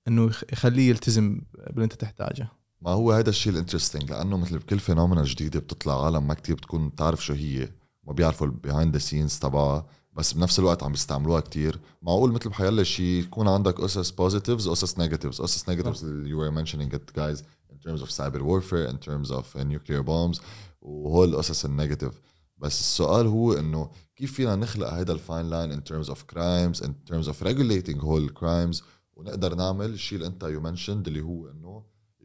إنه 0.08 0.24
يخ- 0.26 0.44
يخليه 0.52 0.88
يلتزم 0.90 1.40
باللي 1.66 1.84
أنت 1.84 1.92
تحتاجه. 1.92 2.48
ما 2.82 2.90
هو 2.90 3.12
هذا 3.12 3.30
الشيء 3.30 3.52
ال 3.52 3.57
interesting؟ 3.57 4.10
لأنه 4.10 4.36
مثل 4.36 4.58
بكل 4.58 4.78
phenomena 4.78 5.22
جديده 5.24 5.60
بتطلع 5.60 6.04
عالم 6.04 6.26
ما 6.26 6.34
كتير 6.34 6.54
بتكون 6.54 6.88
بتعرف 6.88 7.24
شو 7.24 7.32
هي 7.34 7.68
ما 8.06 8.12
بيعرفوا 8.12 8.46
ال 8.46 8.53
behind 8.53 8.92
the 8.92 8.98
scenes 8.98 9.38
تبعها. 9.38 9.86
بس 10.14 10.32
بنفس 10.32 10.58
الوقت 10.58 10.82
عم 10.82 10.92
بيستعملوها 10.92 11.40
كتير. 11.40 11.80
معقول 12.02 12.32
مثل 12.32 12.48
بحيلا 12.50 12.82
شيء 12.82 13.22
يكون 13.22 13.48
عندك 13.48 13.80
its 13.80 14.10
positives 14.10 14.68
و 14.68 14.76
its 14.76 14.98
negatives 14.98 15.40
its 15.40 15.68
negatives 15.68 16.04
you 16.04 16.36
were 16.36 16.52
mentioning 16.60 16.94
it 16.96 17.20
guys 17.20 17.38
in 17.72 17.88
terms 17.88 18.02
of 18.02 18.08
cyber 18.10 18.42
warfare 18.42 18.86
in 18.92 18.98
terms 18.98 19.30
of 19.30 19.44
uh, 19.56 19.62
nuclear 19.62 20.02
bombs 20.02 20.40
وهول 20.82 21.28
ال 21.28 21.37
its 21.37 21.64
ال 21.64 21.70
negative 21.70 22.20
بس 22.58 22.80
السؤال 22.80 23.26
هو 23.26 23.52
إنه 23.52 23.90
كيف 24.16 24.32
فينا 24.32 24.56
نخلق 24.56 24.88
هذا 24.88 25.12
ال 25.12 25.20
fine 25.20 25.50
line 25.50 25.80
in 25.80 25.82
terms 25.84 26.08
of 26.08 26.16
crimes 26.34 26.84
in 26.84 26.90
terms 27.10 27.28
of 27.28 27.42
regulating 27.42 27.98
whole 27.98 28.40
crimes 28.40 28.82
ونقدر 29.16 29.54
نعمل 29.54 29.90
الشيء 29.90 30.18
اللي 30.18 30.28
أنت 30.28 30.42
you 30.42 30.60
mentioned 30.60 31.06
اللي 31.06 31.20
هو 31.22 31.50
إنه 31.50 31.82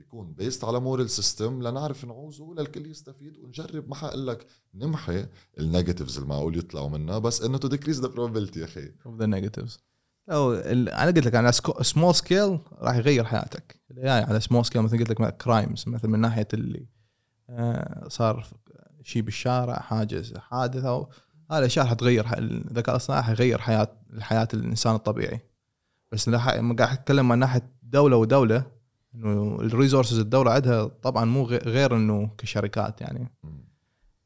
يكون 0.09 0.33
based 0.33 0.63
على 0.63 0.79
moral 0.79 1.09
system 1.09 1.61
لنعرف 1.61 2.05
نعوزه 2.05 2.53
للكل 2.57 2.85
يستفيد 2.91 3.37
ونجرب. 3.37 3.89
ما 3.89 3.95
حقول 3.95 4.27
لك 4.27 4.45
نمحي 4.73 5.25
ال 5.59 5.65
negatives 5.65 6.17
المعقول 6.17 6.57
يطلعوا 6.57 6.89
منها 6.89 7.17
بس 7.19 7.41
إنه 7.41 7.57
to 7.57 7.67
decrease 7.67 8.01
the 8.01 8.07
probability 8.07 8.57
يا 8.57 8.65
أخي. 8.65 8.87
Of 8.87 9.21
the 9.21 9.25
negatives. 9.25 9.77
لو 10.27 10.53
ال- 10.53 10.89
أنا 10.89 11.11
قلت 11.11 11.25
لك 11.25 11.35
على 11.35 11.51
small 11.81 12.15
scale 12.15 12.59
راح 12.71 12.95
يغير 12.95 13.23
حياتك. 13.23 13.79
ال 13.91 13.97
AI 13.97 14.09
على 14.09 14.39
small 14.39 14.65
scale 14.65 14.81
مثل 14.81 14.97
قلت 14.99 15.09
لك 15.21 15.37
crimes 15.37 15.83
مثل 15.87 16.07
من 16.07 16.19
ناحية 16.19 16.47
اللي 16.53 16.85
آه، 17.49 18.07
صار 18.07 18.47
شيء 19.03 19.21
بالشارع 19.21 19.79
حاجة 19.79 20.23
حادث 20.39 20.83
أو 20.85 21.09
هذه 21.51 21.59
الأشياء 21.59 21.85
راح 21.85 21.93
تغير 21.93 22.27
ح- 22.27 22.33
الذكاء 22.33 22.95
الاصطناعي 22.95 23.23
حيغير 23.23 23.57
حياة 23.57 23.97
حياه 24.19 24.47
الإنسان 24.53 24.95
الطبيعي. 24.95 25.39
بس 26.11 26.29
قاعد 26.29 26.81
أتكلم 26.81 27.31
عن 27.31 27.39
ناحية 27.39 27.71
دولة 27.83 28.17
ودولة 28.17 28.78
إنه 29.15 29.57
ال 29.61 29.67
resources 29.67 30.19
الدولة 30.19 30.51
عندها 30.51 30.83
طبعا 30.85 31.25
مو 31.25 31.43
غي- 31.43 31.57
غير 31.57 31.95
إنه 31.95 32.29
كشركات 32.37 33.01
يعني. 33.01 33.31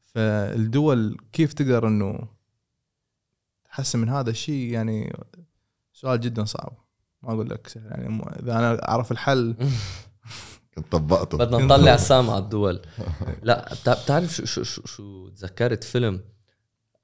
فالدول 0.04 1.16
كيف 1.32 1.52
تقدر 1.52 1.88
إنه 1.88 2.28
تحسن 3.64 3.98
من 3.98 4.08
هذا 4.08 4.30
الشيء؟ 4.30 4.72
يعني 4.72 5.16
سؤال 5.92 6.20
جدا 6.20 6.44
صعب. 6.44 6.72
ما 7.22 7.32
أقول 7.32 7.50
لك 7.50 7.66
سهل 7.66 7.90
يعني. 7.90 8.22
إذا 8.42 8.58
أنا 8.58 8.88
أعرف 8.88 9.12
الحل. 9.12 9.56
كنت 10.74 10.92
طبقته. 10.92 11.38
بدنا 11.38 11.58
نطلع 11.64 11.96
هم 12.10 12.30
على 12.30 12.44
الدول. 12.44 12.82
لا 13.42 13.74
بتع- 13.74 14.02
بتعرف 14.04 14.34
شو 14.34 14.44
شو 14.44 14.62
شو, 14.62 14.82
شو 14.86 15.28
تذكرت 15.28 15.84
فيلم 15.84 16.20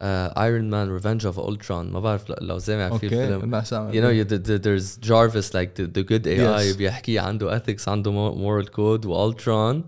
ايرون 0.01 0.69
مان 0.69 0.89
ريفنج 0.91 1.25
اوف 1.25 1.39
اولترون 1.39 1.91
ما 1.91 1.99
بعرف 1.99 2.25
لو 2.41 2.59
سامع 2.59 2.87
في 2.87 2.93
اوكي 2.93 3.05
الفيلم 3.05 3.51
لا 3.55 3.63
سامع 3.63 3.91
you 3.91 3.95
know 3.95 4.11
you, 4.25 4.29
the, 4.29 4.37
the, 4.47 4.59
there's 4.59 4.97
Jarvis 5.07 5.53
like 5.53 5.75
the, 5.75 5.87
the 5.87 6.03
good 6.03 6.27
AI 6.27 6.63
Yes. 6.73 6.77
بيحكي 6.77 7.19
عنده 7.19 7.59
ethics 7.59 7.87
عنده 7.87 8.11
mo- 8.11 8.35
moral 8.35 8.67
code 8.69 9.05
وألترون 9.05 9.83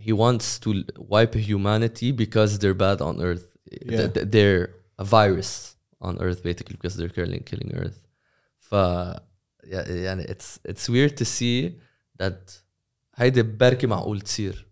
he 0.00 0.12
wants 0.12 0.58
to 0.64 0.84
wipe 0.98 1.34
humanity 1.34 2.12
because 2.12 2.58
they're 2.58 2.74
bad 2.86 3.00
on 3.00 3.20
earth 3.20 3.44
Yeah. 3.72 3.96
Th- 3.98 4.12
th- 4.14 4.26
they're 4.34 4.66
a 5.02 5.04
virus 5.18 5.50
on 6.08 6.14
earth 6.26 6.40
basically 6.48 6.76
because 6.80 6.94
they're 6.98 7.14
killing 7.18 7.42
killing 7.50 7.70
earth 7.74 7.98
ف 8.58 8.74
يع- 9.64 9.88
يعني 9.88 10.24
it's 10.24 10.58
it's 10.72 10.88
weird 10.88 11.16
to 11.16 11.24
see 11.24 11.70
that 12.22 12.50
هيدي 13.16 13.42
بركي 13.42 13.86
معقول 13.86 14.20
تصير 14.20 14.65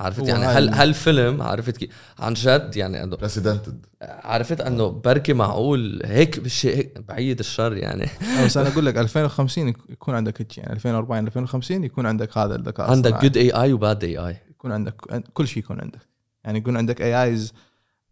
عرفت 0.00 0.28
يعني 0.28 0.44
هل 0.44 0.68
ال- 0.68 0.74
هالفيلم 0.74 1.42
عرفت 1.42 1.76
كيف 1.76 1.90
عن 2.18 2.34
جد 2.34 2.76
يعني 2.76 3.02
إنه 3.02 3.16
precedented 3.16 3.86
عرفت 4.02 4.60
إنه 4.60 4.88
بركي 4.88 5.32
معقول 5.32 6.00
هيك 6.04 6.40
بالشيء 6.40 6.76
هيك 6.76 6.98
بعيد 7.08 7.38
الشر 7.38 7.76
يعني. 7.76 8.06
بس 8.44 8.56
أنا 8.56 8.68
أقول 8.72 8.86
لك 8.86 8.98
2050 8.98 9.68
يك- 9.68 9.76
يكون 9.88 10.14
عندك 10.14 10.40
هيك 10.40 10.58
يعني 10.58 10.72
2040 10.72 11.26
2050 11.26 11.84
يكون 11.84 12.06
عندك 12.06 12.38
هذا 12.38 12.54
الذكاء 12.54 12.90
عندك. 12.90 13.22
good 13.22 13.36
AI 13.36 13.50
و 13.50 13.72
bad 13.72 14.04
AI 14.04 14.36
يكون 14.50 14.72
عندك 14.72 14.94
كل 15.34 15.48
شيء 15.48 15.62
يكون 15.62 15.80
عندك. 15.80 16.00
يعني 16.44 16.58
يكون 16.58 16.76
عندك 16.76 17.02
AIs 17.02 17.52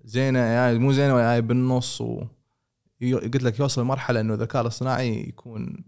زينة 0.05 0.39
AI 0.41 0.79
مو 0.79 0.93
زينة 0.93 1.15
و 1.15 1.35
AI 1.35 1.41
بالنص 1.43 2.01
و 2.01 2.23
قلت 3.03 3.43
لك 3.43 3.61
يوصل 3.61 3.83
لمرحلة 3.83 4.21
إنه 4.21 4.35
الذكاء 4.35 4.63
الاصطناعي 4.63 5.29
يكون 5.29 5.85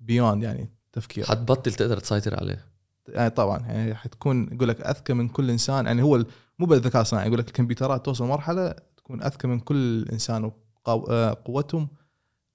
beyond 0.00 0.42
يعني 0.42 0.70
تفكير. 0.92 1.24
حتبطل 1.24 1.72
تقدر 1.72 1.98
تسيطر 1.98 2.40
عليه. 2.40 2.64
يعني 3.08 3.30
طبعا 3.30 3.58
يعني 3.58 3.94
حتكون 3.94 4.48
يقول 4.52 4.68
لك 4.68 4.80
أذكى 4.80 5.12
من 5.12 5.28
كل 5.28 5.50
إنسان 5.50 5.86
يعني 5.86 6.02
هو 6.02 6.24
مو 6.58 6.66
بالذكاء 6.66 7.02
الصناعي 7.02 7.26
يقول 7.26 7.38
لك 7.38 7.48
الكمبيوترات 7.48 8.04
توصل 8.04 8.24
مرحلة 8.24 8.74
تكون 8.96 9.22
أذكى 9.22 9.46
من 9.48 9.60
كل 9.60 10.08
إنسان 10.12 10.52
وقوتهم 10.86 11.88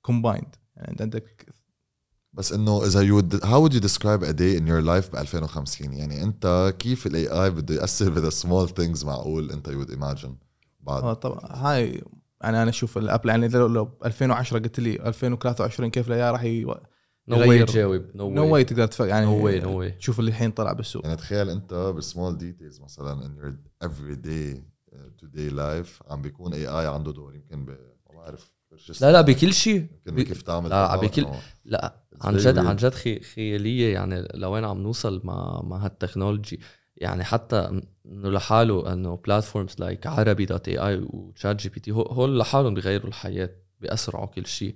combined 0.01 0.55
يعني 0.75 0.97
عندك 1.01 1.45
بس 2.33 2.53
إنه 2.53 2.85
إذا 2.85 2.99
would 2.99 3.43
how 3.43 3.59
would 3.61 3.73
you 3.73 3.79
describe 3.79 4.23
a 4.23 4.33
day 4.33 4.55
in 4.57 4.67
your 4.67 4.81
life 4.81 5.11
ب 5.11 5.15
2050 5.15 5.93
يعني 5.93 6.23
أنت 6.23 6.73
كيف 6.79 7.07
ال 7.07 7.27
AI 7.27 7.49
بده 7.49 7.75
يأثر 7.75 8.09
بذا 8.09 8.29
small 8.29 8.69
things 8.69 9.05
معقول 9.05 9.51
أنت 9.51 9.69
would 9.69 9.91
imagine 9.91 10.31
بعد؟ 10.79 11.03
آه 11.03 11.13
طبعا. 11.13 11.39
هاي 11.51 12.03
يعني 12.41 12.61
أنا 12.61 12.69
أشوف 12.69 12.97
ال 12.97 13.02
Apple 13.02 13.29
يعني 13.29 13.47
لو, 13.47 13.67
لو 13.67 13.89
2010 14.05 14.59
قلت 14.59 14.79
لي 14.79 15.07
2023 15.07 15.89
كيف 15.89 16.07
الاي 16.07 16.31
راح 16.31 16.41
no 17.27 17.39
way 17.39 17.47
يغير. 17.47 17.67
تجاوب. 17.67 18.05
no 18.15 18.29
no 18.29 18.53
way 18.53 18.63
تقدر 18.63 18.85
تفكر 18.85 19.07
يعني 19.07 19.25
no 19.25 19.45
way 19.45 19.59
no 19.59 19.79
way 19.79 19.91
تشوف 19.91 20.19
اللي 20.19 20.29
الحين 20.29 20.51
طلع 20.51 20.73
بالسوق. 20.73 21.05
يعني 21.05 21.17
تخيل 21.17 21.49
انت 21.49 21.73
ب 21.73 21.84
small 21.84 22.37
details 22.37 22.81
مثلا 22.81 23.21
in 23.21 23.43
your 23.43 23.87
everyday 23.87 24.57
uh, 24.93 25.25
today 25.25 25.51
life 25.53 26.11
عم 26.11 26.21
بيكون 26.21 26.53
AI 26.53 26.87
عنده 26.87 27.11
دور. 27.11 27.35
يمكن 27.35 27.65
ب 27.65 27.69
ما 27.69 28.15
بعرف 28.15 28.51
لا 29.01 29.11
لا 29.11 29.21
بكل 29.21 29.53
شيء. 29.53 29.75
يمكن 29.75 30.15
بي- 30.15 30.23
كيف 30.23 30.41
تعمل 30.41 30.69
لا، 30.69 30.95
بكل- 30.95 31.27
لا 31.65 31.95
عن 32.21 32.37
جد. 32.37 32.57
عن 32.57 32.75
جد 32.75 32.93
خي 32.93 33.19
خيالية. 33.19 33.93
يعني 33.93 34.27
لوين 34.33 34.65
عم 34.65 34.77
نوصل 34.81 35.21
مع 35.23 35.61
مع 35.63 35.85
هال 35.85 35.96
technology؟ 35.96 36.59
يعني 36.97 37.23
حتى 37.23 37.81
إنه 38.05 38.29
لحاله 38.29 38.93
إنه 38.93 39.15
platforms 39.15 39.75
like 39.79 40.07
عربي 40.07 40.45
dot 40.45 40.67
AI 40.67 40.77
و 40.77 40.95
ChatGPT 41.09 41.91
هول 41.91 42.39
لحالهم 42.39 42.73
بيغيروا 42.73 43.07
الحياة 43.07 43.49
بيأسرعوا 43.79 44.25
كل 44.25 44.45
شيء. 44.45 44.75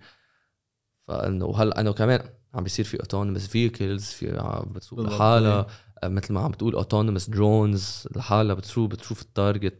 فإنه 1.07 1.45
وهلا 1.45 1.79
إنه 1.79 1.91
كمان 1.91 2.29
عم 2.53 2.63
بيصير 2.63 2.85
في 2.85 2.99
autonomous 2.99 3.47
vehicles 3.47 4.03
في 4.05 4.37
عم 4.39 4.73
بتسوق 4.73 4.99
لحالها. 4.99 5.67
مثل 6.03 6.33
ما 6.33 6.41
عم 6.41 6.51
بتقول 6.51 6.75
autonomous 6.75 7.29
drones 7.29 8.07
لحالها 8.15 8.55
بتسوق 8.55 8.89
بتشوف 8.89 9.21
ال 9.21 9.29
target 9.29 9.79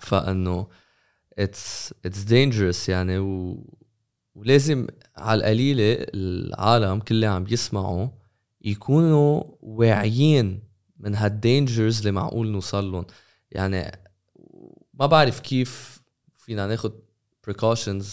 فإنه 0.00 0.68
it's 1.38 1.94
it's 2.04 2.22
dangerous 2.22 2.88
يعني 2.88 3.18
و 3.18 3.64
ولازم 4.34 4.86
على 5.16 5.38
القليلة 5.38 6.06
العالم 6.14 7.00
كل 7.00 7.14
اللي 7.14 7.26
عم 7.26 7.44
بيسمعوا 7.44 8.08
يكونوا 8.60 9.44
واعيين 9.60 10.62
من 10.98 11.14
هال 11.14 11.33
dangers 11.33 11.98
اللي 11.98 12.12
معقول 12.12 12.48
نوصل 12.48 12.92
لهم. 12.92 13.06
يعني 13.50 14.00
ما 14.94 15.06
بعرف 15.06 15.40
كيف 15.40 16.02
فينا 16.36 16.66
ناخد 16.66 16.92
precautions 17.50 18.04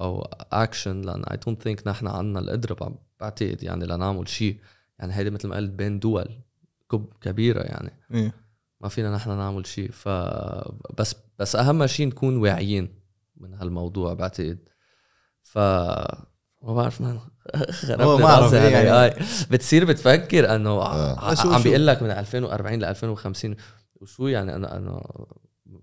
أو 0.00 0.22
اكشن 0.52 1.00
لأن 1.00 1.24
I 1.24 1.36
don't 1.36 1.62
think 1.62 1.86
نحن 1.86 2.06
عنا 2.06 2.38
القدرة 2.40 2.74
بع- 2.74 2.92
بعتقد 3.20 3.62
يعني 3.62 3.86
لنعمل 3.86 4.28
شيء. 4.28 4.56
يعني 4.98 5.14
هيدي 5.14 5.30
مثل 5.30 5.48
ما 5.48 5.56
قلت 5.56 5.70
بين 5.70 5.98
دول 5.98 6.28
كب 6.90 7.04
كبيرة 7.20 7.60
يعني. 7.60 7.92
إيه. 8.14 8.32
ما 8.80 8.88
فينا 8.88 9.14
نحن 9.14 9.30
نعمل 9.36 9.66
شيء. 9.66 9.90
ف 9.90 10.08
بس 10.98 11.14
بس 11.38 11.56
أهم 11.56 11.86
شيء 11.86 12.06
نكون 12.06 12.36
واعيين 12.36 12.94
من 13.36 13.54
هالموضوع 13.54 14.14
بعتقد. 14.14 14.58
ف 15.42 15.58
ما 16.62 16.74
بعرف 16.74 17.00
ما 17.00 17.20
أعرف 18.24 18.54
إيه 18.54 18.60
يعني. 18.60 18.86
يعني. 18.88 19.14
بتصير 19.50 19.84
بتفكر 19.84 20.54
إنه 20.54 20.70
آه. 20.70 21.34
عم 21.54 21.62
بيقول 21.62 21.86
لك 21.86 22.02
من 22.02 22.10
2040 22.10 22.78
ل 22.78 22.84
2050 22.84 23.56
وشو 23.94 24.26
يعني 24.26 24.54
أنا 24.54 24.76
أنا 24.76 25.02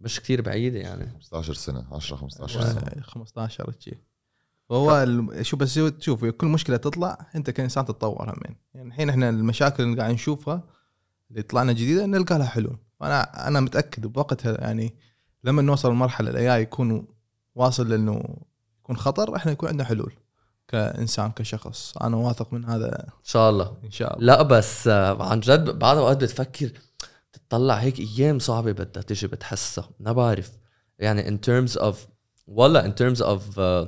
مش 0.02 0.20
كتير 0.20 0.42
بعيده 0.42 0.80
يعني. 0.80 1.10
15 1.14 1.54
سنة 1.54 1.86
10 1.92 2.16
15 2.18 2.62
سنة. 2.62 2.80
آه، 2.82 3.02
15 3.02 3.74
شيء 3.80 3.98
فهو 4.70 5.06
شو 5.42 5.58
بس 5.58 5.78
هو- 5.78 5.92
شوف 6.00 6.26
كل 6.26 6.48
مشكلة 6.48 6.78
تطلع 6.78 7.18
أنت 7.36 7.50
كإنسان 7.50 7.86
تتطور 7.86 8.24
همين. 8.24 8.58
يعني 8.74 8.88
الحين 8.88 9.10
إحنا 9.10 9.30
المشاكل 9.30 9.84
اللي 9.84 9.98
قاعد 10.02 10.14
نشوفها 10.14 10.64
اللي 11.32 11.42
طلعنا 11.42 11.72
جديدة 11.72 12.06
نلقى 12.06 12.38
لها 12.38 12.48
حلول. 12.48 12.78
فأنا 13.00 13.48
أنا 13.48 13.60
متأكد 13.60 14.06
بوقتها 14.08 14.62
يعني 14.62 14.96
لما 15.44 15.62
نوصل 15.62 15.92
لمرحلة 15.92 16.30
الاي 16.30 16.62
يكون 16.62 17.08
واصل 17.56 17.90
لأنه 17.90 18.24
يكون 18.84 18.98
خطر 18.98 19.36
إحنا 19.36 19.52
يكون 19.52 19.70
عندنا 19.70 19.84
حلول. 19.84 20.14
كإنسان 20.68 21.32
كشخص. 21.32 21.98
أنا 21.98 22.18
واثق 22.18 22.54
من 22.54 22.66
هذا. 22.66 23.04
إن 23.04 23.24
شاء 23.24 23.50
الله. 23.50 23.78
إن 23.84 23.92
شاء 23.92 24.14
الله. 24.14 24.26
لا 24.26 24.42
بس 24.42 24.88
آه، 24.88 25.24
عن 25.32 25.40
جد 25.40 25.70
بعض 25.80 25.96
الأوقات 25.98 26.18
بتفكر 26.24 26.72
تطلع 27.50 27.76
هيك 27.76 28.00
أيام 28.00 28.40
صعبة 28.40 28.72
بدها 28.72 29.04
تجي 29.04 29.28
بتحسها 29.28 29.90
ما 30.00 30.12
بعرف. 30.12 30.52
يعني 31.00 31.24
in 31.24 31.40
terms 31.50 31.80
of 31.82 31.96
والله 32.48 32.82
in 32.92 32.94
terms 32.94 33.20
of 33.22 33.42
uh, 33.58 33.88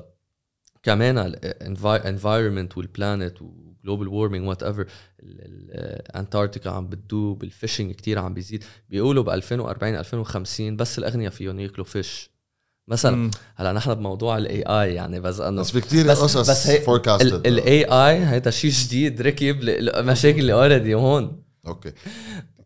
كمان 0.84 1.18
ال 1.18 1.31
environment 1.31 2.78
وال 2.78 2.94
planet 2.94 3.42
و 3.42 3.51
global 3.51 4.08
warming 4.08 4.48
whatever 4.48 4.86
Antarctica 6.16 6.70
عم 6.70 6.88
بتدوب 6.88 7.44
ال 7.44 7.50
fishing 7.50 7.92
كتير 7.92 8.20
عم 8.20 8.34
بيزيد. 8.34 8.64
بيقولوا 8.90 9.24
ب 9.24 9.30
2040 9.30 9.96
2050 9.96 10.76
بس 10.76 11.00
الاغنياء 11.00 11.32
فيهم 11.32 11.60
ياكلوا 11.60 11.86
fish 11.86 12.30
مثلا 12.88 13.16
مم. 13.16 13.32
هلأ 13.56 13.74
نحن 13.74 13.94
بموضوع 13.94 14.38
ال 14.38 14.64
AI 14.64 14.94
يعني 14.94 15.20
بس 15.20 15.40
إنه 15.40 15.62
بس 15.62 15.72
في 15.72 15.82
كثير 15.82 16.10
قصص 16.10 16.50
بس 16.50 16.68
هي- 16.68 16.78
ال 17.46 17.86
AI 17.86 18.26
هيدا 18.26 18.52
شيء 18.52 18.72
جديد 18.72 19.22
ركب 19.22 19.62
المشاكل 19.62 20.40
اللي 20.42 20.54
already 20.54 20.94
هون. 20.94 21.44
okay. 21.68 21.94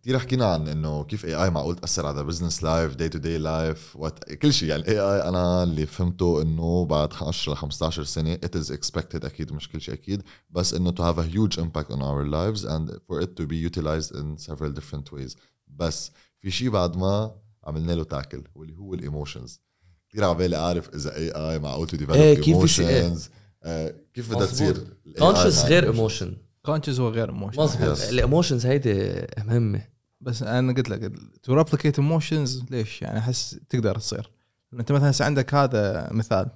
كثير 0.03 0.19
حكينا 0.19 0.45
عن 0.45 0.67
إنه 0.67 1.03
كيف 1.03 1.25
AI 1.25 1.49
معقول 1.49 1.75
تاثر 1.75 2.05
على 2.05 2.23
business 2.23 2.63
life 2.63 2.95
day 2.95 3.09
to 3.09 3.17
day 3.19 3.37
life 3.37 3.95
و 3.95 4.08
at 4.08 4.33
كل 4.33 4.53
شيء. 4.53 4.69
يعني 4.69 4.87
AI 4.87 5.29
أنا 5.29 5.63
اللي 5.63 5.85
فهمته 5.85 6.41
إنه 6.41 6.85
بعد 6.85 7.13
10 7.21 7.53
ل 7.53 7.55
15 7.55 8.03
سنة 8.03 8.35
it 8.35 8.59
is 8.59 8.67
expected 8.73 9.25
أكيد 9.25 9.53
مش 9.53 9.69
كل 9.69 9.81
شيء 9.81 9.93
أكيد 9.93 10.23
بس 10.49 10.73
إنه 10.73 10.91
to 10.91 10.95
have 10.95 11.17
a 11.17 11.35
huge 11.35 11.57
impact 11.57 11.91
on 11.91 11.99
our 12.01 12.25
lives 12.25 12.65
and 12.65 12.91
for 13.07 13.21
it 13.21 13.29
to 13.39 13.45
be 13.47 13.55
utilized 13.69 14.11
in 14.15 14.37
several 14.37 14.71
different 14.79 15.13
ways. 15.17 15.35
بس 15.67 16.11
في 16.39 16.51
شيء 16.51 16.69
بعد 16.69 16.97
ما 16.97 17.35
عملنا 17.63 17.91
له 17.91 18.03
tackle 18.03 18.43
واللي 18.55 18.75
هو 18.77 18.93
ال 18.93 19.01
emotions 19.01 19.61
كثير 20.09 20.23
على 20.23 20.35
بالي 20.35 20.55
أعرف 20.55 20.89
إذا 20.95 21.15
AI 21.15 21.59
معقول 21.59 21.89
to 21.89 21.93
develop 21.93 22.11
إيه، 22.11 22.41
كيف 24.13 24.33
بدها. 24.33 24.45
تصير 24.45 24.87
conscious 25.19 25.65
غير. 25.65 25.83
emotion 25.83 26.37
conscious 26.65 26.99
هو 26.99 27.09
غير 27.09 27.29
emotion 27.29 27.61
مظبوط. 27.61 28.01
ال 28.01 28.08
emotions 28.08 28.65
هيدي 28.65 29.27
مهمة. 29.37 29.92
بس 30.23 30.43
أنا 30.43 30.73
قلت 30.73 30.89
لك 30.89 31.11
to 31.43 31.53
replicate 31.53 31.99
emotions 31.99 32.63
ليش؟ 32.71 33.01
يعني 33.01 33.19
أحس 33.19 33.59
تقدر 33.69 33.95
تصير. 33.99 34.31
أنت 34.73 34.91
مثلا 34.91 35.09
هسه 35.09 35.25
عندك 35.25 35.53
هذا 35.53 36.09
مثال. 36.11 36.49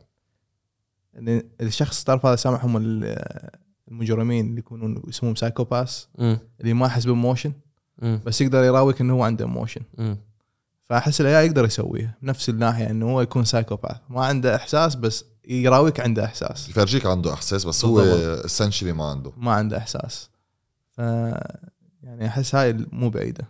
إن 1.17 1.41
الشخص 1.61 2.03
تعرف 2.03 2.25
هذا 2.25 2.35
سامع 2.35 2.65
هم 2.65 2.77
ال- 2.77 3.49
المجرمين 3.87 4.45
اللي 4.47 4.59
يكونون 4.59 5.01
اسمهم 5.09 5.35
psychopaths. 5.35 6.07
اللي 6.61 6.73
ما 6.73 6.85
يحس 6.85 7.05
ب 7.05 7.11
emotion. 7.11 7.53
بس 8.01 8.41
يقدر 8.41 8.63
يراويك 8.63 9.01
إنه 9.01 9.13
هو 9.13 9.23
عنده 9.23 9.45
emotion. 9.45 9.81
فأحس 10.89 11.21
ال 11.21 11.29
AI 11.29 11.45
يقدر 11.45 11.65
يسويه 11.65 12.17
بنفس 12.21 12.49
الناحية 12.49 12.89
إنه 12.89 13.05
هو 13.09 13.21
يكون 13.21 13.45
psychopath 13.45 13.97
ما 14.09 14.25
عنده 14.25 14.55
إحساس 14.55 14.95
بس 14.95 15.25
يراويك 15.47 15.99
عنده 15.99 16.25
إحساس. 16.25 16.69
يفرجيك 16.69 17.05
عنده 17.05 17.33
إحساس 17.33 17.63
بس 17.65 17.85
هو. 17.85 17.99
essentially 18.45 18.93
ما 18.93 19.03
عنده. 19.03 19.31
ما 19.37 19.51
عنده 19.51 19.77
إحساس. 19.77 20.29
ف 20.91 20.97
يعني 22.03 22.27
أحس 22.27 22.55
هاي 22.55 22.73
مو 22.91 23.09
بعيدة. 23.09 23.47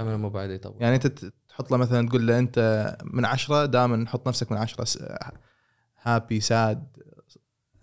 كاميرا 0.00 0.16
مو 0.16 0.30
بعيده 0.30 0.56
طبعا. 0.56 0.76
يعني 0.80 0.94
أنت 0.94 1.06
تحط 1.48 1.70
له 1.70 1.76
مثلا 1.76 2.08
تقول 2.08 2.26
له 2.26 2.38
أنت 2.38 2.96
من 3.04 3.24
عشرة 3.24 3.66
دائما 3.66 3.96
نحط 3.96 4.28
نفسك 4.28 4.52
من 4.52 4.58
عشرة 4.58 4.86
happy 6.02 6.40
sad 6.40 6.86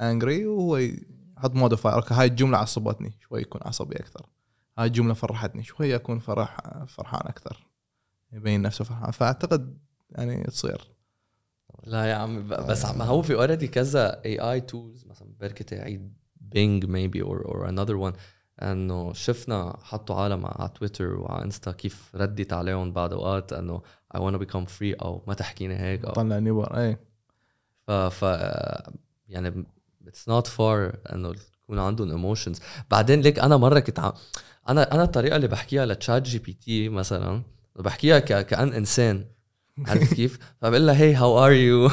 angry 0.02 0.46
وهو 0.46 0.78
يحط 0.78 1.56
modifier 1.56 1.96
okay 1.96 2.14
هاي 2.14 2.28
الجملة 2.28 2.58
عصبتني 2.58 3.18
شوي 3.22 3.42
يكون 3.42 3.62
عصبي 3.66 3.96
أكثر. 3.96 4.26
هاي 4.78 4.88
الجملة 4.88 5.14
فرحتني 5.14 5.64
شوي 5.64 5.96
أكون 5.96 6.20
فرح 6.20 6.58
فرحان 6.88 7.28
أكثر. 7.28 7.68
يبين 8.32 8.62
نفسه 8.62 8.86
فرحان. 8.86 9.12
فأعتقد 9.12 9.78
يعني 10.12 10.44
تصير. 10.44 10.88
لا 11.84 12.06
يا 12.06 12.16
عم 12.16 12.48
بس 12.48 12.86
عم 12.86 13.02
هو 13.02 13.22
في 13.22 13.34
اوريدي 13.34 13.68
كذا 13.68 14.22
اي 14.26 14.40
اي 14.40 14.62
تولز 14.62 15.06
مثلا 15.06 15.34
بركي 15.40 15.64
تعيد 15.64 16.14
بينج 16.36 16.86
ميبي 16.86 17.22
اور 17.22 17.46
اور 17.46 17.70
انذر 17.70 17.96
وان 17.96 18.14
إنه 18.62 19.14
شفنا 19.14 19.78
حطوا 19.84 20.16
عالم 20.16 20.46
على 20.46 20.70
تويتر 20.80 21.16
وعلى 21.16 21.44
إنستا 21.44 21.72
كيف 21.72 22.12
ردت 22.16 22.54
عليهم 22.54 22.92
بعد 22.92 23.14
اوقات 23.14 23.54
إنه 23.54 23.82
I 24.16 24.18
wanna 24.18 24.38
become 24.38 24.66
free 24.66 25.02
أو 25.02 25.24
ما 25.28 25.34
تحكيني 25.34 25.80
هيك 25.80 26.06
أو 26.06 26.14
طلعني 26.14 26.52
برا 26.52 26.82
اي 26.82 26.98
ف 27.88 27.92
ف 27.92 28.22
يعني 29.30 29.66
it's 30.08 30.30
not 30.30 30.48
far 30.48 30.96
إنه 31.14 31.34
يكون 31.64 31.80
عندهم 31.80 32.10
emotions 32.10 32.62
بعدين 32.92 33.22
ليك 33.22 33.40
أنا 33.40 33.58
مرة 33.58 33.80
كنت 33.80 34.00
عم 34.00 34.14
أنا 34.70 34.94
أنا 34.94 35.04
الطريقة 35.04 35.36
اللي 35.36 35.48
بحكيها 35.48 35.86
ل 35.86 36.22
ChatGPT 36.22 36.90
مثلا 36.90 37.42
بحكيها 37.76 38.20
ك... 38.20 38.46
كأن 38.46 38.74
إنسان. 38.74 39.26
عرفت 39.88 40.14
كيف؟ 40.14 40.40
فبقول 40.62 40.88
لها 40.88 40.96
هي 40.98 41.16
how 41.16 41.46
are 41.46 41.52
you 41.52 41.90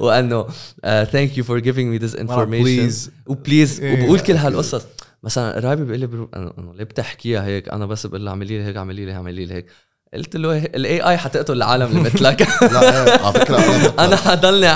وإنه 0.00 0.46
thank 0.82 1.38
you 1.38 1.44
for 1.44 1.58
giving 1.58 1.90
me 1.90 1.98
this 1.98 2.16
information 2.16 2.64
please 2.64 3.10
و 3.26 3.33
please. 3.33 3.80
وبقول 3.84 4.20
كل 4.20 4.32
هالقصص. 4.32 4.86
مثلا 5.22 5.56
قرايبي 5.56 5.84
بيقول 5.84 6.00
لي 6.00 6.06
برو- 6.06 6.30
انه 6.36 6.74
ليه 6.74 6.84
بتحكيها 6.84 7.44
هيك؟ 7.44 7.68
أنا 7.68 7.86
بس 7.86 8.06
بقول 8.06 8.24
لها 8.24 8.30
اعملي 8.30 8.58
لي 8.58 8.64
هيك 8.64 8.76
اعملي 8.76 9.04
لي 9.06 9.12
اعملي 9.12 9.44
لي 9.46 9.54
هيك. 9.54 9.66
قلت 10.14 10.36
له 10.36 10.58
ال 10.58 11.00
AI 11.00 11.16
حتقتل 11.18 11.52
العالم 11.52 11.86
اللي 11.86 12.00
مثلك. 12.00 12.42
لا 12.72 12.80
إيه، 13.06 13.24
على 13.26 13.32
فكرة 13.40 13.56
أنا 14.04 14.16
حضلني 14.16 14.72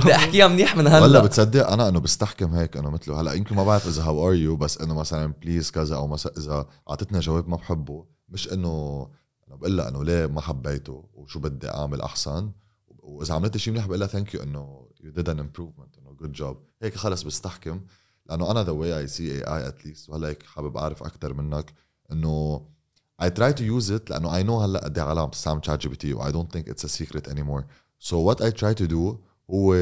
بدي 0.00 0.14
أحكيها 0.14 0.48
منيح 0.48 0.76
من 0.76 0.86
ولا 0.86 0.98
هلا 0.98 1.20
بتصدق 1.20 1.70
أنا 1.70 1.88
إنه 1.88 1.98
بستحكم 2.00 2.54
هيك 2.54 2.76
إنه 2.76 2.90
مثله. 2.90 3.20
هلأ 3.20 3.32
يمكن 3.32 3.56
ما 3.56 3.64
بعرف 3.64 3.86
إذا 3.88 4.02
how 4.02 4.28
are 4.28 4.34
you 4.34 4.56
بس 4.56 4.78
إنه 4.78 4.94
مثلا 4.94 5.32
please 5.42 5.70
كذا 5.70 5.96
أو 5.96 6.06
مثلا 6.06 6.32
إذا 6.38 6.66
اعطتنا 6.90 7.20
جواب 7.20 7.48
ما 7.48 7.56
بحبه. 7.56 8.04
مش 8.28 8.52
إنه 8.52 9.06
أنا 9.48 9.56
بقول 9.56 9.76
لها 9.76 9.88
إنه 9.88 10.04
ليه 10.04 10.26
ما 10.26 10.40
حبيته 10.40 11.04
وشو 11.14 11.40
بدي 11.40 11.68
أعمل 11.70 12.00
أحسن. 12.00 12.50
وإذا 13.02 13.34
عملت 13.34 13.56
شيء 13.56 13.72
منيح 13.72 13.86
بقول 13.86 14.00
لها 14.00 14.08
thank 14.08 14.34
you 14.34 14.42
إنه 14.42 14.86
you 15.00 15.10
did 15.10 15.28
an 15.28 15.38
improvement 15.40 15.98
إنه 15.98 16.12
good 16.20 16.32
job 16.32 16.56
هيك 16.82 16.94
خلص 16.94 17.22
بستحكم. 17.22 17.80
لانه 18.25 18.51
انا 18.51 18.63
ذا 18.63 18.71
واي 18.71 18.97
اي 18.97 19.07
سي 19.07 19.31
اي 19.31 19.41
اي 19.43 19.67
اتليست 19.67 20.09
وهلا 20.09 20.27
هيك 20.27 20.43
حابب 20.43 20.77
اعرف 20.77 21.03
اكثر 21.03 21.33
منك 21.33 21.73
انه 22.11 22.65
I 23.21 23.25
try 23.25 23.51
to 23.53 23.61
use 23.61 23.89
it 23.89 24.09
لانه 24.09 24.41
I 24.41 24.45
know 24.45 24.51
هلا 24.63 24.79
قد 24.83 24.97
ايه 24.97 25.05
عالم 25.05 25.19
عم 25.19 25.29
تستعمل 25.29 25.61
chat 25.65 25.79
GPT 25.85 26.05
و 26.05 26.23
I 26.23 26.31
don't 26.31 26.51
think 26.57 26.71
it's 26.73 26.83
a 26.83 26.89
secret 26.89 27.27
anymore 27.27 27.63
so 27.99 28.15
what 28.15 28.41
I 28.41 28.51
try 28.51 28.73
to 28.83 28.87
do 28.87 29.15
هو 29.51 29.75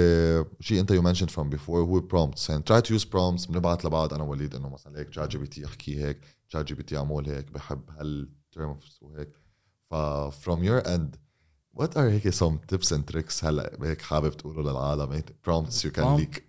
شيء 0.59 0.79
انت 0.79 0.91
you 0.93 1.01
mentioned 1.01 1.31
from 1.31 1.57
before 1.57 1.69
هو 1.69 2.01
prompts 2.01 2.49
يعني 2.49 2.63
try 2.71 2.81
to 2.81 2.99
use 2.99 3.03
prompts 3.05 3.51
بنبعت 3.51 3.85
لبعض 3.85 4.13
انا 4.13 4.23
ووليد 4.23 4.55
انه 4.55 4.69
مثلا 4.69 4.99
هيك 4.99 5.09
chat 5.13 5.29
GPT 5.33 5.65
احكي 5.65 6.03
هيك 6.05 6.21
chat 6.55 6.59
GPT 6.71 6.93
اعمل 6.93 7.29
هيك 7.29 7.51
بحب 7.51 7.81
هالترمز 7.89 8.99
وهيك 9.01 9.33
ف 9.89 9.95
from 10.45 10.59
your 10.59 10.87
end 10.87 11.17
what 11.79 11.89
are 11.95 11.97
هيك 11.97 12.29
some 12.29 12.57
tips 12.73 12.87
and 12.91 13.13
tricks 13.13 13.43
هلا 13.43 13.77
هيك 13.83 14.01
حابب 14.01 14.37
تقوله 14.37 14.71
للعالم 14.71 15.11
هيك 15.11 15.29
prompts 15.49 15.73
you 15.83 15.91
can 15.91 16.03
Prompt. 16.03 16.21
leak 16.21 16.41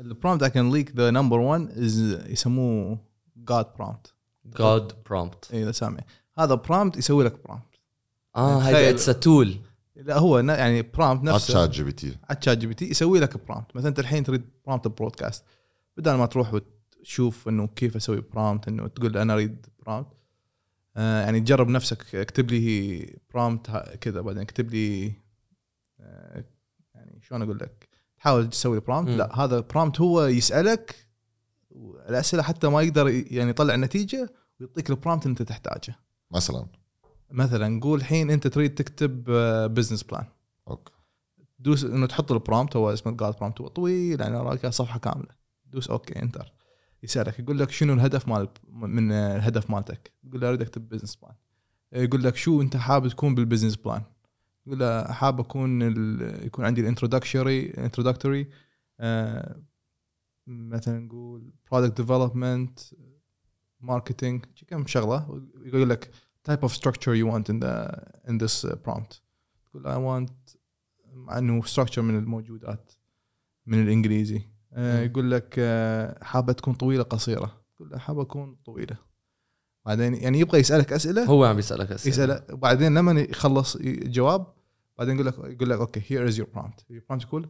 ال 0.00 0.06
prompt 0.06 0.44
I 0.44 0.48
can 0.48 0.70
leak 0.74 0.94
the 0.94 1.12
number 1.12 1.38
one 1.40 1.76
is 1.78 1.98
يسموه 2.30 2.98
God 3.50 3.64
prompt. 3.78 4.12
God 4.58 4.92
prompt. 5.08 5.52
اي 5.52 5.62
إذا 5.62 5.72
سامع. 5.72 6.00
هذا 6.38 6.62
prompt 6.68 6.96
يسوي 6.98 7.24
لك 7.24 7.34
prompt. 7.48 7.78
آه 8.36 8.60
تخيل. 8.60 8.74
هيدا 8.76 8.90
it's 8.90 9.08
a 9.08 9.12
tool 9.12 9.56
لا 9.96 10.18
هو 10.18 10.40
ن- 10.40 10.48
يعني 10.48 10.82
prompt 10.82 10.98
على 11.00 11.20
نفسه. 11.22 11.66
Chat 11.66 11.70
GPT 11.74 12.04
على 12.28 12.38
ChatGPT 12.40 12.90
يسوي 12.90 13.20
لك 13.20 13.46
prompt 13.46 13.76
مثلا 13.76 13.88
أنت 13.88 13.98
الحين 13.98 14.24
تريد 14.24 14.42
prompt 14.66 14.88
podcast 14.88 15.44
بدل 15.96 16.14
ما 16.14 16.26
تروح 16.26 16.54
وتشوف 16.54 17.48
إنه 17.48 17.66
كيف 17.66 17.96
أسوي 17.96 18.20
prompt 18.20 18.68
إنه 18.68 18.86
تقول 18.86 19.16
أنا 19.16 19.34
أريد 19.34 19.66
prompt 19.86 20.06
آه 20.96 21.20
يعني 21.24 21.40
تجرب 21.40 21.68
نفسك 21.68 22.14
اكتب 22.14 22.50
لي 22.50 23.06
prompt 23.34 23.70
كذا 24.00 24.20
بعدين 24.20 24.42
اكتب 24.42 24.70
لي 24.70 25.12
آه 26.00 26.44
يعني 26.94 27.20
شلون 27.22 27.42
أقول 27.42 27.58
لك؟ 27.58 27.83
تحاول 28.24 28.50
تسوي 28.50 28.80
prompt 28.80 29.08
مم. 29.08 29.16
لا 29.16 29.38
هذا 29.44 29.60
prompt 29.60 30.00
هو 30.00 30.24
يسألك 30.24 31.06
الأسئلة 32.08 32.42
حتى 32.42 32.68
ما 32.68 32.82
يقدر 32.82 33.08
يعني 33.08 33.50
يطلع 33.50 33.74
النتيجه 33.74 34.32
ويعطيك 34.60 34.90
ال 34.90 34.95
prompt 34.95 35.22
اللي 35.22 35.30
انت 35.30 35.42
تحتاجه. 35.42 35.94
مثلا؟ 36.30 36.66
مثلا 37.30 37.80
قول 37.80 37.98
الحين 37.98 38.30
انت 38.30 38.46
تريد 38.46 38.74
تكتب 38.74 39.24
business 39.74 40.02
plan 40.02 40.24
أوكي. 40.68 40.92
دوس 41.58 41.84
إنه 41.84 42.06
تحط 42.06 42.32
ال 42.32 42.38
prompt 42.38 42.76
هو 42.76 42.92
اسمه 42.92 43.12
ال 43.12 43.18
God 43.18 43.36
prompt 43.36 43.60
هو 43.60 43.68
طويل 43.68 44.20
يعني 44.20 44.36
راك 44.36 44.66
صفحة 44.66 44.98
كاملة. 44.98 45.34
دوس 45.66 45.90
okay 45.90 46.22
enter 46.22 46.52
يسألك 47.02 47.38
يقول 47.38 47.58
لك 47.58 47.70
شنو 47.70 47.92
الهدف 47.92 48.28
مال 48.28 48.48
من 48.72 49.12
الهدف 49.12 49.70
مالتك؟ 49.70 50.12
تقول 50.28 50.40
له 50.40 50.48
أريد 50.48 50.62
أكتب 50.62 50.88
business 50.88 51.16
plan 51.16 51.34
يقول 51.92 52.22
لك 52.24 52.36
شو 52.36 52.62
أنت 52.62 52.76
حابب 52.76 53.08
تكون 53.08 53.34
بال 53.34 53.42
business 53.42 53.76
plan 53.76 54.02
له 54.66 55.12
حاب 55.12 55.40
أكون 55.40 55.82
ال- 55.82 56.46
يكون 56.46 56.64
عندي 56.64 56.80
ال 56.80 56.87
introductory 56.87 57.70
introductory 57.70 58.48
مثلا 60.46 60.98
نقول 60.98 61.52
product 61.72 62.00
development 62.00 62.78
marketing 63.80 64.44
كم 64.66 64.86
شغلة 64.86 65.42
يقول 65.64 65.90
لك 65.90 66.10
type 66.50 66.68
of 66.68 66.72
structure 66.72 67.14
you 67.20 67.26
want 67.32 67.48
in 67.48 67.58
the 67.60 67.98
in 68.30 68.38
this 68.38 68.64
uh, 68.70 68.74
prompt. 68.88 69.20
تقول 69.70 69.84
I 69.84 69.96
want 69.96 70.56
مع 71.12 71.38
أنه 71.38 71.62
structure 71.62 71.98
من 71.98 72.18
الموجودات 72.18 72.92
من 73.66 73.82
الإنجليزي. 73.82 74.42
آه،. 74.72 75.00
يقول 75.02 75.30
لك 75.30 75.54
آه، 75.58 76.24
حابة 76.24 76.52
تكون 76.52 76.74
طويلة 76.74 77.02
قصيرة. 77.02 77.64
تقول 77.76 77.90
له 77.90 77.98
حابة 77.98 78.22
أكون 78.22 78.56
طويلة. 78.64 78.96
بعدين 79.86 80.14
يعني 80.14 80.40
يبغى 80.40 80.58
يسألك 80.60 80.92
أسئلة. 80.92 81.24
هو 81.24 81.44
عم 81.44 81.56
بيسالك 81.56 81.92
أسئلة. 81.92 82.14
يسال 82.14 82.54
وبعدين 82.54 82.94
لما 82.94 83.20
يخلص 83.20 83.76
الجواب 83.76 84.53
بعدين 84.98 85.14
يقول 85.14 85.26
لك 85.26 85.38
يقول 85.38 85.70
لك 85.70 85.78
okay 85.78 86.02
here 86.06 86.28
is 86.28 86.38
your 86.38 86.48
prompt 86.54 86.84
ال 86.90 86.95
prompt 86.95 87.24
يقول 87.24 87.48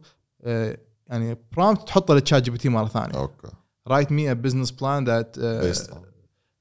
يعني 1.07 1.37
prompt 1.51 1.87
تحطه 1.87 2.13
لل 2.13 2.43
ChatGPT 2.43 2.69
مرة 2.69 2.87
ثانية. 2.87 3.15
okay. 3.15 3.47
That 5.05 5.37
uh, 5.37 5.63
based 5.63 5.91
on. 5.91 5.99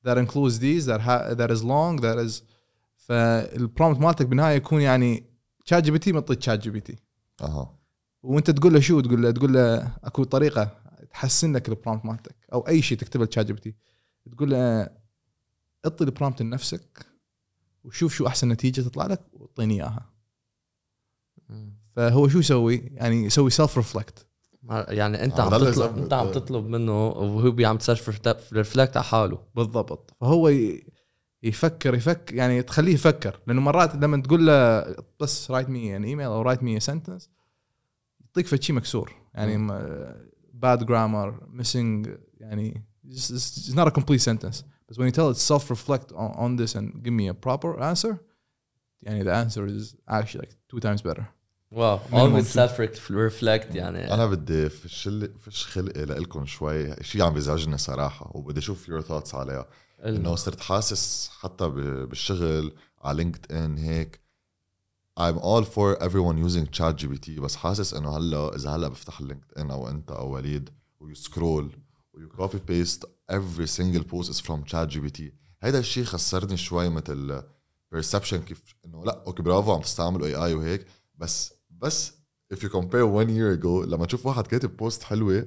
that 0.06 0.18
includes 0.18 0.58
these 0.58 0.84
that 0.86 1.00
ha- 1.00 1.34
that 1.34 1.50
is 1.50 1.62
long 1.64 1.96
that 2.00 2.18
is 2.26 2.42
فال 2.96 3.22
prompt 3.22 4.00
مالتك 4.00 4.26
بالنهاية 4.26 4.56
يكون 4.56 4.80
يعني 4.80 5.24
شات 5.64 5.82
جي 5.82 5.90
بي 5.90 5.98
تي 5.98 6.12
معطيك 6.12 6.42
شات 6.42 6.58
جي 6.58 6.70
بي 6.70 6.80
تي 6.80 6.96
أها. 7.42 7.78
وانت 8.22 8.50
تقول 8.50 8.74
له 8.74 8.80
شو؟ 8.80 9.00
تقول 9.00 9.22
له 9.22 9.30
تقول 9.30 9.52
له 9.54 9.92
اكو 10.04 10.24
طريقة 10.24 10.76
تحسن 11.10 11.52
لك 11.56 11.68
ال 11.68 11.73
prompt 11.73 12.04
مالتك 12.04 12.36
أو 12.52 12.68
أي 12.68 12.82
شيء 12.82 12.98
تكتبه 12.98 13.24
ل 13.24 13.46
ChatGPT 13.46 13.74
تقول 14.32 14.50
له 14.50 14.90
اعطي 15.84 16.04
ال 16.04 16.10
prompt 16.10 16.42
لنفسك 16.42 17.06
وشوف 17.84 18.14
شو 18.14 18.26
أحسن 18.26 18.48
نتيجة 18.48 18.80
تطلع 18.80 19.06
لك 19.06 19.20
وأعطيني 19.32 19.74
إياها. 19.74 20.13
فهو 21.96 22.28
شو 22.28 22.38
يسوي؟ 22.38 22.76
يعني 22.76 23.24
يسوي 23.24 23.50
self 23.50 23.76
reflect 23.76 24.26
يعني 24.70 25.24
انت 25.24 25.40
آه، 25.40 25.42
عم 25.42 25.50
تطلب. 25.50 25.98
انت 25.98 26.12
عم 26.12 26.32
تطلب 26.32 26.66
منه 26.66 27.06
وهو 27.06 27.54
عم 27.60 27.76
ت 27.76 27.87
self 27.87 28.28
reflect 28.52 28.96
على 28.96 29.04
حاله. 29.04 29.38
بالضبط. 29.54 30.14
فهو 30.20 30.52
يفكر 31.42 31.94
يفكر 31.94 32.34
يعني 32.34 32.62
تخليه 32.62 32.94
يفكر. 32.94 33.40
لأنه 33.46 33.60
مرات 33.60 33.94
لما 33.94 34.22
تقول 34.22 34.46
له 34.46 34.84
بس 35.20 35.50
write 35.50 35.68
me 35.68 35.96
an 35.96 36.04
email 36.04 36.26
أو 36.26 36.42
write 36.42 36.62
me 36.62 36.80
sentence 36.80 37.30
يعطيك 38.20 38.46
فد 38.46 38.62
شيء 38.62 38.76
مكسور. 38.76 39.12
يعني 39.34 39.56
bad 40.52 40.86
grammar 40.86 41.46
missing 41.48 42.08
يعني 42.40 42.84
it's 43.08 43.74
not 43.74 43.86
a 43.86 43.90
complete 43.90 44.20
sentence. 44.20 44.64
But 44.88 44.96
when 44.98 45.06
you 45.06 45.12
tell 45.12 45.30
it 45.30 45.36
self 45.36 45.70
reflect 45.70 46.12
on, 46.12 46.30
on 46.44 46.56
this 46.56 46.74
and 46.74 47.02
give 47.02 47.12
me 47.12 47.28
a 47.28 47.34
proper 47.34 47.80
answer 47.80 48.14
يعني 49.02 49.24
the 49.24 49.34
answer 49.44 49.66
is 49.66 49.94
actually 50.08 50.40
like 50.40 50.54
two 50.68 50.80
times 50.80 51.02
better. 51.02 51.24
wow 51.74 51.98
always 51.98 52.44
self 52.44 52.78
reflect 53.10 53.74
يعني. 53.74 54.14
أنا 54.14 54.26
بدي 54.26 54.68
فش 54.68 55.08
فش 55.40 55.66
خلقي 55.66 56.04
لكم 56.04 56.46
شوي 56.46 57.02
شيء 57.02 57.22
عم 57.22 57.34
بيزعجني 57.34 57.78
صراحة 57.78 58.30
وبدي 58.34 58.60
أشوف 58.60 58.88
your 58.88 59.00
thoughts 59.00 59.34
عليها. 59.34 59.66
إنه 60.04 60.34
صرت 60.34 60.60
حاسس 60.60 61.30
حتى 61.40 61.68
بالشغل 61.68 62.72
على 63.02 63.16
LinkedIn 63.16 63.78
هيك. 63.78 64.24
I'm 65.20 65.38
all 65.38 65.64
for 65.64 66.02
everyone 66.02 66.38
using 66.38 66.66
ChatGPT 66.66 67.40
بس 67.40 67.56
حاسس 67.56 67.94
إنه 67.94 68.16
هلأ 68.16 68.56
إذا 68.56 68.70
هلأ 68.70 68.88
بفتح 68.88 69.20
ال 69.20 69.58
LinkedIn 69.58 69.70
أو 69.70 69.88
أنت 69.88 70.10
أو 70.10 70.30
وليد 70.30 70.70
وي 71.00 71.19
scroll 71.19 71.76
و 72.12 72.28
you 72.28 72.41
copy 72.41 72.58
paste 72.68 73.04
every 73.32 73.66
single 73.66 74.02
post 74.02 74.28
is 74.28 74.40
from 74.40 74.72
ChatGPT 74.72 75.32
هيدا 75.62 75.78
الشيء 75.78 76.04
خسرني 76.04 76.56
شوي 76.56 76.88
مثل 76.88 77.42
perception 77.94 78.34
كيف 78.34 78.74
إنه 78.84 79.04
لأ 79.04 79.24
okay 79.26 79.42
برافو 79.42 79.72
عم 79.72 79.80
تستعملوا 79.80 80.26
AI 80.26 80.54
وهيك 80.54 80.86
بس 81.14 81.53
بس 81.73 82.13
if 82.53 82.57
you 82.57 82.69
compare 82.69 83.05
one 83.21 83.29
year 83.29 83.59
ago 83.61 83.65
لما 83.87 84.05
تشوف 84.05 84.25
واحد 84.25 84.47
كاتب 84.47 84.77
بوست 84.77 85.03
حلوه 85.03 85.45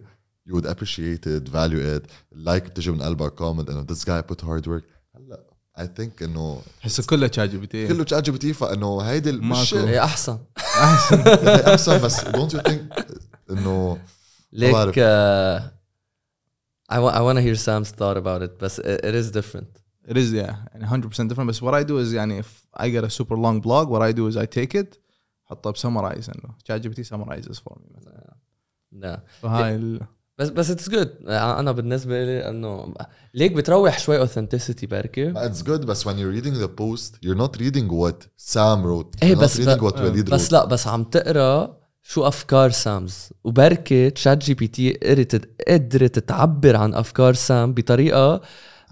you 0.49 0.53
would 0.55 0.65
appreciate 0.67 1.27
it 1.27 1.49
value 1.53 1.99
it 1.99 2.11
لايك 2.33 2.65
like 2.65 2.71
بتجي 2.71 2.91
من 2.91 3.03
قلبك 3.03 3.39
comment 3.39 3.71
انه 3.71 3.87
this 3.87 3.99
guy 4.01 4.33
put 4.33 4.41
hard 4.45 4.65
work 4.67 4.85
هلا 5.17 5.45
I 5.79 5.83
think 5.83 6.23
انه 6.23 6.63
تحسه 6.81 7.03
كله 7.03 7.27
تشات 7.27 7.51
جي 7.51 7.57
بي 7.59 7.67
تي 7.67 7.89
كله 7.89 8.05
تشات 8.05 8.25
جي 8.25 8.31
بي 8.31 8.39
تي 8.39 8.53
فانه 8.53 9.01
هيدي 9.01 9.31
ال- 9.31 9.45
مش 9.45 9.75
ماكو. 9.75 9.87
هي 9.87 10.01
احسن 10.05 10.39
احسن 10.59 11.19
هي 11.21 11.73
احسن 11.75 12.03
بس 12.03 12.21
don't 12.21 12.53
you 12.53 12.61
think 12.71 13.05
انه 13.51 13.99
ليك 14.53 14.73
بعرف. 14.73 14.95
uh, 14.95 15.63
I, 16.93 16.99
wa- 16.99 17.15
I 17.19 17.21
want 17.27 17.37
to 17.39 17.43
hear 17.43 17.57
Sam's 17.67 17.91
thought 17.91 18.17
about 18.17 18.43
it 18.43 18.61
بس 18.61 18.81
it, 18.81 18.85
it 19.05 19.15
is 19.15 19.31
different 19.39 19.71
It 20.09 20.17
is 20.17 20.33
yeah 20.33 20.55
يعني 20.75 21.03
100% 21.03 21.33
different 21.33 21.41
بس 21.47 21.61
what 21.65 21.75
I 21.75 21.85
do 21.85 21.93
is 22.09 22.15
يعني 22.15 22.43
if 22.43 22.47
I 22.81 22.85
get 22.89 23.05
a 23.05 23.11
super 23.11 23.37
long 23.37 23.61
blog 23.67 23.87
what 23.89 24.03
I 24.03 24.13
do 24.13 24.27
is 24.33 24.37
I 24.37 24.47
take 24.59 24.75
it 24.83 24.99
احطه 25.48 25.72
بسمرايز 25.72 26.30
إنه. 26.30 26.54
Chat 26.70 26.82
GPT 26.84 27.04
summarizes 27.10 27.58
for 27.60 27.74
me 27.74 27.98
مثلا. 27.98 28.36
لا. 28.92 29.24
فهاي 29.42 29.76
ال... 29.76 30.00
بس 30.38 30.50
بس 30.50 30.72
it's 30.72 30.90
good 30.90 31.16
أنا 31.28 31.72
بالنسبة 31.72 32.24
لي 32.26 32.50
إنه 32.50 32.94
ليك 33.34 33.52
بتروح 33.52 34.00
شوي 34.00 34.28
authenticity 34.28 34.86
بركي 34.86 35.34
it's 35.34 35.62
good 35.64 35.70
بس 35.86 36.08
when 36.08 36.12
you're 36.12 36.42
reading 36.44 36.54
the 36.64 36.68
post 36.82 37.14
you're 37.26 37.40
not 37.42 37.60
reading 37.62 37.88
what 37.90 38.28
Sam 38.54 38.84
wrote. 38.84 39.24
إيه 39.24 39.36
you're 39.36 39.40
بس 39.40 39.58
not 39.58 39.60
reading 39.60 39.80
ب- 39.84 39.90
what 39.92 40.02
وليد 40.02 40.30
بس 40.30 40.50
wrote. 40.50 40.54
لا 40.54 40.66
بس 40.66 40.88
عم 40.88 41.04
تقرأ 41.04 41.78
شو 42.02 42.28
أفكار 42.28 42.70
سامز 42.70 43.30
وبركي 43.44 44.10
ChatGPT 44.10 44.94
قدرت 44.94 45.50
قدرت 45.70 46.20
تعبر 46.20 46.76
عن 46.76 46.94
أفكار 46.94 47.34
سام 47.34 47.74
بطريقة 47.74 48.42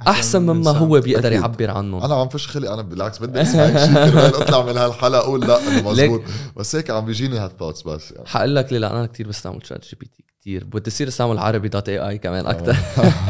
أحسن 0.07 0.41
مما. 0.41 0.71
هو 0.71 0.99
بيقدر 0.99 1.27
أكيد. 1.27 1.39
يعبر 1.41 1.71
عنهم 1.71 2.03
أنا 2.03 2.15
عم 2.15 2.29
فش 2.29 2.47
خلقي 2.47 2.73
أنا 2.73 2.81
بالعكس 2.81 3.19
بدي 3.19 3.41
أسمع 3.41 3.67
شيء 3.85 4.17
أطلع 4.41 4.65
من 4.65 4.77
هالحلقة 4.77 5.17
أقول 5.19 5.41
لا 5.41 5.67
انه 5.67 5.89
مزبوط 5.89 6.21
بس 6.57 6.75
هيك 6.75 6.89
عم 6.91 7.05
بيجيني 7.05 7.37
هالثوتس 7.37 7.81
بس 7.81 8.11
يعني. 8.11 8.27
حقول 8.27 8.55
لك 8.55 8.73
ليه 8.73 8.79
لا 8.79 8.91
أنا 8.91 9.05
كثير 9.05 9.27
بستعمل 9.27 9.61
تشات 9.61 9.85
جي 9.85 9.95
بي 9.99 10.05
تي 10.05 10.23
كثير 10.41 10.63
بدي 10.63 10.89
أصير 10.89 11.07
أستعمل 11.07 11.37
عربي 11.37 11.69
دوت 11.69 11.89
اي 11.89 11.99
اي 12.09 12.17
كمان 12.17 12.45
أكثر 12.47 12.77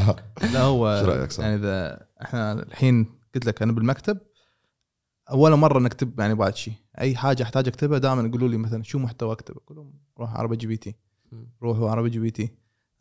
لا 0.54 0.62
هو 0.62 1.02
شو 1.06 1.12
رأيك، 1.12 1.32
سام؟ 1.32 1.46
يعني 1.46 1.56
إذا 1.58 2.00
إحنا 2.22 2.54
الحين 2.54 3.06
قلت 3.36 3.46
لك 3.46 3.62
أنا 3.62 3.72
بالمكتب 3.72 4.18
اول 5.32 5.52
مرة 5.56 5.80
نكتب 5.80 6.20
يعني 6.20 6.36
بعد 6.36 6.56
شيء 6.56 6.74
أي 7.02 7.16
حاجة 7.16 7.44
أحتاج 7.44 7.68
أكتبها 7.68 7.98
دائما 7.98 8.28
يقولوا 8.28 8.48
لي 8.48 8.58
مثلا 8.58 8.84
شو 8.84 9.00
محتوى 9.00 9.32
اكتب 9.32 9.56
أقول 9.66 9.78
لهم 9.78 9.94
روح 10.20 10.36
عربي 10.36 10.56
جي 10.56 10.68
بي 10.68 10.78
تي. 10.78 10.96
روحوا 11.64 11.90
عربي 11.90 12.10
جي 12.10 12.20
بي 12.20 12.32
تي. 12.32 12.50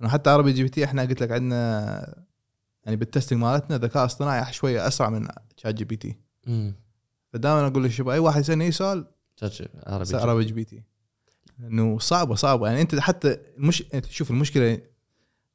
حتى 0.05 0.31
عربي 0.31 0.53
جي 0.53 0.63
بي 0.63 0.69
تي 0.69 0.85
إحنا 0.85 1.03
قلت 1.03 1.23
لك 1.23 1.31
عندنا 1.31 2.25
يعني 2.85 2.97
بالتستنج 2.97 3.41
مالتنا 3.41 3.79
ذكاء 3.79 4.05
اصطناعي 4.05 4.53
شوية 4.53 4.87
أسرع 4.89 5.11
من 5.11 5.29
شات 5.57 5.75
جي 5.75 5.85
بي 5.85 5.97
تي. 5.97 6.17
فدائما 7.33 7.67
أقول 7.67 7.83
للشباب 7.85 8.09
أي 8.09 8.19
واحد 8.19 8.41
يسألني 8.41 8.65
أي 8.65 8.73
سؤال 8.73 9.05
تشات 9.37 9.53
جي- 9.53 9.69
عربي 9.87 10.05
جي- 10.05 10.17
عربي 10.17 10.45
جي 10.45 10.53
بي 10.53 10.65
تي 10.65 10.83
انه 11.61 11.99
صعبة 11.99 12.35
صعبة. 12.35 12.67
يعني 12.67 12.81
أنت 12.81 12.95
حتى 12.95 13.39
المش... 13.59 13.83
شوف 14.11 14.31
المشكلة 14.31 14.79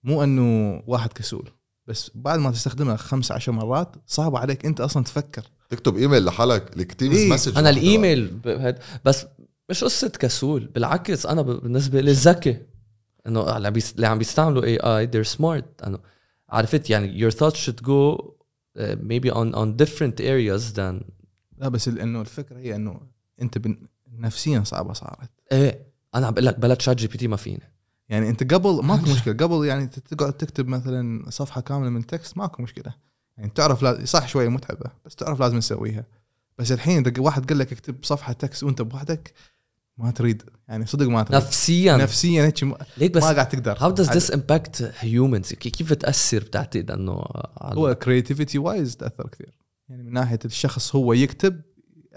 مو 0.03 0.23
أنه 0.23 0.83
واحد 0.87 1.13
كسول 1.13 1.49
بس 1.87 2.11
بعد 2.15 2.39
ما 2.39 2.51
تستخدمها 2.51 2.95
خمس 2.95 3.31
عشر 3.31 3.51
مرات 3.51 3.95
صعب 4.07 4.35
عليك 4.35 4.65
أنت 4.65 4.81
أصلا 4.81 5.03
تفكر. 5.03 5.43
تكتب 5.69 5.97
إيميل 5.97 6.25
لحالك 6.25 6.77
التيمز 6.77 7.17
إيه، 7.17 7.29
مسج 7.29 7.57
أنا 7.57 7.69
الإيميل 7.69 8.39
بس 9.05 9.25
مش 9.69 9.83
قصة 9.83 10.07
كسول 10.09 10.65
بالعكس 10.65 11.25
أنا 11.25 11.41
بالنسبة 11.41 12.01
لي 12.01 12.11
ذكي. 12.11 12.61
إنه 13.27 13.57
اللي 13.57 14.07
عم 14.07 14.17
بيستعملوا 14.17 14.63
اي 14.63 14.77
اي 14.77 15.07
they're 15.07 15.27
smart. 15.27 15.85
أنه 15.87 15.99
عرفت 16.51 16.89
يعني 16.89 17.29
your 17.29 17.33
thoughts 17.33 17.55
should 17.57 17.83
go 17.83 18.17
uh, 18.77 18.81
maybe 18.81 19.31
on 19.31 19.55
on 19.55 19.77
different 19.83 20.19
areas 20.21 20.73
than 20.75 21.03
لا 21.57 21.69
بس 21.69 21.87
ال- 21.87 21.99
إنه 21.99 22.21
الفكرة 22.21 22.57
هي 22.57 22.75
إنه 22.75 23.01
أنت 23.41 23.57
بن... 23.57 23.87
نفسيا 24.11 24.63
صعبة 24.63 24.93
صارت. 24.93 25.29
إيه 25.51 25.85
أنا 26.15 26.27
عم 26.27 26.33
بقول 26.33 26.45
لك 26.45 26.59
بلا 26.59 26.75
ChatGPT 26.75 27.27
ما 27.27 27.35
فيني. 27.37 27.73
يعني 28.09 28.29
أنت 28.29 28.53
قبل 28.53 28.79
ماكو 28.85 29.01
مشكلة. 29.11 29.33
قبل 29.33 29.65
يعني 29.65 29.87
تقعد 29.87 30.33
تكتب 30.33 30.67
مثلا 30.67 31.29
صفحة 31.29 31.61
كاملة 31.61 31.89
من 31.89 32.05
text 32.05 32.37
ماكو 32.37 32.63
مشكلة. 32.63 32.93
يعني 33.37 33.49
تعرف 33.49 33.83
لا... 33.83 34.05
صح 34.05 34.27
شوية 34.27 34.49
متعبة 34.49 34.91
بس 35.05 35.15
تعرف 35.15 35.39
لازم 35.39 35.59
تسويها. 35.59 36.05
بس 36.57 36.71
الحين 36.71 37.07
إذا 37.07 37.21
واحد 37.21 37.49
قال 37.49 37.57
لك 37.59 37.71
اكتب 37.71 37.95
صفحة 38.03 38.33
text 38.33 38.63
وأنت 38.63 38.81
بوحدك 38.81 39.33
ما 39.99 40.11
تريد. 40.11 40.43
يعني 40.67 40.85
صدق 40.85 41.07
ما 41.07 41.23
تريد. 41.23 41.41
نفسيا. 41.41 41.97
نفسيا 41.97 42.45
هيك 42.45 42.63
ما 42.63 42.77
ليك 42.97 43.11
بس 43.11 43.23
ما 43.23 43.31
قاعد 43.31 43.49
تقدر. 43.49 43.75
how 43.75 43.95
does 43.95 44.09
this 44.09 44.33
impact 44.35 44.81
humans 45.01 45.53
كي- 45.55 45.69
كيف 45.69 45.93
بتأثر 45.93 46.39
بتعتقد 46.43 46.91
إنه 46.91 47.21
على- 47.21 47.73
هو 47.77 47.95
creativity 47.95 48.57
wise 48.57 48.97
تأثر 48.97 49.27
كثير. 49.27 49.53
يعني 49.89 50.03
من 50.03 50.13
ناحية 50.13 50.39
الشخص 50.45 50.95
هو 50.95 51.13
يكتب 51.13 51.61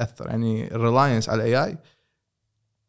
يأثر. 0.00 0.26
يعني 0.28 0.74
ال 0.74 0.80
reliance 0.80 1.28
على 1.28 1.42
ال 1.42 1.64
AI 1.64 1.78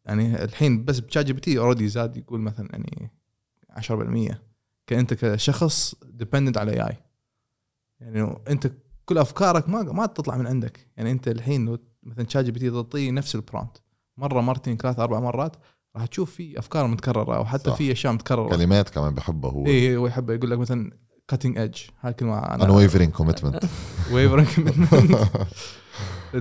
يعني 0.06 0.44
الحين 0.44 0.84
بس 0.84 0.98
ب 0.98 1.26
ChatGPT 1.26 1.58
already 1.58 1.88
زاد 1.88 2.16
يقول 2.16 2.40
مثلا 2.40 2.68
يعني 2.72 3.10
10% 3.70 4.42
كأنت 4.86 5.14
كشخص 5.14 5.94
dependent 6.04 6.58
على 6.58 6.72
ال 6.72 6.88
AI 6.90 6.96
يعني 8.00 8.34
أنت 8.50 8.70
كل 9.04 9.18
أفكارك 9.18 9.68
ما 9.68 9.82
ما 9.82 10.06
تطلع 10.06 10.36
من 10.36 10.46
عندك. 10.46 10.86
يعني 10.96 11.10
أنت 11.10 11.28
الحين 11.28 11.66
لو 11.66 11.78
مثلا 12.02 12.26
ChatGPT 12.28 12.70
تعطيه 12.70 13.10
نفس 13.10 13.34
ال 13.34 13.41
prompt 13.41 13.82
مرة 14.16 14.40
مرتين 14.40 14.76
ثلاث 14.76 14.98
أربع 14.98 15.20
مرات 15.20 15.56
راح 15.96 16.06
تشوف 16.06 16.30
في 16.30 16.58
أفكار 16.58 16.86
متكررة 16.86 17.36
أو 17.36 17.44
حتى. 17.44 17.74
في 17.74 17.92
أشياء 17.92 18.12
متكررة. 18.12 18.48
كلمات 18.48 18.90
كمان 18.90 19.14
بحبها 19.14 19.50
هو. 19.50 19.66
اي 19.66 19.96
هو 19.96 20.06
يحب 20.06 20.30
يقول 20.30 20.50
لك 20.50 20.58
مثلا 20.58 20.90
cutting 21.28 21.58
edge 21.58 21.80
هاي 22.00 22.12
كلمه 22.12 22.38
أنا 22.38 22.66
unwavering 22.66 23.18
commitment. 23.18 23.66
ويفرنج 24.12 24.46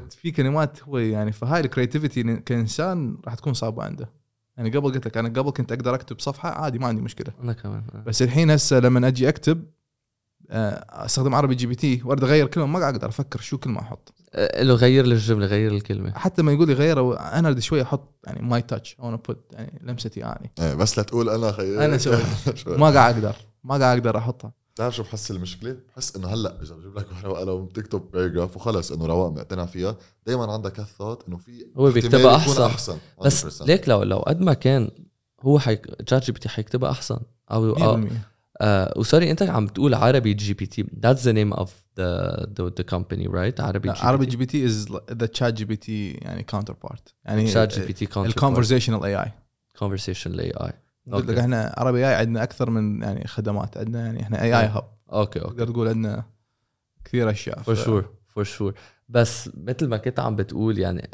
في 0.10 0.32
كلمات 0.32 0.84
هو 0.84 0.98
يعني 0.98 1.32
فهاي 1.32 1.60
ال 1.60 1.66
creativity 1.66 2.24
كإنسان 2.24 3.18
راح 3.26 3.36
تكون 3.36 3.54
صعبة 3.54 3.84
عنده. 3.84 4.10
يعني 4.58 4.70
قبل 4.70 4.92
قلت 4.92 5.08
لك 5.08 5.18
أنا 5.18 5.30
قبل 5.30 5.52
كنت 5.52 5.72
أقدر 5.72 5.96
أكتب 5.96 6.20
صفحة 6.20 6.50
عادي 6.50 6.80
ما 6.80 6.88
عندي 6.88 7.02
مشكلة. 7.02 7.34
أنا 7.44 7.54
كمان. 7.54 7.84
بس 8.06 8.22
الحين 8.22 8.52
هسه 8.52 8.80
لما 8.80 9.08
أجي 9.08 9.30
أكتب 9.30 9.66
استخدم 10.50 11.36
عربي 11.36 11.56
GPT 11.56 12.02
وارد 12.06 12.24
اغير 12.24 12.48
كلمة 12.48 12.66
ما 12.66 12.80
قاعد 12.80 12.94
أقدر 12.94 13.10
أفكر 13.10 13.40
شو 13.40 13.58
كلمة 13.58 13.80
أحط 13.80 14.14
آه، 14.36 14.64
له 14.64 14.74
غير 14.74 15.06
لي 15.06 15.14
الجملة 15.14 15.46
غير 15.46 15.72
الكلمة 15.72 16.12
حتى 16.12 16.42
ما 16.42 16.52
يقول 16.52 16.68
لي 16.68 16.74
غيره 16.74 17.16
أنا 17.16 17.52
بدي 17.52 17.62
شوي 17.62 17.82
أحط 17.82 18.20
يعني 18.28 18.42
my 18.42 18.62
touch 18.62 18.96
أو 19.00 19.18
put 19.18 19.46
يعني 19.52 19.82
لمستي 19.84 20.20
يعني 20.20 20.52
إيه، 20.60 20.74
بس 20.74 20.98
لا 20.98 21.04
تقول 21.04 21.30
أنا 21.30 21.52
خي 21.52 21.86
أنا 21.86 21.98
سويت. 21.98 22.68
ما 22.68 22.90
قاعد 22.90 23.14
أقدر 23.14 23.36
ما 23.64 23.78
قاعد 23.78 23.98
أقدر 23.98 24.18
أحطها 24.18 24.52
بتعرف 24.76 24.96
شو 24.96 25.04
بحس 25.04 25.32
المشكلة؟ 25.32 25.78
بحس 25.90 26.16
إنه 26.16 26.28
هلأ 26.28 26.62
إذا 26.62 26.76
بجيب 26.76 26.98
لك 26.98 27.08
ورقة 27.12 27.30
وقلم 27.30 27.66
تكتب 27.66 28.12
paragraph 28.14 28.56
وخلص 28.56 28.92
إنه 28.92 29.06
رواق 29.06 29.32
مقتنع 29.32 29.66
فيها 29.66 29.98
دائما 30.26 30.54
عندك 30.54 30.80
هالثوت 30.80 31.28
إنه 31.28 31.38
في 31.38 31.66
هو 31.78 31.92
بيكتبها 31.92 32.20
يكون 32.20 32.34
أحسن. 32.34 32.64
أحسن 32.64 32.98
بس 33.22 33.62
100%. 33.62 33.66
ليك 33.66 33.90
لو 33.90 34.04
لو 34.04 34.18
قد 34.18 34.42
ما 34.42 34.54
كان 34.54 34.92
هو 35.42 35.60
ChatGPT 36.06 36.50
حيكتبها 36.50 36.92
أحسن 36.92 37.20
أو 37.52 37.70
أو 37.70 37.76
100% 37.76 38.06
آه 38.06 38.10
و 38.98 39.03
sorry 39.03 39.32
انت 39.32 39.44
عم 39.44 39.68
تقول 39.68 39.94
عربي 39.94 40.34
GPT 40.34 40.84
that's 40.84 41.20
the 41.20 41.34
name 41.34 41.60
of 41.60 41.70
the 41.70 42.46
the, 42.46 42.72
the 42.80 42.84
company 42.94 43.28
right 43.28 43.60
عربي 43.62 43.88
لا، 43.88 44.06
عربي 44.06 44.26
جي 44.26 44.38
بي 44.38 44.46
تي 44.46 44.66
از 44.66 44.88
ذا 45.12 45.26
تشات 45.26 45.54
جي 45.54 45.66
بي 45.66 45.76
تي 45.76 46.12
يعني 46.12 46.46
part 46.84 47.14
يعني 47.26 47.48
ChatGPT 47.48 48.06
ال 48.18 48.23
conversational 48.23 49.04
AI 49.04 49.32
conversation 49.78 50.28
ال 50.28 50.52
AI 50.52 50.74
قلت 51.12 51.30
لك 51.30 51.38
إحنا 51.38 51.74
عربي 51.78 52.08
AI 52.08 52.16
عندنا 52.16 52.44
أكثر 52.44 52.70
من 52.70 53.02
يعني 53.02 53.28
خدمات. 53.28 53.78
عندنا 53.78 54.06
يعني 54.06 54.22
إحنا 54.22 54.42
AI 54.42 54.60
hub 54.60 54.84
okay 55.14 55.42
okay 55.42 55.56
تقدر 55.56 55.72
تقول 55.72 55.88
عندنا 55.88 56.24
كثير 57.06 57.30
أشياء. 57.30 57.62
فور 57.62 57.76
شور 57.76 58.10
فور 58.28 58.44
شور 58.44 58.74
بس 59.10 59.50
مثل 59.58 59.88
ما 59.88 59.98
كنت 59.98 60.20
عم 60.20 60.36
بتقول 60.36 60.80
يعني 60.80 61.10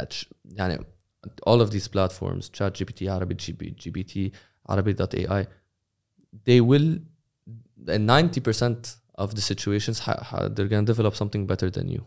يعني 0.45 0.85
all 1.49 1.65
of 1.65 1.69
these 1.69 1.87
platforms 1.87 2.45
chat 2.57 2.81
GPT 2.81 3.01
عربي 3.03 3.33
جي 3.33 3.53
بي 3.53 3.69
جي 3.69 3.89
بي 3.89 4.03
تي 4.03 4.31
عربي 4.69 4.93
دوت 4.93 5.15
اي 5.15 5.25
اي 5.37 5.47
they 6.35 6.61
will 6.71 6.99
in 7.87 8.05
90% 8.05 8.97
of 9.15 9.35
the 9.35 9.41
situations 9.41 9.99
they're 10.55 10.67
gonna 10.67 10.85
develop 10.93 11.15
something 11.15 11.45
better 11.47 11.69
than 11.69 11.87
you. 11.89 12.01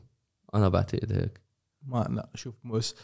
أنا 0.55 0.69
بعتقد 0.69 1.13
هيك. 1.13 1.41
ما 1.83 2.07
لا 2.11 2.31
شوف 2.35 2.55
بس 2.67 2.95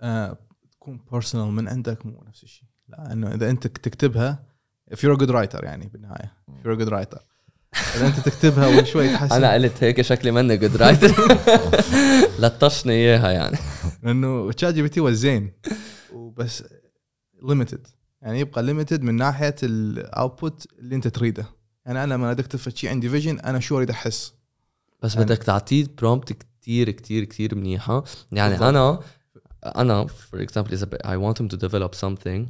آه 0.00 0.38
تكون 0.72 1.00
personal 1.12 1.52
من 1.52 1.68
عندك 1.68 2.06
مو 2.06 2.24
نفس 2.28 2.42
الشيء. 2.42 2.68
لا 2.88 3.12
إنه 3.12 3.34
إذا 3.34 3.50
أنت 3.50 3.66
تكتبها 3.66 4.44
if 4.90 4.96
you're 4.96 5.16
a 5.16 5.20
good 5.20 5.30
writer 5.30 5.64
يعني 5.64 5.86
بالنهاية 5.86 6.32
if 6.48 6.66
you're 6.66 6.78
a 6.80 6.84
good 6.84 6.90
writer. 6.92 7.20
إذا 7.96 8.06
أنت 8.06 8.20
تكتبها 8.20 8.66
وشوي 8.82 9.08
تحسن. 9.12 9.34
أنا 9.36 9.52
قلت 9.52 9.84
هيك 9.84 10.00
شكلي 10.00 10.30
مني 10.30 10.56
good 10.56 10.76
writer 10.76 11.14
لطشني 12.40 12.92
إياها 12.92 13.30
يعني. 13.30 13.56
لأنه 14.02 14.52
ChatGPT 14.52 15.00
هو 15.00 15.10
زين 15.10 15.52
وبس 16.12 16.64
limited 17.42 17.86
يعني 18.22 18.40
يبقى 18.40 18.62
limited 18.62 19.02
من 19.02 19.14
ناحية 19.14 19.54
ال 19.62 19.77
output 19.77 20.66
اللي 20.78 20.96
أنت 20.96 21.08
تريده. 21.08 21.46
يعني 21.86 22.04
أنا 22.04 22.14
لما 22.14 22.32
بدي 22.32 22.42
اكتب 22.42 22.58
شيء 22.74 22.90
عندي 22.90 23.08
vision 23.08 23.38
أنا 23.40 23.60
شو 23.60 23.76
أريد 23.76 23.90
أحس؟ 23.90 24.32
بس 25.02 25.14
يعني- 25.14 25.24
بدك 25.26 25.42
تعطيه 25.42 25.86
prompt 25.98 26.32
كتير 26.32 26.90
كتير 26.90 27.24
كتير 27.24 27.54
منيحة. 27.54 28.04
يعني 28.32 28.50
بالضبط. 28.50 28.68
أنا 28.68 29.00
أنا 29.76 30.06
for 30.06 30.42
example 30.42 30.72
إذا 30.72 30.88
I 31.10 31.16
want 31.16 31.42
him 31.42 31.46
to 31.56 31.58
develop 31.68 31.90
something 32.00 32.46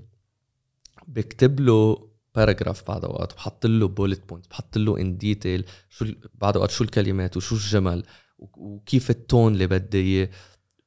بكتب 1.09 1.61
له 1.61 2.09
paragraph 2.35 2.89
بعد 2.89 3.05
أوقات 3.05 3.35
بحط 3.35 3.67
له 3.67 3.89
bullet 3.89 4.29
point 4.29 4.51
بحط 4.51 4.79
له 4.79 4.99
in 5.01 5.17
detail 5.19 5.65
شو 5.89 6.07
بعد 6.35 6.57
أوقات 6.57 6.71
شو 6.71 6.85
الكلمات 6.85 7.37
وشو 7.37 7.55
الجمل 7.55 8.03
وكيف 8.39 9.11
ال 9.11 9.19
tone 9.19 9.53
اللي 9.53 9.67
بدي 9.67 9.99
إياه. 10.01 10.29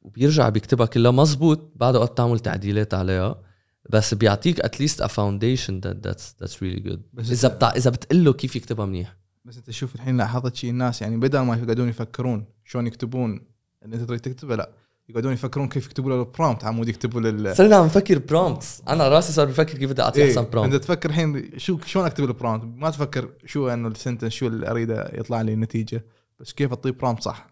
وبيرجع 0.01 0.49
بيكتبها 0.49 0.85
كلها 0.85 1.11
مزبوط 1.11 1.71
بعد 1.75 1.95
أوقات 1.95 2.17
تعمل 2.17 2.39
تعديلات 2.39 2.93
عليها. 2.93 3.41
بس 3.89 4.13
بيعطيك 4.13 4.59
at 4.59 4.71
least 4.71 5.01
a 5.01 5.07
فاونديشن 5.07 5.81
that's 5.81 6.53
really 6.53 6.87
good. 6.87 6.99
بس 7.13 7.31
إذا 7.31 7.47
بتاع 7.47 7.69
إذا 7.75 7.89
بتقول 7.89 8.25
له 8.25 8.33
كيف 8.33 8.55
يكتبها 8.55 8.85
منيح. 8.85 9.17
بس 9.45 9.57
أنت 9.57 9.71
شوف 9.71 9.95
الحين 9.95 10.17
لاحظت 10.17 10.55
شيء 10.55 10.69
الناس 10.69 11.01
يعني 11.01 11.17
بدل 11.17 11.39
ما 11.39 11.55
يقعدون 11.55 11.89
يفكرون 11.89 12.45
شلون 12.65 12.87
يكتبون 12.87 13.41
اللي 13.83 13.95
أنت 13.95 14.03
تريد 14.03 14.19
تكتبه 14.19 14.55
لا. 14.55 14.69
يقعدون 15.09 15.33
يفكرون 15.33 15.69
كيف 15.69 15.85
يكتبوا 15.85 16.09
له 16.09 16.19
ال 16.21 16.27
prompt 16.27 16.63
عمود 16.63 16.89
يكتبوا 16.89 17.21
لل 17.21 17.55
صرنا 17.55 17.75
عم 17.75 17.85
نفكر 17.85 18.19
prompts 18.19 18.81
أنا 18.87 19.07
راسي 19.07 19.33
صار 19.33 19.45
بفكر 19.45 19.77
كيف 19.77 19.91
بدي 19.91 20.01
أعطي 20.01 20.21
إيه، 20.21 20.29
أحسن 20.29 20.41
إنت 20.41 20.53
prompt 20.53 20.75
تفكر 20.75 21.09
الحين 21.09 21.59
شو 21.59 21.79
شلون 21.85 22.05
أكتب 22.05 22.23
ال 22.23 22.29
prompt 22.29 22.63
ما 22.63 22.89
تفكر 22.89 23.29
شو 23.45 23.69
إنه 23.69 23.87
ال 23.87 23.92
sentence 23.92 24.31
شو 24.31 24.47
اللي 24.47 24.71
أريده 24.71 25.11
يطلع 25.13 25.41
لي 25.41 25.53
النتيجة. 25.53 26.05
بس 26.39 26.53
كيف 26.53 26.69
أعطيه 26.69 26.89
prompt 26.89 27.23
صح؟ 27.23 27.47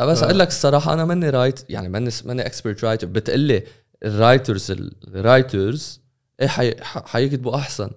بس 0.00 0.22
أقول 0.22 0.38
لك 0.38 0.48
الصراحة 0.48 0.92
أنا 0.92 1.04
ماني 1.04 1.30
right 1.30 1.70
يعني 1.70 1.88
ماني 1.88 2.10
ماني 2.24 2.46
expert 2.46 2.84
writer 2.84 3.06
بتقلي 3.06 3.62
ال 4.04 4.12
writers 4.12 4.70
ال 5.08 5.20
writers 5.20 6.00
إيه 6.40 6.46
حي... 6.48 6.74
حيكتبوا 6.82 7.56
أحسن. 7.56 7.90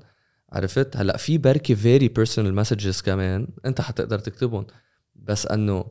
عرفت؟ 0.51 0.97
هلأ 0.97 1.17
في 1.17 1.37
بركي 1.37 1.75
very 1.75 2.07
personal 2.07 2.55
messages 2.55 3.01
كمان 3.01 3.47
أنت 3.65 3.81
حتقدر 3.81 4.19
تكتبهم. 4.19 4.67
بس 5.15 5.45
إنه 5.47 5.85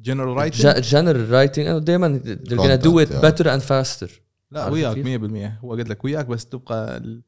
general 0.00 0.36
writing 0.36 0.80
general 0.80 1.30
writing 1.30 1.66
إنه 1.66 1.78
دائما 1.78 2.20
they're 2.24 2.56
gonna 2.56 2.82
do 2.84 3.06
it 3.06 3.12
yeah. 3.12 3.22
better 3.30 3.44
and 3.46 3.62
faster. 3.62 4.10
لا 4.50 4.68
وياك 4.68 4.94
كيف؟ 4.94 5.22
100% 5.60 5.64
هو 5.64 5.70
قلت 5.72 5.88
لك 5.88 6.04
وياك 6.04 6.26
بس 6.26 6.46
تبقى 6.46 6.96
ال- 6.96 7.22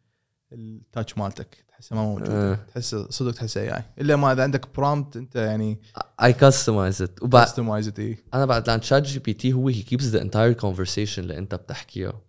ال 0.52 0.63
touch 0.63 1.18
مالتك. 1.18 1.64
تحسه 1.84 1.96
ما 1.96 2.02
موجود. 2.02 2.28
آه. 2.28 2.54
تحسه 2.74 3.10
صدق 3.10 3.30
تحسه 3.32 3.60
AI 3.60 3.82
إلا 4.00 4.16
ما 4.16 4.32
إذا 4.32 4.42
عندك 4.42 4.74
prompt 4.76 5.16
أنت 5.16 5.36
يعني 5.36 5.80
customize 6.20 7.04
it. 7.06 7.22
وبعد 7.22 7.44
customize 7.46 7.88
it 7.88 7.98
أنا 8.34 8.46
بعد 8.46 8.68
لأن 8.68 8.82
ChatGPT 8.82 9.52
هو 9.52 9.72
he 9.72 9.74
keeps 9.76 10.02
the 10.12 10.20
entire 10.20 10.60
conversation 10.64 11.18
اللي 11.18 11.38
أنت 11.38 11.54
بتحكيها 11.54 12.20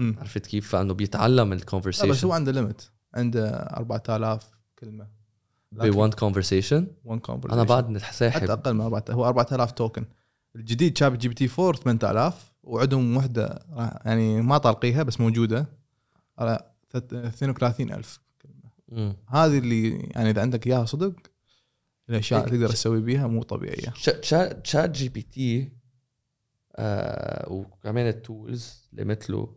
عرفت 0.00 0.46
كيف؟ 0.46 0.68
فإنه 0.68 0.94
بيتعلم 0.94 1.46
بس 1.48 1.52
هو 1.52 1.58
ال 1.58 1.63
conversation 1.63 2.30
عنده 2.30 2.52
limit 2.52 2.90
عنده 3.14 3.48
4000 3.50 4.50
كلمة. 4.78 5.06
ب 5.72 5.92
one 6.08 6.12
conversation 6.14 6.82
1 7.04 7.20
conversation. 7.26 7.52
أنا 7.52 7.64
حتى 8.00 8.16
ساحب 8.16 8.50
أقل 8.50 8.74
من 8.74 8.80
4000 8.80 9.10
هو 9.16 9.26
4000 9.26 9.72
token 9.72 10.04
الجديد 10.56 10.98
ChatGPT 10.98 11.48
4 11.58 11.72
8000 11.82 12.52
وعندهم 12.62 13.16
وحدة 13.16 13.66
يعني 14.04 14.42
ما 14.42 14.58
طالقيها 14.58 15.02
بس 15.02 15.20
موجودة 15.20 15.66
على 16.38 16.58
ثت- 16.92 17.12
32000 17.12 18.20
كلمه 18.20 18.27
مم. 18.88 19.16
هذه 19.28 19.58
اللي 19.58 19.90
يعني 19.90 20.30
إذا 20.30 20.42
عندك 20.42 20.66
إياها 20.66 20.84
صدق 20.84 21.14
الأشياء 22.08 22.44
اللي 22.44 22.58
تقدر 22.58 22.72
تسوي 22.72 23.00
بيها 23.00 23.26
مو 23.26 23.42
طبيعية. 23.42 23.92
ChatGPT 24.64 25.72
آه 26.76 27.52
وكمان 27.52 28.08
ال 28.08 28.21
tools 28.21 28.88
اللي 28.92 29.04
مثله 29.04 29.56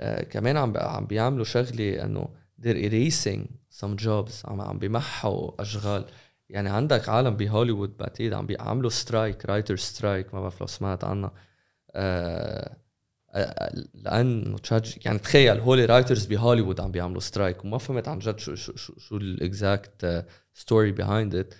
آه 0.00 0.22
كمان 0.22 0.56
عم 0.56 0.76
عم 0.76 1.06
بيعملوا 1.06 1.44
شغلة 1.44 2.04
إنه 2.04 2.28
they're 2.62 2.90
erasing 2.90 3.40
some 3.80 4.02
jobs 4.04 4.44
عم 4.44 4.60
عم 4.60 4.78
بيمحوا 4.78 5.62
أشغال. 5.62 6.04
يعني 6.48 6.68
عندك 6.70 7.08
عالم 7.08 7.36
بهوليوود 7.36 7.96
بعتقد 7.96 8.32
عم 8.32 8.46
بيعملوا 8.46 8.90
strike 8.90 9.46
writer 9.46 9.76
strike 9.76 10.34
ما 10.34 10.40
بعرف 10.40 10.60
لو 10.60 10.66
سمعت 10.66 11.04
عنها. 11.04 11.32
آه 11.90 12.76
لأنه 13.94 14.58
Chat 14.58 14.82
G- 14.86 15.00
يعني 15.04 15.18
تخيل 15.18 15.60
هولي 15.60 15.84
writers 15.84 16.26
بهوليوود 16.26 16.80
عم 16.80 16.90
بيعملوا 16.90 17.20
strike 17.20 17.64
وما 17.64 17.78
فهمت 17.78 18.08
عن 18.08 18.18
جد 18.18 18.38
شو 18.38 18.54
شو 18.54 18.76
شو, 18.76 18.98
شو 18.98 19.16
ال 19.16 19.34
exact 19.34 20.26
story 20.54 20.92
behind 20.92 21.34
it 21.34 21.54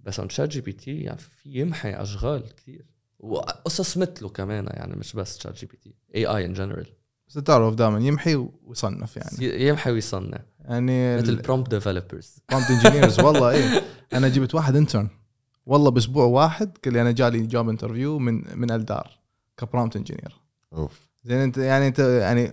بس 0.00 0.20
عن 0.20 0.28
ChatGPT 0.28 1.00
يعني 1.00 1.18
في 1.18 1.28
يمحي 1.60 1.94
أشغال 1.94 2.54
كثير. 2.56 2.86
وقصص 3.18 3.96
مثله 3.96 4.28
كمان 4.28 4.66
يعني 4.70 4.96
مش 4.96 5.12
بس 5.12 5.38
ChatGPT 5.40 5.94
AI 6.14 6.26
in 6.26 6.52
general 6.52 6.86
بس 7.28 7.34
تعرف 7.34 7.74
دائما 7.74 7.98
يمحي 7.98 8.34
ويصنع 8.64 9.16
يعني. 9.16 9.66
يمحي 9.68 9.90
ويصنع 9.90 10.38
يعني 10.64 11.16
مثل 11.16 11.36
prompt 11.36 11.70
developers 11.70 12.38
prompt 12.50 12.66
engineers 12.70 13.20
والله 13.20 13.50
إيه. 13.50 13.82
أنا 14.12 14.28
جبت 14.28 14.54
واحد 14.54 14.76
intern 14.76 15.08
والله 15.66 15.90
بأسبوع 15.90 16.24
واحد 16.24 16.78
قال 16.84 16.92
لي 16.94 17.02
أنا 17.02 17.10
جالي 17.12 17.46
job 17.46 17.68
interview 17.68 18.18
من 18.18 18.58
من 18.58 18.70
الدار 18.70 19.10
ك 19.56 19.62
prompt 19.62 19.96
engineer 19.96 20.36
أوف. 20.72 21.08
زين 21.24 21.38
أنت 21.38 21.58
يعني 21.58 21.86
أنت 21.86 21.98
يعني 21.98 22.52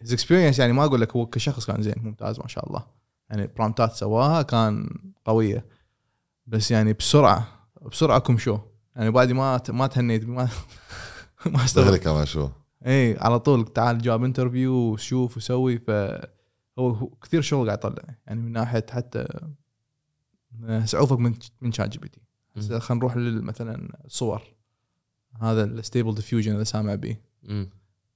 his 0.00 0.12
experience 0.12 0.58
يعني 0.58 0.72
ما 0.72 0.84
أقول 0.84 1.00
لك 1.00 1.16
هو 1.16 1.26
كشخص 1.26 1.66
كان 1.66 1.82
زين 1.82 1.94
ممتاز 1.96 2.40
ما 2.40 2.48
شاء 2.48 2.66
الله. 2.66 2.86
يعني 3.30 3.46
prompt 3.46 3.85
ات 3.85 3.92
سواها 3.92 4.42
كان 4.42 4.88
قوية. 5.24 5.64
بس 6.46 6.70
يعني 6.70 6.92
بسرعة 6.92 7.68
بسرعة 7.90 8.18
كم 8.18 8.38
شو 8.38 8.58
يعني 8.96 9.10
بعد 9.10 9.32
ما 9.32 9.62
ما 9.68 9.86
تهنيت 9.86 10.24
ما 10.24 10.48
ما 11.46 11.64
استوعبت 11.64 12.02
كمان 12.02 12.26
شو 12.26 12.48
إي 12.86 13.18
على 13.18 13.38
طول 13.38 13.64
تعال 13.64 13.98
جاب 13.98 14.24
interview 14.24 14.72
وشوف 14.72 15.36
وسوي 15.36 15.78
ف 15.78 15.90
هو 16.78 17.06
كثير 17.22 17.40
شغل 17.40 17.66
قاعد 17.66 17.78
يطلع. 17.78 18.14
يعني 18.26 18.40
من 18.40 18.52
ناحية 18.52 18.86
حتى 18.90 19.26
اوفق 20.94 21.18
من 21.18 21.34
من 21.60 21.72
ChatGPT 21.72 22.20
خلينا 22.80 23.00
نروح 23.00 23.16
مثلا 23.16 24.04
الصور 24.04 24.42
هذا 25.40 25.64
ال 25.64 25.71
Stable 25.71 26.14
Diffusion 26.14 26.52
اللي 26.52 26.64
سامع 26.64 26.94
به 26.94 27.16
مم. 27.48 27.70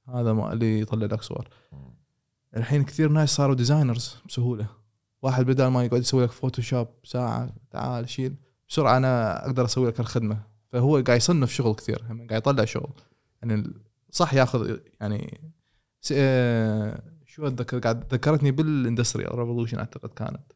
هذا 0.09 0.33
ما 0.33 0.53
اللي 0.53 0.81
يطلع 0.81 1.07
لك 1.07 1.23
صور 1.23 1.49
الحين 2.57 2.85
كثير 2.85 3.09
ناس 3.09 3.31
صاروا 3.31 3.55
designers 3.55 4.17
بسهولة. 4.29 4.67
واحد 5.23 5.47
بدل 5.47 5.67
ما 5.67 5.85
يقعد 5.85 6.01
يسوي 6.01 6.25
لك 6.25 6.31
Photoshop 6.31 6.89
ساعة 7.05 7.53
تعال 7.71 8.09
شيل. 8.09 8.35
بسرعة 8.69 8.97
أنا 8.97 9.45
أقدر 9.47 9.65
أسوي 9.65 9.89
لك 9.89 10.01
الخدمة. 10.01 10.43
فهو 10.73 11.03
قاعد 11.07 11.17
يصنف 11.17 11.53
شغل 11.53 11.75
كثير 11.75 12.03
هم 12.11 12.27
قاعد 12.27 12.41
يطلع 12.41 12.65
شغل. 12.65 12.93
يعني 13.43 13.73
صح 14.11 14.35
ياخذ 14.35 14.77
يعني 15.01 15.41
آه، 16.13 17.03
شو 17.27 17.47
أتذكر؟ 17.47 17.79
قاعد 17.79 18.15
ذكرتني 18.15 18.51
بال 18.51 18.66
industrial 18.66 19.39
revolution 19.39 19.79
أعتقد 19.79 20.09
كانت. 20.09 20.53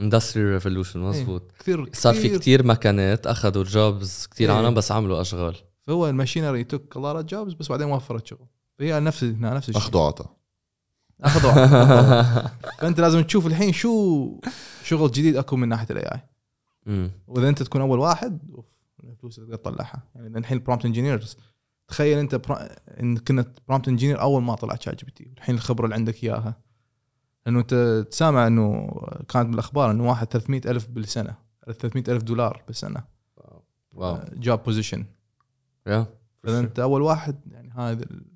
industry 0.00 0.44
revolution 0.44 1.00
مزبوط. 1.00 1.52
كثير 1.58 1.90
صار 1.92 2.14
في 2.14 2.38
كثير. 2.38 2.66
مكانات 2.66 3.26
أخذوا 3.26 3.64
jobs 3.64 4.26
كتير 4.30 4.50
إيه. 4.50 4.56
عنهم 4.56 4.74
بس 4.74 4.92
عملوا 4.92 5.20
أشغال. 5.20 5.56
فهو 5.90 6.08
ال 6.08 6.14
machinery 6.14 6.64
took 6.64 6.96
a 6.96 7.03
lot 7.03 7.22
of 7.22 7.33
jobs 7.33 7.54
بس 7.54 7.68
بعدين 7.68 7.86
وفرت 7.86 8.26
شغل 8.26 8.46
فهي 8.78 9.00
نفس 9.00 9.24
نفس 9.24 9.68
الشيء. 9.68 9.82
أخذوا 9.82 10.00
عطا. 10.00 10.36
أخذوا 11.20 11.52
فأنت 12.80 13.00
لازم 13.00 13.22
تشوف 13.22 13.46
الحين 13.46 13.72
شو 13.72 14.40
شغل 14.84 15.10
جديد 15.10 15.36
أكو 15.36 15.56
من 15.56 15.68
ناحية 15.68 15.86
ال 15.90 16.04
AI. 16.04 16.20
وإذا 17.26 17.48
أنت 17.48 17.62
تكون 17.62 17.80
أول 17.80 17.98
واحد 17.98 18.38
أوف 18.54 18.64
الفلوس 19.04 19.38
اللي 19.38 19.56
تقدر 19.56 19.70
تطلعها. 19.70 20.02
يعني 20.14 20.38
الحين 20.38 20.58
ال 20.58 20.62
prompt 20.62 20.84
engineers 20.84 21.36
تخيل 21.88 22.18
أنت 22.18 22.34
برا... 22.34 22.68
إن 23.00 23.16
كنت 23.16 23.48
prompt 23.68 23.88
engineer 23.88 24.20
أول 24.20 24.42
ما 24.42 24.54
طلع 24.54 24.76
ChatGPT 24.80 25.32
الحين 25.36 25.54
الخبرة 25.54 25.84
اللي 25.84 25.94
عندك 25.94 26.24
إياها. 26.24 26.60
لأنه 27.46 27.60
أنت 27.60 28.04
تسامع 28.10 28.46
إنه 28.46 28.90
كانت 29.28 29.48
بالأخبار 29.48 29.90
إنه 29.90 30.08
واحد 30.08 30.26
300 30.26 30.60
ألف 30.66 30.86
بالسنة 30.88 31.34
300 31.66 32.04
ألف 32.08 32.22
دولار 32.22 32.62
بالسنة. 32.66 33.04
Wow. 33.92 34.18
job 34.32 34.62
position 34.62 35.04
يا 35.86 36.06
فاذا 36.42 36.58
انت 36.60 36.78
أول 36.78 37.02
واحد 37.02 37.40
يعني 37.50 37.70
هذا 37.70 38.02
ال- 38.04 38.26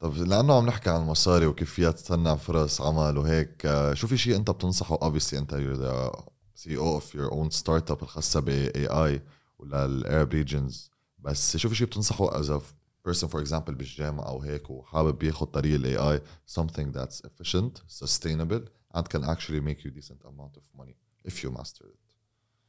طب 0.00 0.14
لأنه 0.16 0.54
عم 0.54 0.66
نحكي 0.66 0.90
عن 0.90 1.00
المصاري 1.00 1.46
وكيفية 1.46 1.90
تصنع 1.90 2.34
فرص 2.36 2.80
عمل 2.80 3.18
وهيك 3.18 3.66
آه، 3.66 3.94
شو 3.94 4.06
في 4.06 4.16
شيء 4.16 4.36
أنت 4.36 4.50
بتنصحه؟ 4.50 4.96
Obviously 4.96 5.34
أنت 5.34 5.54
you're 5.54 5.78
the 5.80 6.18
CEO 6.62 7.00
of 7.00 7.14
your 7.14 7.32
own 7.32 7.50
startup 7.60 8.02
الخاصة 8.02 8.40
ب 8.40 8.70
AI 8.76 9.20
ولا 9.58 9.84
ال 9.84 9.94
Arab 9.94 10.32
regions 10.32 10.90
بس 11.18 11.56
شو 11.56 11.68
في 11.68 11.74
شيء 11.74 11.86
بتنصحه 11.86 12.42
as 12.42 12.46
a 12.46 12.60
person 13.08 13.26
for 13.28 13.44
example 13.46 13.70
بالجامعة 13.70 14.28
أو 14.28 14.42
هيك 14.42 14.70
وحابب 14.70 15.22
ياخذ 15.22 15.46
طريق 15.46 15.74
ال 15.74 15.96
AI 15.96 16.20
something 16.60 16.92
that's 16.94 17.20
efficient 17.26 17.82
sustainable 18.04 18.62
and 18.96 19.02
can 19.02 19.22
actually 19.24 19.60
make 19.60 19.80
you 19.84 19.90
decent 19.90 20.22
amount 20.24 20.54
of 20.58 20.80
money 20.80 20.94
if 21.30 21.44
you 21.44 21.50
master 21.58 21.84
it. 21.84 22.14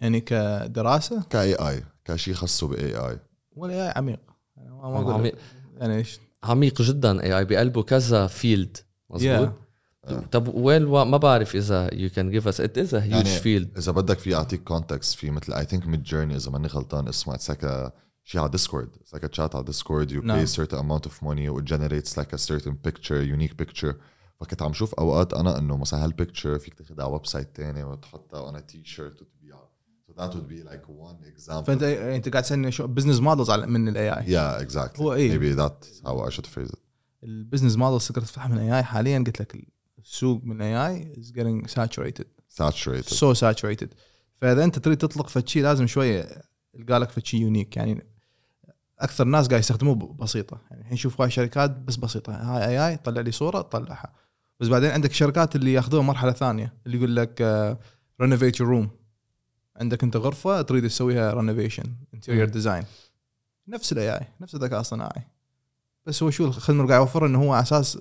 يعني 0.01 0.21
كدراسة؟ 0.21 1.23
ك 1.29 1.53
AI 1.55 1.83
كشيء 2.05 2.33
خاصه 2.33 2.67
ب 2.67 2.95
AI 3.09 3.19
ولا 3.59 3.73
AI 3.73 3.93
عميق. 3.95 4.19
يعني 4.57 4.69
ما 4.69 5.01
أقول 5.01 5.13
عميق. 5.13 5.35
يعني 5.77 5.95
إيش؟ 5.95 6.19
عميق 6.43 6.81
جدا. 6.81 7.23
AI 7.23 7.45
بقلبه 7.45 7.83
كذا 7.83 8.27
field 8.27 8.77
مزبوط 9.09 9.53
آه. 10.05 10.19
طب 10.31 10.55
وين 10.55 10.85
ما 10.85 11.17
بعرف 11.17 11.55
إذا 11.55 11.93
you 11.93 12.09
can 12.09 12.31
give 12.31 12.47
us 12.47 12.61
it 12.61 12.77
is 12.77 12.95
a 12.95 13.03
huge 13.03 13.11
يعني 13.11 13.29
field 13.29 13.77
إذا 13.77 13.91
بدك 13.91 14.19
في 14.19 14.35
أعطيك 14.35 14.63
context 14.63 15.15
في 15.15 15.31
مثل 15.31 15.53
I 15.53 15.65
think 15.65 15.87
Midjourney 15.87 16.35
إذا 16.35 16.51
ماني 16.51 16.67
غلطان 16.67 17.07
اسمه 17.07 17.35
it's 17.35 17.49
like 17.49 17.93
شيء 18.23 18.41
على 18.41 18.49
Discord 18.49 18.89
it's 19.01 19.13
like 19.13 19.25
chat 19.25 19.55
على 19.55 19.65
Discord 19.65 20.11
you. 20.11 20.21
buy 20.21 20.47
certain 20.47 20.79
amount 20.79 21.09
of 21.09 21.13
money. 21.23 21.49
و 21.49 21.61
it 21.61 21.63
generates 21.63 22.17
like 22.17 22.33
a 22.33 22.37
certain 22.37 22.73
picture 22.87 23.23
unique 23.37 23.63
picture. 23.63 23.93
فكنت 24.39 24.61
عم 24.61 24.73
شوف 24.73 24.93
أوقات 24.93 25.33
أنا 25.33 25.57
إنه 25.57 25.77
مثلا 25.77 26.03
هال 26.03 26.16
picture 26.16 26.59
فيك 26.59 26.73
تاخذها 26.73 27.03
على 27.05 27.13
website 27.13 27.49
ثاني 27.57 27.83
وتحطها 27.83 28.59
a 28.59 28.61
T-shirt 28.65 29.21
that 30.19 30.33
would 30.33 30.47
be 30.47 30.63
like 30.63 30.85
one 30.87 31.19
example. 31.33 31.65
فانت 31.67 31.83
أنت 31.83 32.29
قاعد 32.29 32.43
تسألني 32.43 32.71
شو 32.71 32.87
business 32.87 33.19
models 33.19 33.51
من 33.51 33.87
ال 33.87 34.09
AI 34.09 34.25
yeah 34.25 34.67
exactly. 34.67 34.99
هو 34.99 35.13
إيه. 35.13 35.39
maybe 35.39 35.59
that's 35.59 36.07
how 36.07 36.29
I 36.29 36.35
should 36.35 36.45
phrase 36.45 36.71
it. 36.71 36.79
ال 37.23 37.29
business 37.29 37.77
models 37.77 38.07
تقدر 38.07 38.21
تفتحها 38.21 38.47
من 38.47 38.57
AI 38.57 38.83
حاليا 38.83 39.19
قلت 39.19 39.41
لك 39.41 39.67
السوق 39.99 40.43
من 40.43 40.61
AI 40.61 40.87
is 40.87 41.31
getting 41.31 41.69
saturated. 41.69 42.25
Saturated. 42.61 43.13
so 43.13 43.33
saturated 43.33 43.93
فإذا 44.41 44.63
أنت 44.63 44.79
تريد 44.79 44.97
تطلق 44.97 45.27
فشي 45.27 45.61
لازم 45.61 45.87
شوية 45.87 46.41
يلقى 46.73 46.99
لك 46.99 47.09
فشي 47.09 47.37
unique 47.37 47.77
يعني 47.77 48.05
أكثر 48.99 49.23
ناس 49.23 49.47
قاعد 49.47 49.59
يستخدموه 49.59 49.95
بسيطة. 49.95 50.61
يعني 50.69 50.81
الحين 50.81 50.97
شوف 50.97 51.21
هاي 51.21 51.29
شركات 51.29 51.71
بس 51.71 51.95
بسيطة. 51.95 52.33
هاي 52.33 52.67
AI 52.67 52.97
طلع 52.97 53.21
لي 53.21 53.31
صورة 53.31 53.61
طلعها. 53.61 54.13
بس 54.59 54.67
بعدين 54.67 54.89
عندك 54.89 55.13
شركات 55.13 55.55
اللي 55.55 55.73
ياخذوها 55.73 56.03
مرحلة 56.03 56.31
ثانية 56.31 56.73
اللي 56.85 56.97
يقول 56.97 57.15
لك 57.15 57.41
renovate 58.21 58.59
your 58.59 58.69
room 58.69 58.89
عندك 59.79 60.03
انت 60.03 60.17
غرفة 60.17 60.61
تريد 60.61 60.87
تسويها 60.87 61.33
renovation 61.33 61.83
interior. 62.13 62.49
design 62.49 62.83
نفس 63.67 63.91
ال 63.91 64.17
AI 64.17 64.27
نفس 64.41 64.55
الذكاء 64.55 64.79
الصناعي 64.79 65.21
بس 66.05 66.23
هو 66.23 66.29
شو 66.29 66.45
الخدمة 66.45 66.81
اللي 66.81 66.93
قاعد 66.93 67.01
يوفرها؟ 67.01 67.27
إنه 67.27 67.43
هو 67.43 67.53
على 67.53 67.63
أساس 67.63 67.99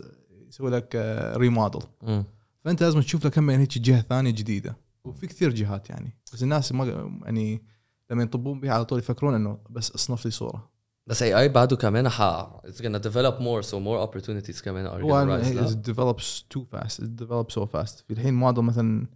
يسوي 0.48 0.70
لك 0.70 0.96
remodel 1.36 1.82
مم. 2.02 2.24
فأنت 2.64 2.82
لازم 2.82 3.00
تشوف 3.00 3.26
لك 3.26 3.32
كم 3.32 3.50
هيك 3.50 3.78
جهة 3.78 4.00
ثانية 4.00 4.30
جديدة. 4.30 4.76
وفي 5.04 5.26
كثير 5.26 5.50
جهات 5.54 5.90
يعني. 5.90 6.18
بس 6.32 6.42
الناس 6.42 6.72
ما 6.72 7.10
يعني 7.24 7.62
لما 8.10 8.22
ينطبون 8.22 8.60
بها 8.60 8.72
على 8.72 8.84
طول 8.84 8.98
يفكرون 8.98 9.34
إنه 9.34 9.58
بس 9.70 9.90
اصنف 9.90 10.24
لي 10.24 10.30
صورة. 10.30 10.70
بس 11.06 11.22
AI 11.22 11.48
بعده 11.48 11.76
كمان 11.76 12.08
ح 12.08 12.46
it's 12.66 12.80
gonna 12.82 13.00
develop 13.00 13.34
more 13.40 13.68
so 13.70 13.74
more 13.74 14.08
opportunities 14.08 14.62
كمان 14.62 14.88
are 14.88 15.02
gonna 15.02 15.44
rise 15.44 15.54
لا؟ 15.54 15.68
it 15.70 15.90
develops 15.92 16.42
too 16.54 16.62
fast. 16.72 16.98
It 17.00 17.24
develops 17.24 17.54
so 17.54 17.66
fast. 17.66 18.04
في 18.06 18.10
الحين 18.10 18.34
موديل 18.34 18.64
مثلا 18.64 19.06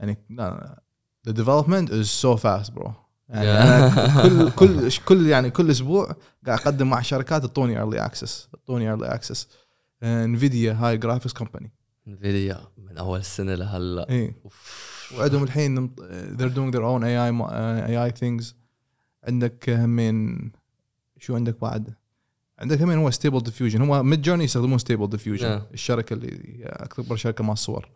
يعني 0.00 0.18
لا 0.30 0.82
the 1.28 1.32
development 1.32 1.90
is 1.90 2.10
so 2.10 2.36
fast 2.36 2.74
bro. 2.74 2.90
يعني. 3.28 3.48
أنا 3.48 4.10
كل 4.22 4.50
كل 4.50 4.90
كل 5.04 5.26
يعني 5.26 5.50
كل 5.50 5.70
أسبوع 5.70 6.16
قاعد 6.46 6.58
أقدم 6.58 6.90
مع 6.90 7.00
شركات 7.00 7.42
تعطوني 7.42 7.84
early 7.84 8.10
access. 8.10 8.50
تعطوني 8.52 8.96
early 8.96 9.18
access. 9.18 9.38
Nvidia 10.02 10.72
هاي 10.72 10.96
graphics 10.96 11.32
company 11.34 11.72
Nvidia 12.08 12.60
من 12.78 12.98
أول 12.98 13.18
السنة 13.18 13.54
لهلأ. 13.54 14.32
أوف. 14.44 14.84
وعندهم 15.18 15.42
الحين 15.42 15.88
they're 16.36 16.54
doing 16.54 16.70
their 16.74 16.82
own 16.84 17.02
AI 17.02 17.30
uh, 17.30 17.88
AI 17.90 18.20
things. 18.20 18.54
عندك 19.24 19.70
همين 19.70 20.52
شو 21.18 21.34
عندك 21.34 21.60
بعد؟ 21.60 21.94
عندك 22.58 22.82
همين 22.82 22.98
هو 22.98 23.10
Stable 23.10 23.40
Diffusion 23.40 23.82
هم 23.82 24.10
Midjourney 24.10 24.44
يستخدمون 24.44 24.78
Stable 24.78 25.08
Diffusion. 25.08 25.62
الشركة 25.74 26.14
اللي 26.14 26.62
أكبر 26.64 27.16
شركة 27.16 27.44
مال 27.44 27.52
الصور. 27.52 27.88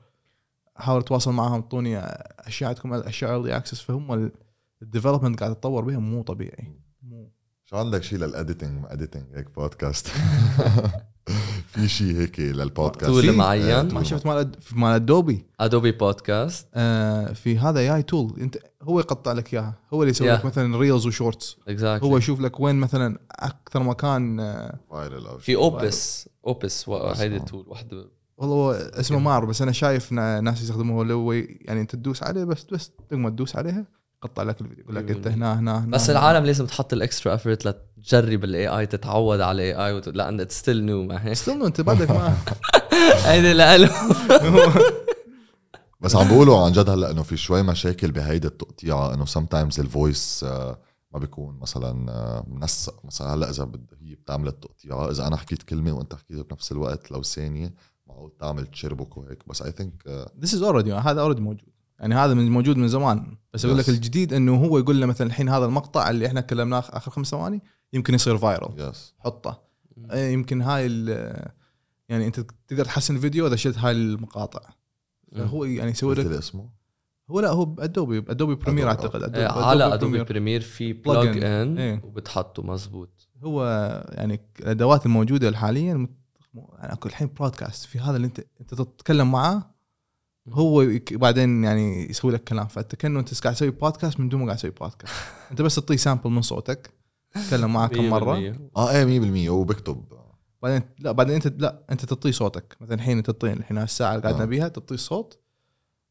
حاول 0.78 1.00
أتواصل 1.00 1.32
معهم 1.32 1.52
أعطوني 1.52 1.98
أشياء 1.98 2.68
عندكم 2.68 2.92
أشياء 2.94 3.30
early 3.30 3.56
access 3.56 3.80
فهم 3.80 4.30
ال 4.82 4.87
development 4.87 5.40
قاعد 5.40 5.52
يتطور 5.52 5.84
بها 5.84 5.98
مو 5.98 6.22
طبيعي. 6.22 6.72
مو. 7.02 7.30
شو 7.64 7.76
عندك 7.76 8.02
شيء 8.02 8.18
لل 8.18 8.33
editing 8.33 8.84
editing 8.88 9.24
هيك 9.34 9.54
بودكاست 9.56 10.08
في 11.72 11.88
شيء 11.88 12.16
هيك 12.16 12.40
للبودكاست 12.40 13.04
tool 13.12 13.32
معين؟ 13.32 13.70
آه، 13.70 13.82
ما. 13.82 14.02
شفت 14.02 14.26
مال 14.26 14.52
مال 14.72 14.94
Adobe 14.94 15.44
Adobe 15.60 15.92
بودكاست 15.92 16.66
آه 16.74 17.32
في 17.32 17.58
هذا 17.58 17.80
AI 17.94 18.02
tool 18.02 18.40
انت 18.40 18.58
هو 18.82 19.00
يقطع 19.00 19.32
لك 19.32 19.54
إياها. 19.54 19.74
هو 19.92 20.02
اللي 20.02 20.10
يسوي 20.10 20.28
Yeah. 20.28 20.38
لك 20.38 20.44
مثلا 20.44 20.78
reels 20.78 21.06
و 21.06 21.13
shorts 21.13 21.56
exactly 21.68 22.08
هو 22.10 22.16
يشوف 22.16 22.40
لك 22.40 22.60
وين 22.60 22.76
مثلا 22.76 23.18
أكثر 23.30 23.82
مكان 23.82 24.40
آه، 24.40 24.78
في. 25.38 25.54
Opus 25.56 26.28
Opus. 26.46 26.88
هيدي 26.88 27.36
ال 27.36 27.42
tool 27.42 27.64
وحدة 27.68 28.10
والله 28.38 28.54
هو 28.56 28.70
اسمه 28.72 29.18
ما 29.18 29.30
اعرف 29.30 29.48
بس 29.48 29.62
أنا 29.62 29.72
شايف 29.72 30.12
نا- 30.12 30.40
ناس 30.40 30.62
يستخدموه 30.62 31.02
اللي 31.02 31.14
هو 31.14 31.32
يعني 31.32 31.80
أنت 31.80 31.92
تدوس 31.96 32.22
عليه 32.22 32.44
بس 32.44 32.64
بس 32.72 32.90
لما 33.12 33.30
تدوس 33.30 33.56
عليها 33.56 33.86
يقطع 34.24 34.42
لك 34.42 34.60
الفيديو 34.60 34.84
يقول 34.84 34.96
لك 34.96 35.10
أنت 35.10 35.26
هنا 35.28 35.58
هنا 35.58 35.84
هنا 35.84 35.90
بس 35.90 36.10
هنا. 36.10 36.18
العالم 36.18 36.46
لازم 36.46 36.66
تحط 36.66 36.92
ال 36.92 36.99
extra 36.99 37.34
effort 37.34 37.66
لتجرب 37.98 38.44
ال 38.44 38.68
AI 38.68 38.86
تتعود 38.86 39.40
على 39.40 39.70
ال 39.72 39.86
AI 39.96 40.00
لأن 40.06 40.40
it's 40.40 40.58
still 40.58 40.84
new 40.86 41.02
ما 41.04 41.22
هيك 41.24 41.30
استنوا 41.30 41.66
أنت 41.66 41.80
بعدك 41.80 42.10
ما 42.10 42.36
هيدي 43.24 43.52
لإله 43.52 43.90
بس 46.00 46.16
عم 46.16 46.28
بيقولوا 46.28 46.58
عن 46.64 46.72
جد 46.72 46.88
هلأ 46.90 47.10
إنه 47.10 47.22
في 47.22 47.36
شوي 47.36 47.62
مشاكل 47.62 48.12
بهيدي 48.12 48.46
التقطيعه 48.48 49.14
إنه 49.14 49.24
sometimes 49.24 49.78
ال 49.78 49.89
voice 49.89 50.44
آه، 50.48 50.78
ما 51.12 51.18
بيكون 51.18 51.58
مثلا 51.58 52.12
آه، 52.12 52.44
منسق. 52.48 53.04
مثلا 53.04 53.34
هلأ 53.34 53.50
إذا 53.50 53.68
هي 54.02 54.14
بتعمل 54.14 54.48
التقطيعه 54.48 55.10
إذا 55.10 55.26
أنا 55.26 55.36
حكيت 55.36 55.62
كلمة 55.62 55.92
وأنت 55.92 56.14
حكيتها 56.14 56.42
بنفس 56.42 56.72
الوقت 56.72 57.10
لو 57.10 57.22
ثانية 57.22 57.74
معقول 58.08 58.32
تعمل 58.40 58.66
تشربك 58.66 59.16
وهيك 59.16 59.48
بس 59.48 59.62
I 59.62 59.70
think 59.72 60.28
this 60.40 60.54
is 60.54 60.62
already 60.62 60.92
هذا 60.92 61.20
already 61.20 61.40
موجود. 61.40 61.68
يعني 62.00 62.14
هذا 62.14 62.34
من 62.34 62.50
موجود 62.50 62.76
من 62.76 62.88
زمان. 62.88 63.36
بس 63.54 63.64
أقول 63.64 63.78
لك 63.78 63.84
Yes. 63.84 63.88
الجديد 63.88 64.32
إنه 64.32 64.56
هو 64.64 64.78
يقول 64.78 65.00
له 65.00 65.06
مثلا 65.06 65.26
الحين 65.26 65.48
هذا 65.48 65.64
المقطع 65.64 66.10
اللي 66.10 66.26
إحنا 66.26 66.40
كلمناه 66.40 66.78
آخر 66.78 67.10
خمس 67.10 67.26
ثواني 67.30 67.62
يمكن 67.92 68.14
يصير 68.14 68.38
viral 68.38 68.74
yes 68.80 69.14
حطه. 69.18 69.62
إيه، 70.12 70.32
يمكن 70.32 70.62
هاي 70.62 70.86
ال- 70.86 71.50
يعني 72.08 72.26
أنت 72.26 72.40
تقدر 72.68 72.84
تحسن 72.84 73.16
الفيديو 73.16 73.46
إذا 73.46 73.56
شلت 73.56 73.78
هاي 73.78 73.92
المقاطع. 73.92 74.60
فهو 75.36 75.64
يعني 75.64 75.90
يسوي 75.90 76.14
لك 76.14 76.26
اسمه. 76.26 76.68
هو 77.30 77.40
لا 77.40 77.50
هو 77.50 77.64
ب 77.64 77.73
Adobe 77.73 78.18
Adobe 78.18 78.54
Premiere 78.54 78.88
أعتقد. 78.88 79.36
إيه، 79.36 79.48
Adobe- 79.48 79.52
على 79.52 79.94
Adobe. 79.94 80.24
Premiere 80.24 80.60
في 80.60 80.94
Plugin. 80.94 81.08
Plugin 81.08 81.78
إيه. 81.78 82.02
وبتحطه 82.04 82.62
مزبوط 82.62 83.28
هو 83.44 83.64
يعني 84.12 84.40
الأدوات 84.60 85.06
الموجودة 85.06 85.56
حاليا 85.56 86.08
مت- 86.54 86.64
يعني 86.78 86.92
اكو 86.92 87.08
الحين 87.08 87.30
بودكاست 87.38 87.86
في 87.86 87.98
هذا 87.98 88.16
اللي 88.16 88.26
أنت 88.26 88.40
أنت 88.60 88.74
تتكلم 88.74 89.30
معاه 89.32 89.74
هو 90.48 90.82
يك- 90.82 91.14
بعدين 91.14 91.64
يعني 91.64 92.10
يسوي 92.10 92.32
لك 92.32 92.44
كلام. 92.44 92.66
فأنت 92.66 92.94
كأنه 92.94 93.20
أنت 93.20 93.40
قاعد 93.42 93.54
تسوي 93.56 93.70
بودكاست 93.70 94.20
من 94.20 94.28
دون 94.28 94.40
ما 94.40 94.46
قاعد 94.46 94.58
تسوي 94.58 94.70
بودكاست 94.70 95.12
أنت 95.50 95.62
بس 95.62 95.74
تعطيه 95.74 95.96
sample 95.96 96.30
من 96.30 96.42
صوتك 96.42 96.90
تكلم 97.48 97.72
معاه 97.72 97.86
كم 97.86 98.08
مرة. 98.10 98.52
100%. 98.52 98.56
آه 98.76 98.90
إيه 98.90 99.20
100% 99.46 99.48
هو 99.48 99.64
بكتب 99.64 100.04
بعدين 100.62 100.82
لا 100.98 101.12
بعدين 101.12 101.34
أنت 101.34 101.46
لا 101.62 101.84
أنت 101.90 102.04
تعطيه 102.04 102.30
صوتك. 102.30 102.76
مثلا 102.80 102.94
الحين 102.94 103.22
تعطيه 103.22 103.52
الحين 103.52 103.78
الساعة 103.78 104.10
اللي 104.14 104.22
قاعد 104.22 104.34
آه. 104.40 104.42
نبيها 104.44 104.68
تعطيه 104.68 104.96
صوت. 104.96 105.38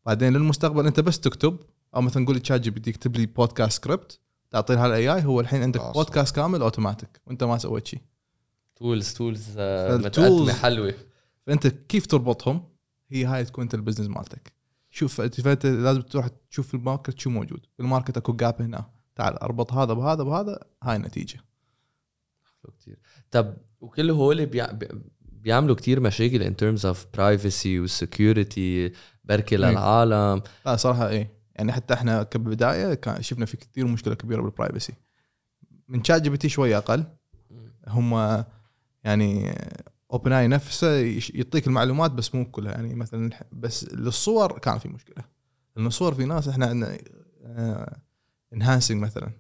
بعدين 0.06 0.34
للمستقبل 0.34 0.88
أنت 0.88 1.00
بس 1.00 1.20
تكتب 1.20 1.58
أو 1.96 2.02
مثلا 2.02 2.26
قول 2.26 2.40
ChatGPT 2.40 2.90
يكتب 2.90 3.16
لي 3.16 3.26
podcast 3.26 3.72
script 3.72 4.20
تعطيه 4.52 4.86
ال 4.86 5.14
AI 5.14 5.26
هو 5.26 5.40
الحين 5.40 5.62
عندك. 5.62 5.82
بودكاست 5.94 6.36
كامل 6.36 6.62
اوتوماتيك 6.62 7.22
وأنت 7.28 7.44
ما 7.44 7.58
سويت 7.58 7.88
شيء 7.88 8.02
tools 8.80 9.14
tools 9.14 9.50
فال 9.58 9.70
tools- 9.70 10.06
متقدمة 10.06 10.54
حلوة. 10.54 10.94
فأنت 11.48 11.68
كيف 11.68 12.06
تربطهم؟ 12.06 12.64
هي 13.10 13.26
هاي 13.26 13.46
تكون 13.46 13.64
أنت 13.64 13.74
ال 13.74 13.78
business 13.78 14.08
مالتك. 14.08 14.54
شوف 14.90 15.22
انت 15.22 15.42
فأنت 15.42 15.66
لازم 15.66 16.02
تروح 16.02 16.28
تشوف 16.50 16.76
ال 16.76 16.82
market 16.82 17.20
شو 17.20 17.30
موجود. 17.30 17.66
ال 17.80 17.85
market 17.85 18.18
أكو 18.18 18.34
gap 18.34 18.62
هنا. 18.62 18.90
تعال 19.16 19.40
أربط 19.40 19.74
هذا 19.74 19.94
بهذا 19.94 20.24
بهذا. 20.24 20.60
هاي 20.84 20.96
النتيجة. 20.96 21.38
حلو 22.64 22.74
كتير. 22.80 23.00
طب 23.32 23.58
وكل 23.80 24.12
هول 24.12 24.46
بيع... 24.46 24.72
بي- 24.72 24.88
بيعملوا 25.22 25.76
كتير 25.76 26.00
مشاكل 26.00 26.44
in 26.44 26.56
terms 26.56 26.86
of 26.86 27.06
privacy 27.14 27.80
و 27.80 27.92
security 27.92 28.92
بركي. 29.24 29.58
للعالم. 29.58 30.42
لا 30.66 30.76
صراحة 30.76 31.10
إيه. 31.10 31.38
يعني 31.56 31.72
حتى 31.72 31.94
إحنا 31.94 32.24
كبداية 32.24 32.94
كان 32.94 33.22
شفنا 33.22 33.46
في 33.46 33.58
كثير 33.58 33.88
مشكلة 33.88 34.16
كبيرة 34.16 34.42
بال 34.42 34.53
privacy 34.53 34.94
من 35.88 36.04
ChatGPT 36.04 36.50
شوية 36.50 36.78
أقل. 36.78 37.04
هم 37.88 38.14
يعني 39.04 39.56
OpenAI 40.12 40.48
نفسه 40.48 40.88
يعطيك 41.34 41.68
المعلومات 41.68 42.12
بس 42.12 42.36
مو 42.36 42.52
كلها 42.52 42.72
يعني 42.72 42.96
مثلا 42.96 43.30
بس 43.52 43.94
للصور 43.94 44.60
كان 44.60 44.78
في 44.78 44.90
مشكلة. 44.90 45.26
لأن 45.76 45.88
الصور 45.88 46.14
في 46.14 46.26
ناس 46.26 46.48
إحنا 46.48 46.66
عندنا 46.66 46.98
enhancing 48.54 49.02
مثلا. 49.02 49.32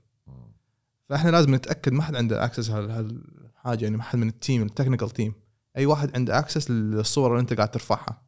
فإحنا 1.09 1.29
لازم 1.29 1.55
نتأكد 1.55 1.93
ما 1.93 2.03
حد 2.03 2.15
عنده 2.15 2.45
access 2.45 2.69
هالحاجة. 2.69 3.83
يعني 3.83 3.97
ما 3.97 4.03
حد 4.03 4.19
من 4.19 4.27
ال 4.27 4.35
team 4.35 4.63
ال 4.63 4.68
technical 4.68 5.09
team 5.09 5.33
أي 5.77 5.85
واحد 5.85 6.15
عنده 6.15 6.39
access 6.39 6.71
للصور 6.71 7.31
اللي 7.31 7.41
أنت 7.41 7.53
قاعد 7.53 7.71
ترفعها. 7.71 8.21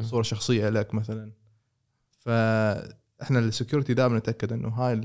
صورة 0.00 0.22
شخصية 0.22 0.68
لك 0.68 0.94
مثلا. 0.94 1.32
فإحنا 2.10 3.38
ال 3.38 3.44
security 3.44 3.94
دائما 3.94 4.18
نتأكد 4.18 4.52
إنه 4.52 4.68
هاي 4.68 5.00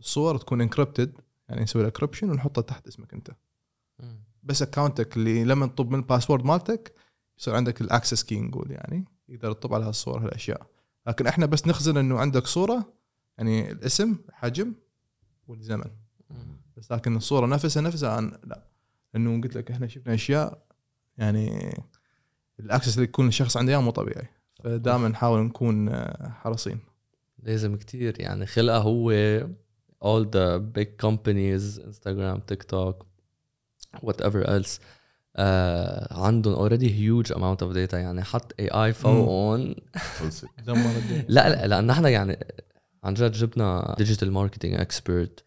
الصور 0.00 0.36
تكون 0.36 0.60
encrypted 0.60 1.12
يعني 1.48 1.62
نسوي 1.62 1.82
لها 1.82 1.90
encryption 1.90 2.30
ونحطها 2.30 2.62
تحت 2.62 2.86
اسمك 2.86 3.14
أنت. 3.14 3.30
بس 4.42 4.62
اكونتك 4.62 5.16
اللي 5.16 5.44
لما 5.44 5.66
تطب 5.66 5.90
من 5.90 5.98
ال 5.98 6.03
password 6.03 6.44
مالتك 6.44 6.94
يصير 7.38 7.54
عندك 7.54 7.80
ال 7.80 7.86
access 7.86 8.24
كي 8.24 8.40
نقول 8.40 8.70
يعني 8.70 9.04
يقدر 9.28 9.50
يطب 9.50 9.74
على 9.74 9.84
هالصور 9.84 10.24
هالأشياء. 10.24 10.66
لكن 11.06 11.26
إحنا 11.26 11.46
بس 11.46 11.66
نخزن 11.66 11.96
إنه 11.96 12.18
عندك 12.18 12.46
صورة 12.46 12.92
يعني 13.38 13.70
الاسم 13.70 14.16
حجم 14.32 14.74
والزمن. 15.48 15.90
بس 16.76 16.92
لكن 16.92 17.16
الصورة 17.16 17.46
نفسها 17.46 17.82
نفسها 17.82 18.18
أنا 18.18 18.40
لا. 18.44 18.66
لأنه 19.14 19.42
قلت 19.42 19.56
لك 19.56 19.70
إحنا 19.70 19.86
شفنا 19.86 20.14
أشياء 20.14 20.66
يعني 21.18 21.74
الاكسس 22.60 22.94
اللي 22.94 23.04
يكون 23.04 23.28
الشخص 23.28 23.56
عنده 23.56 23.72
إياه 23.72 23.80
مو 23.80 23.90
طبيعي. 23.90 24.28
فدائما 24.64 25.08
نحاول 25.08 25.40
نكون 25.40 25.88
آه، 25.88 26.28
حريصين. 26.28 26.78
لازم 27.42 27.76
كتير 27.76 28.20
يعني 28.20 28.46
خلقها 28.46 28.78
هو 28.78 29.12
all 30.04 30.24
the 30.24 30.60
big 30.78 31.06
companies 31.06 31.80
Instagram 31.80 32.40
TikTok. 32.52 33.09
Whatever 33.96 34.44
else 34.46 34.78
uh, 35.38 36.12
عندهم 36.12 36.54
already 36.54 36.88
huge 36.88 37.36
amount 37.36 37.62
of 37.62 37.74
data. 37.74 37.94
يعني 37.94 38.24
حط 38.24 38.52
AI 38.60 38.90
فوقهم 38.90 39.74
خلصت 39.96 40.48
دمر 40.66 40.96
الدنيا. 40.96 41.24
لا 41.28 41.48
لا 41.48 41.66
لأن 41.66 41.86
نحن 41.86 42.04
يعني 42.04 42.38
عن 43.04 43.14
جد 43.14 43.32
جبنا 43.32 43.94
digital 43.98 44.32
marketing 44.32 44.80
expert 44.80 45.44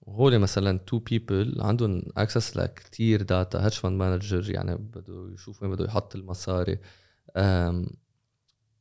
وهول 0.00 0.38
مثلا 0.38 0.78
two 0.78 0.98
people 0.98 1.56
عندهم 1.60 2.02
access 2.16 2.56
لكثير 2.56 3.22
data 3.22 3.64
hedge 3.64 3.72
fund 3.72 3.98
manager 3.98 4.50
يعني 4.50 4.76
بده 4.76 5.30
يشوف 5.34 5.62
وين 5.62 5.70
بده 5.70 5.84
يحط 5.84 6.16
المصاري. 6.16 6.78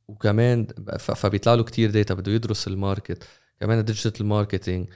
وكمان 0.07 0.67
فبيطلع 0.99 1.53
له 1.53 1.63
كثير 1.63 1.91
data 1.91 2.13
بده 2.13 2.31
يدرس 2.31 2.67
ال 2.67 2.74
market. 2.74 3.23
كمان 3.59 3.79
ال 3.79 3.85
digital 3.85 4.25
marketing 4.25 4.87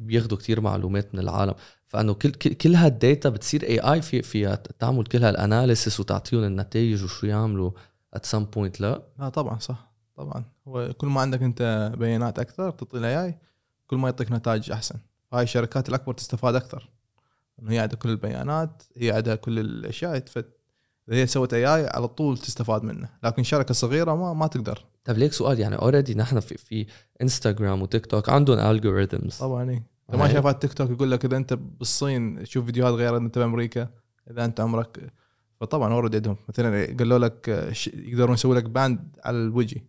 بياخذوا 0.00 0.38
كثير 0.38 0.60
معلومات 0.60 1.14
من 1.14 1.20
العالم. 1.20 1.54
فأنه 1.90 2.14
كل 2.14 2.30
كل 2.30 2.54
كل 2.54 2.74
هال 2.74 2.92
data 2.92 3.28
بتصير 3.28 3.62
AI 3.62 4.02
في 4.02 4.22
فيها 4.22 4.54
تعمل 4.54 5.04
كل 5.04 5.24
هال 5.24 5.39
analysis 5.39 6.00
وتعطيهم 6.00 6.44
النتائج 6.44 7.04
وشو 7.04 7.26
يعملوا 7.26 7.70
at 8.14 8.26
some 8.26 8.44
point 8.44 8.80
لا. 8.80 9.02
لا 9.18 9.28
طبعا 9.28 9.58
صح. 9.58 9.92
طبعا. 10.16 10.44
هو 10.68 10.92
كل 10.92 11.06
ما 11.06 11.20
عندك 11.20 11.42
أنت 11.42 11.92
بيانات 11.98 12.38
أكثر 12.38 12.70
تعطي 12.70 12.98
ال 12.98 13.11
AI 13.11 13.38
كل 13.86 13.96
ما 13.96 14.08
يعطيك 14.08 14.32
نتائج 14.32 14.70
أحسن. 14.70 14.98
هاي 15.32 15.42
الشركات 15.42 15.88
الأكبر 15.88 16.12
تستفاد 16.12 16.54
أكثر. 16.54 16.88
إنه 17.62 17.72
هي 17.72 17.78
عندها 17.78 17.96
كل 17.96 18.08
البيانات 18.08 18.82
هي 18.96 19.10
عندها 19.10 19.34
كل 19.34 19.58
الأشياء 19.58 20.16
إذا 20.16 20.44
هي 21.08 21.26
سوت 21.26 21.54
AI 21.54 21.86
على 21.86 22.08
طول 22.08 22.38
تستفاد 22.38 22.82
منه 22.82 23.08
لكن 23.24 23.42
شركة 23.42 23.74
صغيرة 23.74 24.14
ما 24.14 24.32
ما 24.32 24.46
تقدر. 24.46 24.84
طب 25.04 25.18
ليك 25.18 25.32
سؤال 25.32 25.60
يعني 25.60 25.76
already 25.76 26.14
نحن 26.14 26.40
في 26.40 26.56
في 26.58 26.86
انستغرام 27.22 27.82
وتيك 27.82 28.06
توك 28.06 28.28
عندهم 28.28 28.58
algorithms 28.58 29.36
طبعا 29.36 29.70
اي 29.70 29.82
انت 30.14 30.16
ما 30.16 30.24
على 30.24 30.50
التيك 30.50 30.72
توك 30.72 30.90
يقول 30.90 31.10
لك 31.10 31.24
إذا 31.24 31.36
أنت 31.36 31.52
بالصين 31.54 32.42
تشوف 32.42 32.64
فيديوهات 32.64 32.94
غير 32.94 33.16
انت 33.16 33.38
بامريكا 33.38 33.88
إذا 34.30 34.44
أنت 34.44 34.60
عمرك 34.60 35.12
فطبعا 35.60 35.92
already 35.92 36.16
عندهم. 36.16 36.36
مثلا 36.48 36.96
قالوا 36.98 37.18
لك 37.18 37.68
ش- 37.72 37.88
يقدرون 37.94 38.34
يسوي 38.34 38.56
لك 38.56 38.64
ban 38.64 39.16
على 39.24 39.36
الوجه 39.36 39.84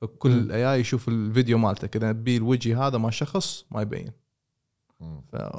فكل. 0.00 0.30
ال 0.32 0.72
AI 0.74 0.80
يشوف 0.80 1.08
الفيديو 1.08 1.58
مالتك. 1.58 1.96
إذا 1.96 2.12
تبي 2.12 2.36
الوجه 2.36 2.86
هذا 2.86 2.98
مال 2.98 3.14
شخص 3.14 3.64
ما 3.70 3.82
يبين. 3.82 4.10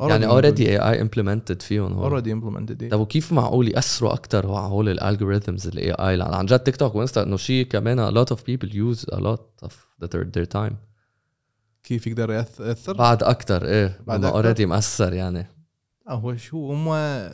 يعني 0.02 0.26
اوريدي 0.26 0.70
اي 0.70 0.78
اي 0.78 1.02
امبلمنتد 1.02 1.62
فيهم. 1.62 1.94
already 1.94 2.32
implemented 2.32 2.90
طب 2.90 3.00
وكيف 3.00 3.34
معقول 3.34 3.68
يأثروا 3.68 4.14
أكثر 4.14 4.52
على 4.52 4.68
هول 4.68 4.90
ال 4.90 4.97
algorithms 4.97 5.68
ال 5.68 5.92
AI 5.92 6.22
عن 6.22 6.46
جد 6.46 6.60
تيك 6.60 6.76
توك 6.76 6.96
وإنستا 6.96 7.24
إنه 7.24 7.38
شيء 7.38 7.66
كمان 7.66 8.10
a 8.10 8.16
lot 8.16 8.30
of 8.36 8.38
people 8.40 8.70
use 8.70 9.06
a 9.16 9.20
lot 9.20 9.68
of 9.68 9.72
their, 10.06 10.24
their 10.24 10.46
time. 10.46 10.74
كيف 11.84 12.08
يقدر 12.08 12.32
يأثر؟ 12.32 12.94
بعد 12.94 13.24
أكثر 13.24 13.66
إيه 13.66 14.00
بعد؟ 14.08 14.26
already 14.26 14.66
مأثر 14.66 15.14
يعني. 15.14 15.48
لا 16.08 16.14
هو 16.14 16.36
شو 16.36 16.74
هم 16.74 16.90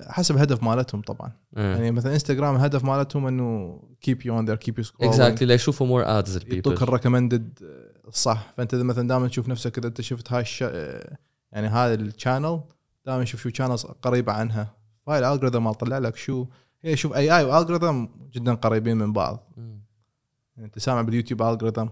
حسب 0.07 0.35
الهدف 0.35 0.63
مالتهم 0.63 1.01
طبعا. 1.01 1.31
إيه. 1.57 1.63
يعني 1.63 1.91
مثلا 1.91 2.13
انستغرام 2.13 2.55
الهدف 2.55 2.83
مالتهم 2.83 3.27
إنه 3.27 3.81
keep 4.01 4.25
you 4.25 4.35
on 4.35 4.45
there 4.45 4.55
keep 4.55 4.79
you 4.79 4.85
exactly 5.01 5.47
ليشوفوا 5.47 5.87
more 5.87 6.19
ads 6.19 6.39
يعطوك 6.47 6.83
ال 6.83 6.90
recommended 6.90 7.59
صح. 8.11 8.53
فأنت 8.57 8.73
إذا 8.73 8.83
مثلا 8.83 9.07
دائما 9.07 9.27
تشوف 9.27 9.49
نفسك 9.49 9.77
إذا 9.77 9.87
أنت 9.87 10.01
شفت 10.01 10.33
هاي 10.33 10.41
الش... 10.41 10.61
يعني 11.51 11.67
هذا 11.67 11.93
ال 11.93 12.02
channel 12.02 12.61
دائما 13.05 13.25
شوف 13.25 13.41
شو 13.41 13.49
channels 13.49 13.85
قريبة 13.85 14.31
عنها. 14.31 14.75
فهاي 15.05 15.19
ال 15.19 15.24
algorithm 15.24 15.71
طلع 15.71 15.97
لك 15.97 16.15
شو. 16.15 16.45
هي 16.81 16.97
شوف 16.97 17.15
AI 17.15 17.37
و 17.37 17.43
algorithm 17.43 18.05
جدا 18.33 18.53
قريبين 18.53 18.97
من 18.97 19.13
بعض. 19.13 19.53
يعني 19.57 20.65
أنت 20.65 20.79
سامع 20.79 21.01
باليوتيوب 21.01 21.41
algorithm 21.41 21.87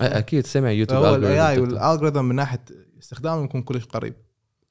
أكيد 0.00 0.46
سامع 0.46 0.70
يوتيوب 0.70 1.04
ال 1.04 1.48
AI 1.48 1.58
وال 1.58 1.70
algorithm 1.70 2.24
من 2.24 2.34
ناحية 2.34 2.64
استخدامه 2.98 3.44
يكون 3.44 3.62
كلش 3.62 3.84
قريب. 3.84 4.14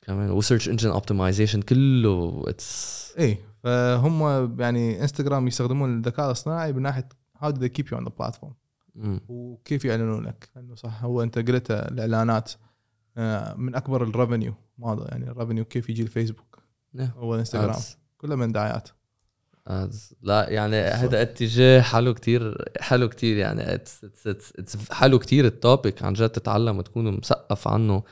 كمان 0.01 0.32
و 0.32 0.37
search 0.37 0.70
engine 0.70 0.89
optimization 0.89 1.61
كله 1.61 2.43
it's 2.47 3.14
اي 3.19 3.38
فهم 3.63 4.21
يعني 4.59 5.01
انستغرام 5.01 5.47
يستخدمون 5.47 5.97
الذكاء 5.97 6.26
الاصطناعي 6.26 6.74
من 6.74 6.82
ناحية 6.82 7.09
how 7.38 7.49
to 7.49 7.68
keep 7.68 7.88
you 7.91 7.97
on 7.97 8.05
the 8.05 8.11
platform 8.20 8.53
وكيف 9.28 9.86
يعلنون 9.86 10.24
لك؟ 10.24 10.49
لأنه 10.55 10.76
صح 10.76 11.03
هو 11.03 11.24
انت 11.24 11.38
قلت 11.38 11.71
الإعلانات 11.71 12.51
آه، 13.17 13.53
من 13.53 13.76
أكبر 13.76 14.03
ال 14.03 14.10
revenue 14.10 14.53
ماذا 14.78 15.07
يعني 15.11 15.30
ال 15.30 15.34
revenue 15.34 15.66
كيف 15.65 15.89
يجي 15.89 16.01
الفيسبوك؟ 16.01 16.59
هو 17.17 17.34
الانستغرام 17.34 17.80
كله 18.17 18.36
من 18.36 18.51
دعايات. 18.51 18.89
لا 20.22 20.49
يعني 20.49 20.76
هذا 20.76 21.22
اتجاه 21.22 21.82
حلو 21.82 22.14
كتير 22.14 22.72
حلو 22.80 23.09
كتير 23.09 23.38
يعني 23.38 23.74
it's 23.74 24.03
it's 24.03 24.53
it's 24.59 24.91
حلو 24.91 25.20
كتير 25.20 25.45
ال 25.45 25.55
topic 25.55 26.03
عن 26.03 26.14
جد 26.14 26.30
تتعلم 26.30 26.78
وتكون 26.78 27.18
مثقف 27.18 27.68
عنه. 27.68 28.03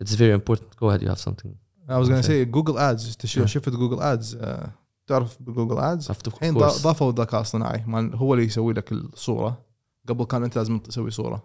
it's 0.00 0.14
very 0.14 0.34
important 0.34 0.78
go 0.80 0.90
ahead 0.90 1.02
you 1.02 1.08
have 1.10 1.20
something 1.20 1.54
I 1.88 1.90
was 1.90 2.06
gonna 2.08 2.26
say 2.28 2.30
Google 2.30 2.78
Ads. 2.78 3.16
شفت 3.26 3.68
Google 3.68 4.00
Ads 4.02 4.38
تعرف 5.06 5.36
ب 5.42 5.47
Google 5.47 5.78
Ads 5.78 6.10
الحين 6.26 6.54
ضافوا 6.58 7.10
الذكاء 7.10 7.34
الاصطناعي 7.40 7.84
مال- 7.86 8.16
هو 8.16 8.34
اللي 8.34 8.46
يسوي 8.46 8.72
لك 8.72 8.92
الصورة. 8.92 9.64
قبل 10.08 10.24
كان 10.24 10.44
أنت 10.44 10.56
لازم 10.56 10.78
تسوي 10.78 11.10
صورة. 11.10 11.42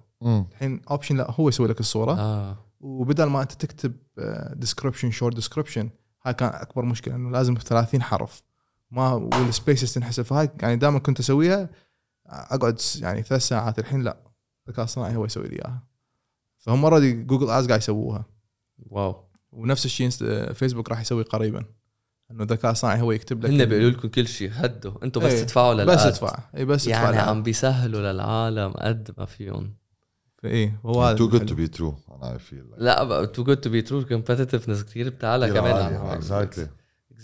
الحين 0.51 0.81
option 0.91 1.17
لا 1.17 1.31
هو 1.31 1.49
يسوي 1.49 1.67
لك 1.67 1.79
الصورة. 1.79 2.13
آه. 2.19 2.57
وبدل 2.79 3.23
ما 3.25 3.41
أنت 3.41 3.51
تكتب 3.51 3.93
description 4.53 5.11
short 5.11 5.35
description 5.35 5.89
هاي 6.25 6.33
كان 6.33 6.49
أكبر 6.49 6.85
مشكلة 6.85 7.15
إنه 7.15 7.31
لازم 7.31 7.55
30 7.55 8.01
حرف. 8.01 8.43
ما 8.93 9.13
وال 9.13 9.33
spaces 9.33 9.93
تنحسب. 9.93 10.23
فهاي 10.23 10.49
يعني 10.61 10.75
دائما 10.75 10.99
كنت 10.99 11.19
أسويها 11.19 11.69
أقعد 12.25 12.81
يعني 12.99 13.23
ثلاث 13.23 13.41
ساعات 13.41 13.79
الحين 13.79 14.01
لا 14.01 14.17
الذكاء 14.67 14.85
الصناعي 14.85 15.15
هو 15.15 15.25
يسوي 15.25 15.47
لي 15.47 15.55
إياها. 15.55 15.83
فهم 16.59 16.85
already 16.85 17.23
Google 17.23 17.49
Ads 17.49 17.67
قاعد 17.67 17.79
يسووها. 17.79 18.25
wow. 18.77 19.29
ونفس 19.51 19.85
الشيء 19.85 20.09
فيسبوك 20.53 20.89
راح 20.89 21.01
يسوي 21.01 21.23
قريبا. 21.23 21.65
إنه 22.31 22.43
الذكاء 22.43 22.71
الصناعي 22.71 23.01
هو 23.01 23.11
يكتب 23.11 23.45
لك 23.45 23.49
هن 23.49 23.65
بيقولوا 23.65 23.89
لكم 23.89 24.07
كل 24.07 24.27
شيء 24.27 24.51
هدوا. 24.53 25.03
أنتم 25.03 25.21
بس 25.21 25.33
إيه، 25.33 25.43
تدفعوا 25.43 25.73
لل 25.73 25.79
ad. 25.79 25.87
بس 25.87 26.01
ادفع 26.01 26.39
اي 26.57 26.65
بس 26.65 26.87
ادفع 26.87 27.01
يعني. 27.01 27.17
عم 27.17 27.43
بيسهلوا 27.43 28.11
للعالم 28.11 28.71
قد 28.71 29.11
ما 29.17 29.25
فيهم. 29.25 29.75
إيه 30.45 30.79
هو 30.85 31.03
هذا 31.03 31.17
too 31.17 31.29
good 31.29 31.45
to. 31.45 31.55
be 31.55 31.67
true 31.67 31.95
أنا 32.11 32.33
I 32.33 32.39
feel 32.39 32.65
لا 32.77 33.25
too 33.25 33.43
good 33.43 33.57
to 33.57 33.69
be 33.69 33.81
true 33.81 34.03
competitiveness 34.03 34.83
كثير 34.83 35.09
بتعلى 35.09 35.51
كمان. 35.51 35.93
exactly 35.93 36.69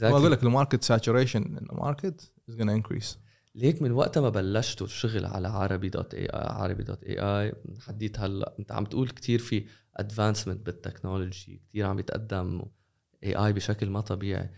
هو 0.03 0.17
أقول 0.17 0.29
exactly. 0.29 0.31
لك 0.31 0.43
ال 0.43 0.49
market 0.49 0.83
saturation 0.83 1.57
ال 1.57 1.68
market 1.68 2.31
is 2.49 2.55
gonna 2.55 2.61
increase 2.61 3.17
ليك 3.55 3.81
من 3.81 3.91
وقت 3.91 4.17
ما 4.17 4.29
بلشتوا 4.29 4.87
الشغل 4.87 5.25
على 5.25 5.47
عربي 5.47 5.89
dot 5.89 6.13
AI 6.13 6.29
عربي 6.33 6.83
dot 6.83 7.03
AI 7.03 7.53
حديت 7.79 8.19
هلا 8.19 8.55
انت 8.59 8.71
عم 8.71 8.85
تقول 8.85 9.09
كتير 9.09 9.39
في 9.39 9.65
advancement 9.97 10.65
بال 10.65 10.81
technology 10.81 11.61
كتير 11.69 11.85
عم 11.85 11.99
يتقدم 11.99 12.61
AI 13.23 13.53
بشكل 13.53 13.89
ما 13.89 14.01
طبيعي. 14.01 14.49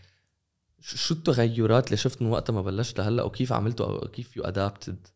شو 0.80 1.14
التغيرات 1.14 1.86
اللي 1.86 1.96
شفت 1.96 2.22
من 2.22 2.28
وقت 2.28 2.50
ما 2.50 2.62
بلشت 2.62 2.98
لهلا 2.98 3.22
وكيف 3.22 3.52
عملتوا 3.52 3.86
أو 3.86 4.08
كيف 4.08 4.36
you 4.36 4.44
adapted 4.44 5.06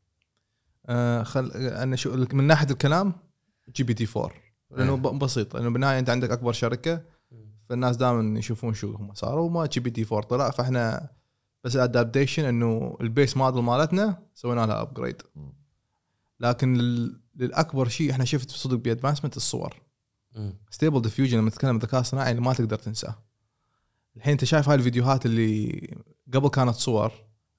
آه 0.86 1.22
خل 1.22 1.50
أنا 1.52 1.96
شو 1.96 2.26
من 2.32 2.44
ناحية 2.44 2.70
الكلام 2.70 3.12
GPT 3.76 4.06
4 4.16 4.32
لأنه 4.70 4.94
إيه. 4.94 5.18
بسيط. 5.18 5.56
لأنه 5.56 5.70
بالنهاية 5.70 5.98
أنت 5.98 6.10
عندك 6.10 6.30
أكبر 6.30 6.52
شركة 6.52 7.02
فالناس 7.68 7.96
دائما 7.96 8.38
يشوفون 8.38 8.74
شو 8.74 8.94
هم 8.94 9.14
صاروا. 9.14 9.46
وما 9.46 9.66
GPT 9.66 10.06
4 10.12 10.20
طلع 10.20 10.50
فإحنا 10.50 11.10
بس 11.64 11.76
ال 11.76 11.82
adaptation 11.82 12.44
إنه 12.44 12.96
ال 13.00 13.07
base 13.07 13.36
model 13.36 13.62
مالتنا 13.62 14.22
سوينا 14.34 14.66
لها 14.66 14.82
upgrade. 14.82 15.22
لكن 16.40 16.74
لل- 16.74 17.20
للأكبر 17.36 17.88
شيء 17.88 18.10
إحنا 18.10 18.24
شفت 18.24 18.50
صدق 18.50 18.76
ب 18.76 18.81
advancement 18.81 19.36
الصور. 19.36 19.74
Stable 20.70 21.02
Diffusion 21.02 21.38
لما 21.38 21.50
تتكلم 21.50 21.76
الذكاء 21.76 22.00
الصناعي 22.00 22.30
اللي 22.30 22.42
ما 22.42 22.52
تقدر 22.52 22.78
تنساه. 22.78 23.14
الحين 24.16 24.32
أنت 24.32 24.44
شايف 24.44 24.68
هاي 24.68 24.74
الفيديوهات 24.76 25.26
اللي 25.26 25.80
قبل 26.34 26.48
كانت 26.48 26.74
صور 26.74 27.12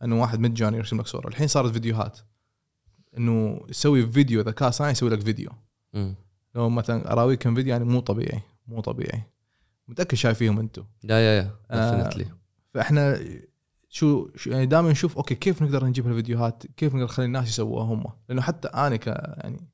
إنه 0.03 0.22
واحد 0.22 0.39
مجاني 0.39 0.78
يرسم 0.78 0.99
لك 0.99 1.08
صوره 1.08 1.28
الحين 1.28 1.47
صارت 1.47 1.72
فيديوهات. 1.72 2.20
إنه 3.18 3.62
يسوي 3.70 4.12
فيديو 4.12 4.41
ذكاء 4.41 4.72
صناعي 4.72 4.91
يسوي 4.91 5.10
لك 5.10 5.22
فيديو. 5.22 5.49
لو 6.55 6.70
مثلا 6.70 7.12
اراويكم 7.12 7.55
فيديو 7.55 7.74
يعني 7.74 7.86
مو 7.86 7.99
طبيعي 7.99 8.41
مو 8.68 8.82
طبيعي. 8.82 9.24
متأكد 9.88 10.15
شايفيهم 10.15 10.59
أنتم 10.59 10.83
يا 11.03 11.15
يا 11.15 11.38
يا. 11.38 11.51
آه، 11.71 12.09
فإحنا 12.73 13.19
شو, 13.89 14.29
شو 14.35 14.49
يعني 14.49 14.65
دائما 14.65 14.91
نشوف 14.91 15.17
okay 15.17 15.36
كيف 15.35 15.61
نقدر 15.61 15.85
نجيب 15.85 16.07
الفيديوهات؟ 16.07 16.63
كيف 16.67 16.93
نقدر 16.93 17.05
نخلي 17.05 17.25
الناس 17.25 17.47
يسووها 17.49 17.83
هم؟ 17.85 18.03
لأنه 18.29 18.41
حتى 18.41 18.67
أنا 18.67 18.95
ك 18.95 19.07
يعني 19.07 19.69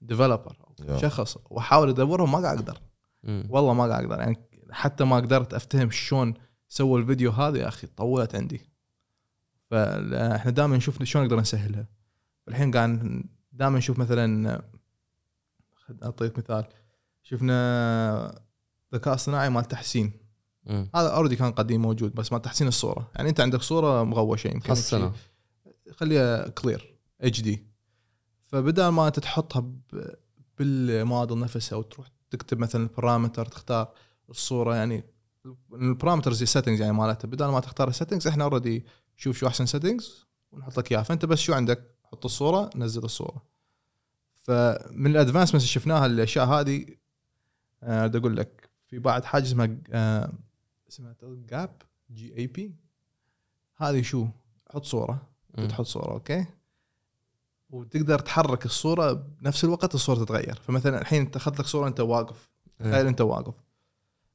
developer. 0.00 0.56
شخص 0.96 1.38
وأحاول 1.50 1.88
ادورهم 1.88 2.32
ما 2.32 2.38
قاعد 2.38 2.58
أقدر. 2.58 2.80
والله 3.24 3.74
ما 3.74 3.84
قاعد 3.86 4.04
أقدر. 4.04 4.18
يعني 4.20 4.36
حتى 4.70 5.04
ما 5.04 5.16
قدرت 5.16 5.54
أفتهم 5.54 5.90
شلون 5.90 6.34
سووا 6.68 6.98
الفيديو 6.98 7.30
هذا 7.30 7.58
يا 7.58 7.68
أخي 7.68 7.86
طولت 7.86 8.34
عندي. 8.34 8.60
فاحنا 9.70 10.50
دائما 10.50 10.76
نشوف 10.76 11.02
شلون 11.02 11.24
نقدر 11.24 11.40
نسهلها. 11.40 11.86
الحين 12.48 12.70
قاعد 12.70 13.22
دائما 13.52 13.78
نشوف 13.78 13.98
مثلا 13.98 14.62
خد- 15.74 16.04
أعطيك 16.04 16.38
مثال. 16.38 16.64
شفنا 17.22 18.40
ذكاء 18.94 19.14
اصطناعي 19.14 19.50
مال 19.50 19.64
تحسين. 19.64 20.12
هذا 20.68 21.08
already 21.08 21.36
كان 21.36 21.52
قديم 21.52 21.82
موجود 21.82 22.14
بس 22.14 22.32
مال 22.32 22.42
تحسين 22.42 22.68
الصورة. 22.68 23.10
يعني 23.16 23.28
انت 23.28 23.40
عندك 23.40 23.62
صورة 23.62 24.04
مغوشة 24.04 24.48
يمكن 24.48 24.70
حسنا 24.70 25.12
خليها 25.96 26.48
clear 26.48 26.98
HD 27.20 27.66
فبدل 28.46 28.88
ما 28.88 29.06
انت 29.06 29.18
تحطها 29.18 29.72
بالموديل 30.58 31.38
نفسها 31.38 31.78
وتروح 31.78 32.06
تكتب 32.30 32.58
مثلا 32.58 32.82
ال 32.82 32.88
parameter 32.88 33.46
تختار 33.46 33.92
الصورة 34.30 34.74
يعني 34.74 35.04
ال 35.72 35.78
parameters 35.78 36.42
ال 36.42 36.46
settings 36.46 36.80
يعني 36.80 36.92
مالتها. 36.92 37.28
بدل 37.28 37.46
ما 37.46 37.60
تختار 37.60 37.88
ال 37.88 37.92
settings 37.92 38.26
إحنا 38.26 38.44
already 38.44 38.84
شوف 39.16 39.38
شو 39.38 39.46
أحسن 39.46 39.66
settings 39.66 40.26
ونحط 40.52 40.78
لك 40.78 40.92
اياها 40.92 41.02
فأنت 41.02 41.24
بس 41.24 41.38
شو 41.38 41.54
عندك؟ 41.54 41.94
حط 42.04 42.24
الصورة 42.24 42.70
نزل 42.76 43.04
الصورة. 43.04 43.42
فمن 44.42 45.06
ال 45.10 45.14
advancements 45.14 45.64
اللي 45.64 45.72
شفناها 45.72 46.06
الأشياء 46.06 46.46
هذه 46.46 46.86
آه، 47.82 48.06
بدي 48.06 48.18
أقول 48.18 48.36
لك 48.36 48.57
في 48.88 48.98
بعد 48.98 49.24
حاجة 49.24 49.42
اسمها 49.42 49.76
آه، 49.92 50.32
اسمها 50.90 51.14
جاب 51.22 51.70
GAP 52.10 52.74
هذه 53.76 54.02
شو؟ 54.02 54.26
حط 54.70 54.84
صورة. 54.84 55.22
تحط 55.68 55.86
صورة 55.86 56.12
okay؟ 56.12 56.46
وتقدر 57.70 58.18
تحرك 58.18 58.64
الصورة 58.66 59.12
بنفس 59.12 59.64
الوقت 59.64 59.94
الصورة 59.94 60.24
تتغير. 60.24 60.60
فمثلا 60.66 61.00
الحين 61.00 61.22
أنت 61.22 61.36
أخذت 61.36 61.60
لك 61.60 61.66
صورة 61.66 61.88
انت 61.88 62.00
واقف. 62.00 62.48
إيه. 62.80 62.90
تخيل 62.90 63.06
أنت 63.06 63.20
واقف. 63.20 63.54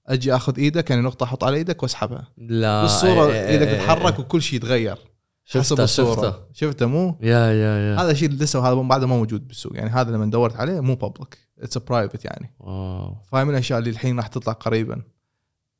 أجي 0.07 0.35
أخذ 0.35 0.59
إيدك 0.59 0.89
يعني 0.89 1.01
نقطة 1.01 1.23
أحط 1.23 1.43
على 1.43 1.57
إيدك 1.57 1.83
وأسحبها. 1.83 2.27
لا 2.37 2.81
بالصورة 2.81 3.25
إيه، 3.25 3.31
إيه، 3.31 3.49
إيدك 3.49 3.67
إيه، 3.67 3.77
تتحرك. 3.77 4.19
وكل 4.19 4.41
شيء 4.41 4.59
يتغير. 4.59 4.97
حسب 5.45 5.61
شفتها 5.61 5.83
الصورة. 5.83 6.15
شفتها 6.15 6.47
شفته 6.53 6.85
مو؟ 6.85 7.17
يا 7.21 7.51
يا 7.51 7.77
يا. 7.77 7.95
هذا 7.95 8.11
اللي 8.11 8.27
لسه 8.27 8.67
هذا 8.67 8.73
بعده 8.75 9.07
ما 9.07 9.17
موجود 9.17 9.47
بالسوق. 9.47 9.75
يعني 9.75 9.89
هذا 9.89 10.11
لما 10.11 10.25
دورت 10.25 10.55
عليه 10.55 10.79
مو 10.79 10.95
public 10.95 11.37
it's 11.63 11.77
private 11.77 12.25
يعني. 12.25 12.53
wow. 12.59 13.15
فهاي 13.25 13.45
من 13.45 13.51
الأشياء 13.51 13.79
اللي 13.79 13.89
الحين 13.89 14.17
راح 14.17 14.27
تطلع 14.27 14.53
قريبا. 14.53 15.01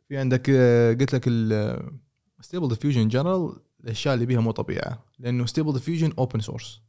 في 0.07 0.17
عندك 0.17 0.49
آه، 0.49 0.93
قلت 0.93 1.15
لك 1.15 1.29
Stable 2.41 2.67
Diffusion 2.67 3.07
general 3.07 3.55
الأشياء 3.83 4.13
اللي 4.13 4.25
بيها 4.25 4.39
مو 4.39 4.51
طبيعه 4.51 5.05
لأنه 5.19 5.45
Stable 5.45 5.73
Diffusion 5.73 6.13
open 6.17 6.39
source. 6.39 6.81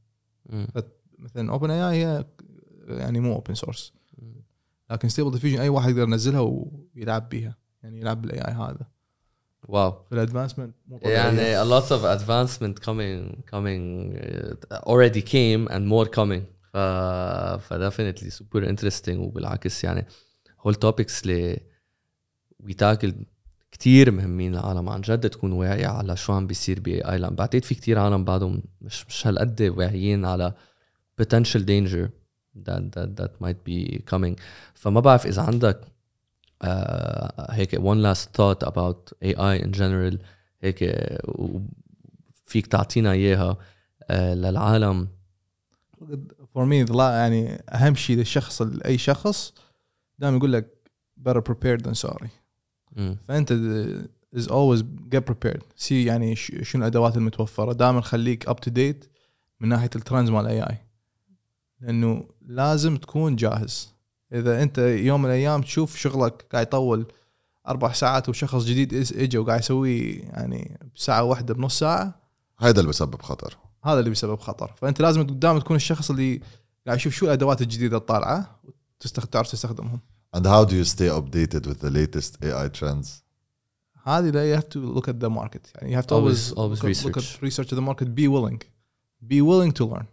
مثلا 1.18 1.52
OpenAI 1.52 2.04
هي 2.04 2.24
يعني 2.88 3.20
مو 3.20 3.34
open 3.34 3.54
source. 3.54 3.92
لكن 4.90 5.08
Stable 5.08 5.30
Diffusion 5.30 5.60
أي 5.60 5.68
واحد 5.68 5.88
يقدر 5.88 6.02
ينزلها 6.02 6.40
ويلعب 6.40 7.28
بيها. 7.28 7.56
يعني 7.82 8.00
يلعب 8.00 8.22
بال 8.22 8.38
AI 8.38 8.52
هذا. 8.52 8.86
wow. 9.68 10.04
في 10.08 10.14
ال 10.14 10.19
advancement 10.19 10.74
مو 10.86 10.98
طبيعية. 10.98 11.16
يعني 11.16 11.64
a 11.64 11.80
lot 11.80 11.84
of 11.84 12.02
advancement 12.20 12.84
coming 12.84 13.36
coming 13.54 14.14
uh, 14.16 14.90
already 14.90 15.22
came 15.22 15.68
and 15.74 15.88
more 15.88 16.08
coming. 16.18 16.53
ف 16.74 16.76
ف 16.76 17.74
definitely 17.74 18.30
super 18.30 18.62
interesting 18.64 19.16
وبالعكس 19.18 19.84
يعني 19.84 20.06
هول 20.60 20.71
ال 20.71 20.74
topics 20.74 21.22
اللي 21.22 21.60
we 22.62 22.72
tackle 22.72 23.12
كتير 23.72 24.10
مهمين 24.10 24.52
للعالم. 24.52 24.88
عن 24.88 25.00
جد 25.00 25.30
تكون 25.30 25.52
واعية 25.52 25.86
على 25.86 26.16
شو 26.16 26.32
عم 26.32 26.46
بيصير 26.46 26.88
لأن 26.88 27.34
بعتقد 27.34 27.64
في 27.64 27.74
كتير 27.74 27.98
عالم 27.98 28.24
بعدهم 28.24 28.62
مش 28.80 29.06
مش 29.06 29.26
هالقد 29.26 29.62
واعيين 29.62 30.24
على 30.24 30.54
potential 31.22 31.60
danger 31.60 32.08
that 32.64 32.82
that 32.94 33.08
that 33.20 33.32
might 33.40 33.60
be 33.68 33.98
coming. 34.14 34.40
فما 34.74 35.00
بعرف 35.00 35.26
إذا 35.26 35.42
عندك 35.42 35.80
آه 36.62 37.52
هيك 37.52 37.76
one 37.76 38.02
last 38.06 38.26
thought 38.36 38.68
about 38.68 39.12
AI 39.24 39.64
in 39.64 39.72
general. 39.72 40.16
هيك 40.60 40.84
فيك 42.44 42.66
تعطينا 42.66 43.12
إياها 43.12 43.56
آه 44.10 44.34
للعالم. 44.34 45.08
for 46.54 46.64
me 46.64 46.84
لا 46.84 47.10
يعني 47.10 47.62
أهم 47.68 47.94
شيء 47.94 48.16
للشخص 48.16 48.62
أي 48.62 48.98
شخص 48.98 49.52
دائما 50.18 50.36
يقول 50.36 50.52
لك 50.52 50.90
better 51.28 51.40
prepared 51.50 51.82
than 51.86 51.94
sorry. 52.10 52.28
فأنت 53.28 53.52
is 54.36 54.42
always 54.48 54.82
get 55.14 55.20
prepared. 55.32 55.62
see 55.76 56.04
يعني 56.04 56.36
ش- 56.36 56.52
شنو 56.62 56.82
الأدوات 56.82 57.16
المتوفرة. 57.16 57.72
دائما 57.72 58.00
خليك 58.00 58.50
up 58.50 58.54
to 58.54 58.70
date 58.72 59.06
من 59.60 59.68
ناحية 59.68 59.90
ال 59.96 60.01
trends 60.01 60.30
مال 60.30 60.40
ال 60.46 60.62
AI 60.62 60.78
لأنه 61.80 62.28
لازم 62.46 62.96
تكون 62.96 63.36
جاهز. 63.36 63.94
إذا 64.32 64.62
أنت 64.62 64.78
يوم 64.78 65.22
من 65.22 65.26
الأيام 65.28 65.62
تشوف 65.62 65.96
شغلك 65.96 66.44
قاعد 66.52 66.66
يطول 66.66 67.06
أربع 67.68 67.92
ساعات 67.92 68.28
وشخص 68.28 68.64
جديد 68.64 69.04
إز- 69.04 69.18
اجى 69.18 69.38
وقاعد 69.38 69.60
يسويه 69.60 70.20
يعني 70.22 70.78
بساعة 70.96 71.24
واحدة 71.24 71.54
بنص 71.54 71.78
ساعة. 71.78 72.20
هذا 72.58 72.80
اللي 72.80 72.88
بسبب 72.90 73.22
خطر. 73.22 73.56
هذا 73.84 73.98
اللي 73.98 74.10
بيسبب 74.10 74.38
خطر. 74.40 74.72
فأنت 74.76 75.00
لازم 75.00 75.22
دائما 75.22 75.60
تكون 75.60 75.76
الشخص 75.76 76.10
اللي 76.10 76.40
قاعد 76.86 76.98
يشوف 76.98 77.12
شو 77.14 77.26
الأدوات 77.26 77.62
الجديدة 77.62 77.96
الطالعة 77.96 78.60
وتستخدم 79.00 79.30
تعرف 79.30 79.50
تستخدمهم. 79.50 80.00
And 80.36 80.40
how 80.46 80.64
do 80.64 80.72
you 80.72 80.84
stay 80.84 81.08
updated 81.18 81.66
with 81.66 81.80
the 81.80 81.90
latest 81.90 82.44
AI 82.44 82.68
trends? 82.80 83.08
هذه 84.04 84.30
لا 84.30 84.56
you 84.56 84.60
have 84.60 84.68
to 84.68 84.78
look 84.98 85.08
at 85.08 85.20
the 85.24 85.30
market. 85.30 85.70
يعني 85.74 85.96
you 85.96 86.02
have 86.02 86.06
to 86.06 86.10
always, 86.14 86.52
Always- 86.52 86.56
always 86.56 86.82
look, 86.82 86.84
at, 86.84 87.04
look 87.04 87.16
research. 87.16 87.38
at 87.38 87.42
research 87.42 87.70
the 87.70 87.80
market. 87.80 88.06
Be 88.14 88.28
willing. 88.28 88.58
Be 89.30 89.40
willing 89.40 89.72
to 89.80 89.94
learn. 89.94 90.04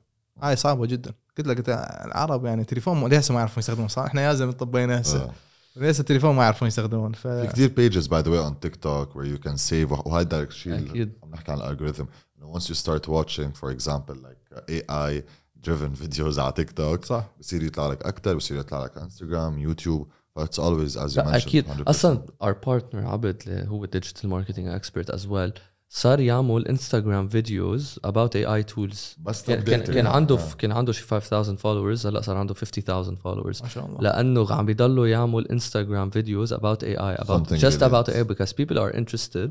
هاي 0.42 0.56
صعبة 0.56 0.86
جدا. 0.86 1.14
قلت 1.38 1.48
لك 1.48 1.58
أنت 1.58 1.70
العرب 2.06 2.46
يعني 2.46 2.64
تليفون 2.64 3.08
لسه 3.08 3.34
ما 3.34 3.40
يعرفون 3.40 3.60
يستخدمون. 3.60 3.88
صح 3.88 4.02
إحنا 4.04 4.22
يا 4.22 4.34
زلمة 4.34 4.52
طبينا. 4.52 5.02
هسه 5.02 5.24
آه. 5.24 5.32
لسه 5.76 6.02
التليفون 6.02 6.36
ما 6.36 6.44
يعرفون 6.44 6.68
يستخدمون. 6.68 7.14
ف 7.14 7.28
في 7.28 7.48
كثير 7.48 7.70
pages 7.70 8.06
by 8.06 8.24
the 8.24 8.28
way 8.30 8.50
on 8.50 8.54
TikTok 8.68 9.16
where 9.16 9.26
you 9.36 9.50
can 9.50 9.58
save. 9.58 9.92
وه- 9.92 10.08
وهذا 10.08 10.42
الشيء 10.44 10.74
اللي 10.74 10.90
أكيد. 10.90 11.12
عم 11.24 11.32
نحكي 11.32 11.52
عن 11.52 11.62
الالجوريثم 12.41 12.59
once 12.59 12.63
you 12.73 12.79
start 12.83 13.09
watching 13.09 13.61
for 13.61 13.71
example 13.79 14.15
like 14.15 14.71
AI 14.71 15.23
driven 15.67 15.95
videos 16.05 16.39
على 16.39 16.53
تيك 16.53 16.71
توك 16.71 17.05
صح 17.05 17.25
بصير 17.41 17.63
يطلع 17.63 17.87
لك 17.87 18.03
اكثر 18.03 18.35
بصير 18.37 18.59
يطلع 18.59 18.85
لك 18.85 18.99
انستغرام 18.99 19.59
يوتيوب 19.59 20.09
فاتس 20.37 20.61
always 20.61 20.97
as 20.97 21.13
you 21.15 21.17
لا 21.17 21.25
mentioned 21.25 21.35
اكيد 21.35 21.65
100%. 21.67 21.71
اصلا 21.89 22.23
our 22.45 22.55
partner 22.67 22.95
عبد 22.95 23.43
اللي 23.47 23.69
هو 23.71 23.87
digital 23.87 24.27
marketing 24.27 24.81
expert 24.83 25.15
as 25.15 25.21
well 25.27 25.61
صار 25.89 26.21
يعمل 26.21 26.69
انستغرام 26.69 27.29
فيديوز 27.29 28.01
about 28.07 28.31
AI 28.37 28.65
tools 28.75 28.99
بس 29.19 29.43
كان 29.43 29.63
كان, 29.63 29.83
updated. 29.85 29.91
كان 29.91 30.07
عنده 30.07 30.35
آه. 30.39 30.53
كان 30.59 30.73
عنده 30.73 30.93
شي 30.93 31.03
5000 31.05 31.61
followers 31.67 32.07
هلا 32.07 32.21
صار 32.21 32.37
عنده 32.37 32.55
50000 32.55 33.19
followers 33.19 33.63
ما 33.63 33.69
شاء 33.69 33.87
الله 33.87 34.01
لانه 34.01 34.53
عم 34.53 34.67
بيضلوا 34.67 35.07
يعمل 35.07 35.49
انستغرام 35.49 36.11
فيديوز 36.11 36.55
about 36.55 36.79
AI 36.83 37.21
about 37.21 37.27
Something 37.27 37.61
just 37.61 37.81
related. 37.81 37.83
about 37.83 38.09
AI 38.09 38.25
because 38.33 38.53
people 38.53 38.79
are 38.79 38.91
interested 38.97 39.51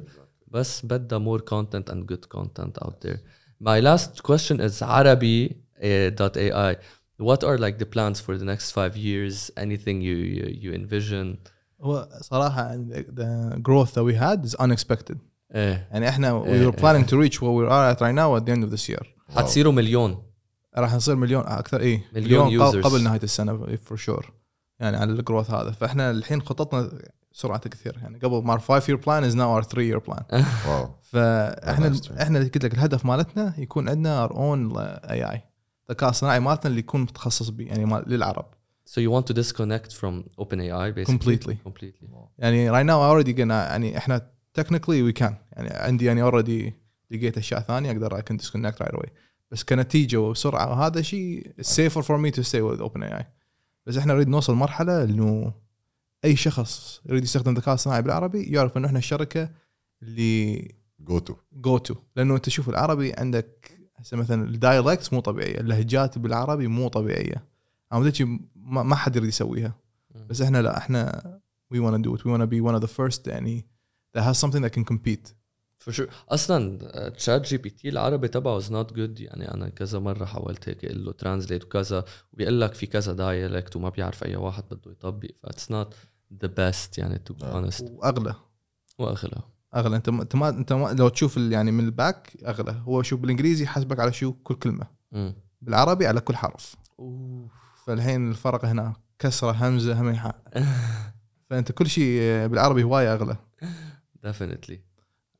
بس 0.50 0.86
بدها 0.86 1.20
more 1.20 1.42
content 1.42 1.92
and 1.94 1.98
good 2.12 2.38
content 2.38 2.86
out 2.86 2.94
there 3.08 3.18
my 3.64 3.80
last 3.82 4.22
question 4.24 4.60
is 4.60 4.84
عربي 4.84 5.50
eh, 5.80 6.12
dot 6.22 6.38
AI 6.38 6.76
what 7.22 7.44
are 7.44 7.58
like 7.58 7.78
the 7.80 7.86
plans 7.96 8.20
for 8.20 8.38
the 8.38 8.46
next 8.46 8.72
five 8.72 8.96
years 8.98 9.52
anything 9.58 9.98
you 10.02 10.18
you, 10.38 10.46
you 10.64 10.74
envision 10.74 11.38
هو 11.82 12.10
صراحه 12.22 12.78
the 13.16 13.56
growth 13.62 13.94
that 13.94 14.04
we 14.04 14.14
had 14.16 14.46
is 14.50 14.56
unexpected 14.66 15.18
ايه 15.56 15.88
يعني 15.92 16.10
احنا 16.10 16.44
we 16.44 16.48
إيه، 16.48 16.72
were 16.72 16.74
planning 16.76 17.06
to 17.08 17.14
reach 17.14 17.36
where 17.42 17.56
we 17.62 17.70
are 17.70 17.96
at 17.96 18.00
right 18.02 18.16
now 18.16 18.40
at 18.40 18.46
the 18.46 18.56
end 18.58 18.64
of 18.64 18.78
this 18.78 18.90
year 18.96 19.06
حتصيروا 19.30 19.74
مليون 19.74 20.24
راح 20.78 20.94
نصير 20.96 21.16
مليون 21.16 21.44
اكثر 21.46 21.80
ايه 21.80 22.02
مليون 22.16 22.60
قبل- 22.62 22.82
users. 22.84 22.86
قبل 22.86 23.04
نهايه 23.04 23.20
السنه 23.24 23.76
فور 23.76 23.98
شور 23.98 24.32
يعني 24.80 24.98
على 24.98 25.12
الجروث 25.12 25.52
هذا 25.52 25.72
فاحنا 25.72 26.12
الحين 26.12 26.42
خططنا 26.42 26.92
سرعه 27.33 27.69
كثير 27.69 27.99
يعني. 28.03 28.19
قبل 28.19 28.43
ما 28.45 28.59
5 28.59 28.81
year 28.81 28.99
plan 28.99 29.33
is 29.33 29.35
now 29.35 29.49
our 29.57 29.69
3 29.69 29.93
year 29.93 30.01
plan. 30.01 30.25
واو. 30.69 30.89
فاحنا 31.03 32.01
إحنا 32.23 32.39
قلت 32.39 32.65
لك 32.65 32.75
الهدف 32.75 33.07
مالتنا 33.07 33.55
يكون 33.59 33.89
عندنا 33.89 34.29
our 34.29 34.31
own 34.31 34.79
اي 35.11 35.31
اي 35.31 35.43
الذكاء 35.91 36.11
الصناعي 36.11 36.41
مالتنا 36.41 36.71
اللي 36.71 36.81
يكون 36.81 37.01
متخصص 37.01 37.49
به 37.49 37.65
يعني 37.65 38.03
للعرب. 38.07 38.45
So 38.91 39.01
you 39.01 39.11
want 39.11 39.27
to 39.27 39.35
disconnect 39.35 39.93
from 39.93 40.25
OpenAI 40.43 40.93
basically? 40.93 41.07
Completely. 41.07 41.57
completely. 41.69 42.09
يعني 42.39 42.71
right 42.71 42.87
now 42.87 42.99
already 43.11 43.41
قلنا 43.41 43.69
يعني 43.69 43.99
إحنا 43.99 44.31
technically 44.61 45.03
we 45.09 45.23
can. 45.23 45.33
يعني 45.53 45.69
عندي 45.71 46.05
يعني 46.05 46.31
already 46.31 46.73
لقيت 47.11 47.39
أشياء 47.39 47.61
ثانية 47.61 47.91
أقدر 47.91 48.21
I 48.21 48.23
can 48.23 48.37
disconnect 48.37 48.85
right 48.85 48.95
away. 48.95 49.09
بس 49.51 49.65
كنتيجة 49.65 50.17
وسرعة 50.21 50.71
وهذا 50.71 51.03
شيء 51.03 51.53
safer 51.61 52.03
for 52.03 52.19
me 52.19 52.37
to 52.37 52.43
stay 52.43 52.61
with 52.61 52.81
OpenAI. 52.81 53.25
بس 53.87 53.97
إحنا 53.97 54.15
نريد 54.15 54.29
نوصل 54.29 54.55
مرحلة 54.55 55.05
إنه 55.05 55.53
أي 56.25 56.37
شخص 56.37 57.01
يريد 57.07 57.25
يستخدم 57.25 57.53
الذكاء 57.53 57.75
الصناعي 57.75 58.03
بالعربي 58.03 58.43
يعرف 58.43 58.77
إنه 58.77 58.87
إحنا 58.87 58.99
الشركة 58.99 59.51
اللي 60.03 60.69
go-to 61.01 61.35
go-to 61.53 61.95
لأنه 62.17 62.35
أنت 62.35 62.49
شوف 62.49 62.69
العربي 62.69 63.13
عندك 63.13 63.79
هسه 63.97 64.17
مثلا 64.17 64.45
ال 64.45 64.52
dialects 64.52 65.13
مو 65.13 65.21
طبيعية 65.21 65.61
اللهجات 65.61 66.19
بالعربي 66.19 66.67
مو 66.67 66.89
طبيعية. 66.89 67.45
أنا 67.93 68.13
ما 68.57 68.83
ما 68.83 68.97
حد 68.97 69.17
يريد 69.17 69.29
يسويها. 69.29 69.75
بس 70.29 70.41
إحنا 70.41 70.63
لا 70.63 70.79
إحنا 70.79 71.41
we 71.75 71.79
want 71.79 71.95
to 71.95 72.03
do 72.03 72.15
it. 72.15 72.25
We 72.25 72.31
want 72.31 72.43
to 72.43 72.47
be 72.47 72.61
one 72.61 72.75
of 72.75 72.81
the 72.81 72.93
first 72.99 73.27
يعني 73.27 73.67
that 74.17 74.23
has 74.23 74.39
something 74.39 74.63
that 74.63 74.73
can 74.73 74.85
compete. 74.85 75.35
For 75.85 75.93
sure. 75.93 76.09
أصلا 76.29 77.09
ChatGPT 77.09 77.89
العربي 77.89 78.29
تبعه 78.29 78.61
is 78.61 78.65
not 78.65 78.93
good. 78.93 79.21
يعني 79.21 79.55
أنا 79.55 79.69
كذا 79.69 79.99
مرة 79.99 80.25
حاولت 80.25 80.69
هيك 80.69 80.85
إقول 80.85 81.05
له 81.05 81.13
translate 81.13 81.65
وكذا 81.65 82.05
وبيقول 82.33 82.61
لك 82.61 82.75
في 82.75 82.87
كذا 82.87 83.13
dialect 83.13 83.77
وما 83.77 83.89
بيعرف 83.89 84.25
أي 84.25 84.37
واحد 84.37 84.65
بده 84.71 84.91
يطبق 84.91 85.31
فا 85.43 85.47
that's 85.47 85.71
not 85.71 85.95
the 86.43 86.49
best 86.49 86.99
يعني 86.99 87.21
be 87.31 87.45
آه. 87.45 87.71
honest. 87.71 87.83
وأغلى. 87.83 88.35
وأغلى. 88.99 89.43
أغلى. 89.75 89.97
أنت 89.97 90.11
ما 90.11 90.23
أنت 90.23 90.37
ما, 90.37 90.49
أنت 90.49 90.73
ما 90.73 90.93
لو 90.93 91.09
تشوف 91.09 91.37
يعني 91.37 91.71
من 91.71 91.85
ال 91.85 91.95
back 91.95 92.37
أغلى. 92.47 92.83
هو 92.85 93.03
شوف 93.03 93.21
بالإنجليزي 93.21 93.65
يحاسبك 93.65 94.01
على 94.01 94.13
شو؟ 94.13 94.33
كل 94.33 94.55
كلمة. 94.55 94.87
مم. 95.13 95.35
بالعربي 95.61 96.07
على 96.07 96.21
كل 96.21 96.37
حرف. 96.37 96.77
فالحين 97.87 98.31
الفرق 98.31 98.65
هنا 98.65 98.93
كسرة 99.19 99.51
همزة 99.51 100.01
هم 100.01 100.33
فأنت 101.51 101.73
كل 101.73 101.87
شيء 101.87 102.47
بالعربي 102.47 102.83
هواية 102.83 103.15
أغلى. 103.15 103.37
Definitely. 104.27 104.77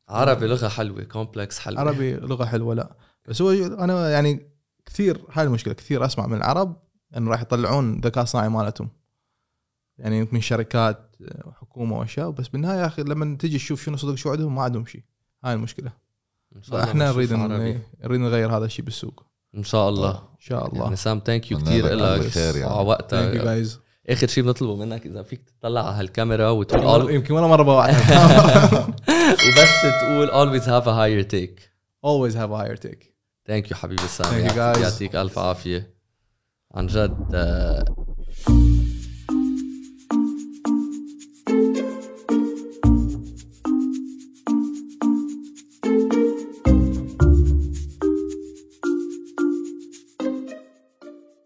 عربي 0.09 0.47
لغة 0.47 0.69
حلوة 0.69 1.03
كومبلكس 1.03 1.59
حلوة. 1.59 1.81
عربي 1.81 2.17
لغة 2.17 2.45
حلوة 2.45 2.75
لا. 2.75 2.97
بس 3.29 3.43
هو 3.43 3.51
أنا 3.51 4.11
يعني 4.11 4.51
كثير 4.87 5.25
هاي 5.33 5.45
المشكلة 5.45 5.75
كثير 5.75 6.05
أسمع 6.05 6.27
من 6.27 6.37
العرب 6.37 6.77
انه 7.17 7.31
راح 7.31 7.41
يطلعون 7.41 8.01
ذكاء 8.01 8.25
صناعي 8.25 8.49
مالتهم. 8.49 8.89
يعني 10.01 10.29
من 10.33 10.41
شركات 10.41 11.17
وحكومه 11.45 11.99
واشياء 11.99 12.31
بس 12.31 12.49
بالنهاية 12.49 12.81
يا 12.81 12.87
أخي 12.87 13.03
لما 13.03 13.37
تجي 13.37 13.57
تشوف 13.59 13.85
شنو 13.85 13.97
صدق 13.97 14.15
شو 14.15 14.31
عندهم 14.31 14.55
ما 14.55 14.63
عندهم 14.63 14.87
شيء. 14.87 15.03
هاي 15.45 15.55
المشكلة. 15.55 15.93
فإحنا 16.63 17.13
نريد 17.13 17.33
نريد 17.33 18.21
نغير 18.21 18.57
هذا 18.57 18.65
الشيء 18.65 18.85
بالسوق. 18.85 19.27
إن 19.57 19.63
شاء 19.65 19.89
الله. 19.89 20.11
إن 20.11 20.41
شاء 20.41 20.67
الله. 20.69 20.83
يعني 20.85 20.97
سام 20.97 21.23
thank 21.27 21.51
you 21.51 21.59
كثير 21.59 21.87
لك. 21.87 22.37
على 22.57 22.87
وقتك. 22.89 23.11
thank 23.11 23.35
you 23.37 23.43
guys 23.45 23.81
اخر 24.09 24.27
شيء 24.27 24.45
بنطلبه 24.45 24.77
منك 24.77 25.07
إذا 25.07 25.23
فيك 25.23 25.51
تطلع 25.61 25.87
على 25.87 25.97
هالكاميرا 26.01 26.49
وتقول 26.51 27.09
all... 27.09 27.11
يمكن 27.11 27.35
ولا 27.35 27.47
مرة 27.47 27.63
بوعد. 27.63 27.95
وبس 29.47 29.71
تقول 30.01 30.29
always 30.31 30.65
have 30.65 30.87
a 30.87 30.93
higher 30.95 31.25
take. 31.31 31.61
Always 32.07 32.35
have 32.35 32.51
a 32.51 32.57
higher 32.57 32.77
take. 32.89 33.07
thank 33.47 33.71
you 33.71 33.77
حبيبي 33.77 34.03
سام. 34.03 34.27
Thank 34.27 34.51
you, 34.53 34.55
يعطيك- 34.57 34.77
guys. 34.77 34.83
يعطيك 34.83 35.17
ألف 35.17 35.39
عافية. 35.39 35.95
عن 36.75 36.87
جد 36.87 37.31
آه، 37.35 37.85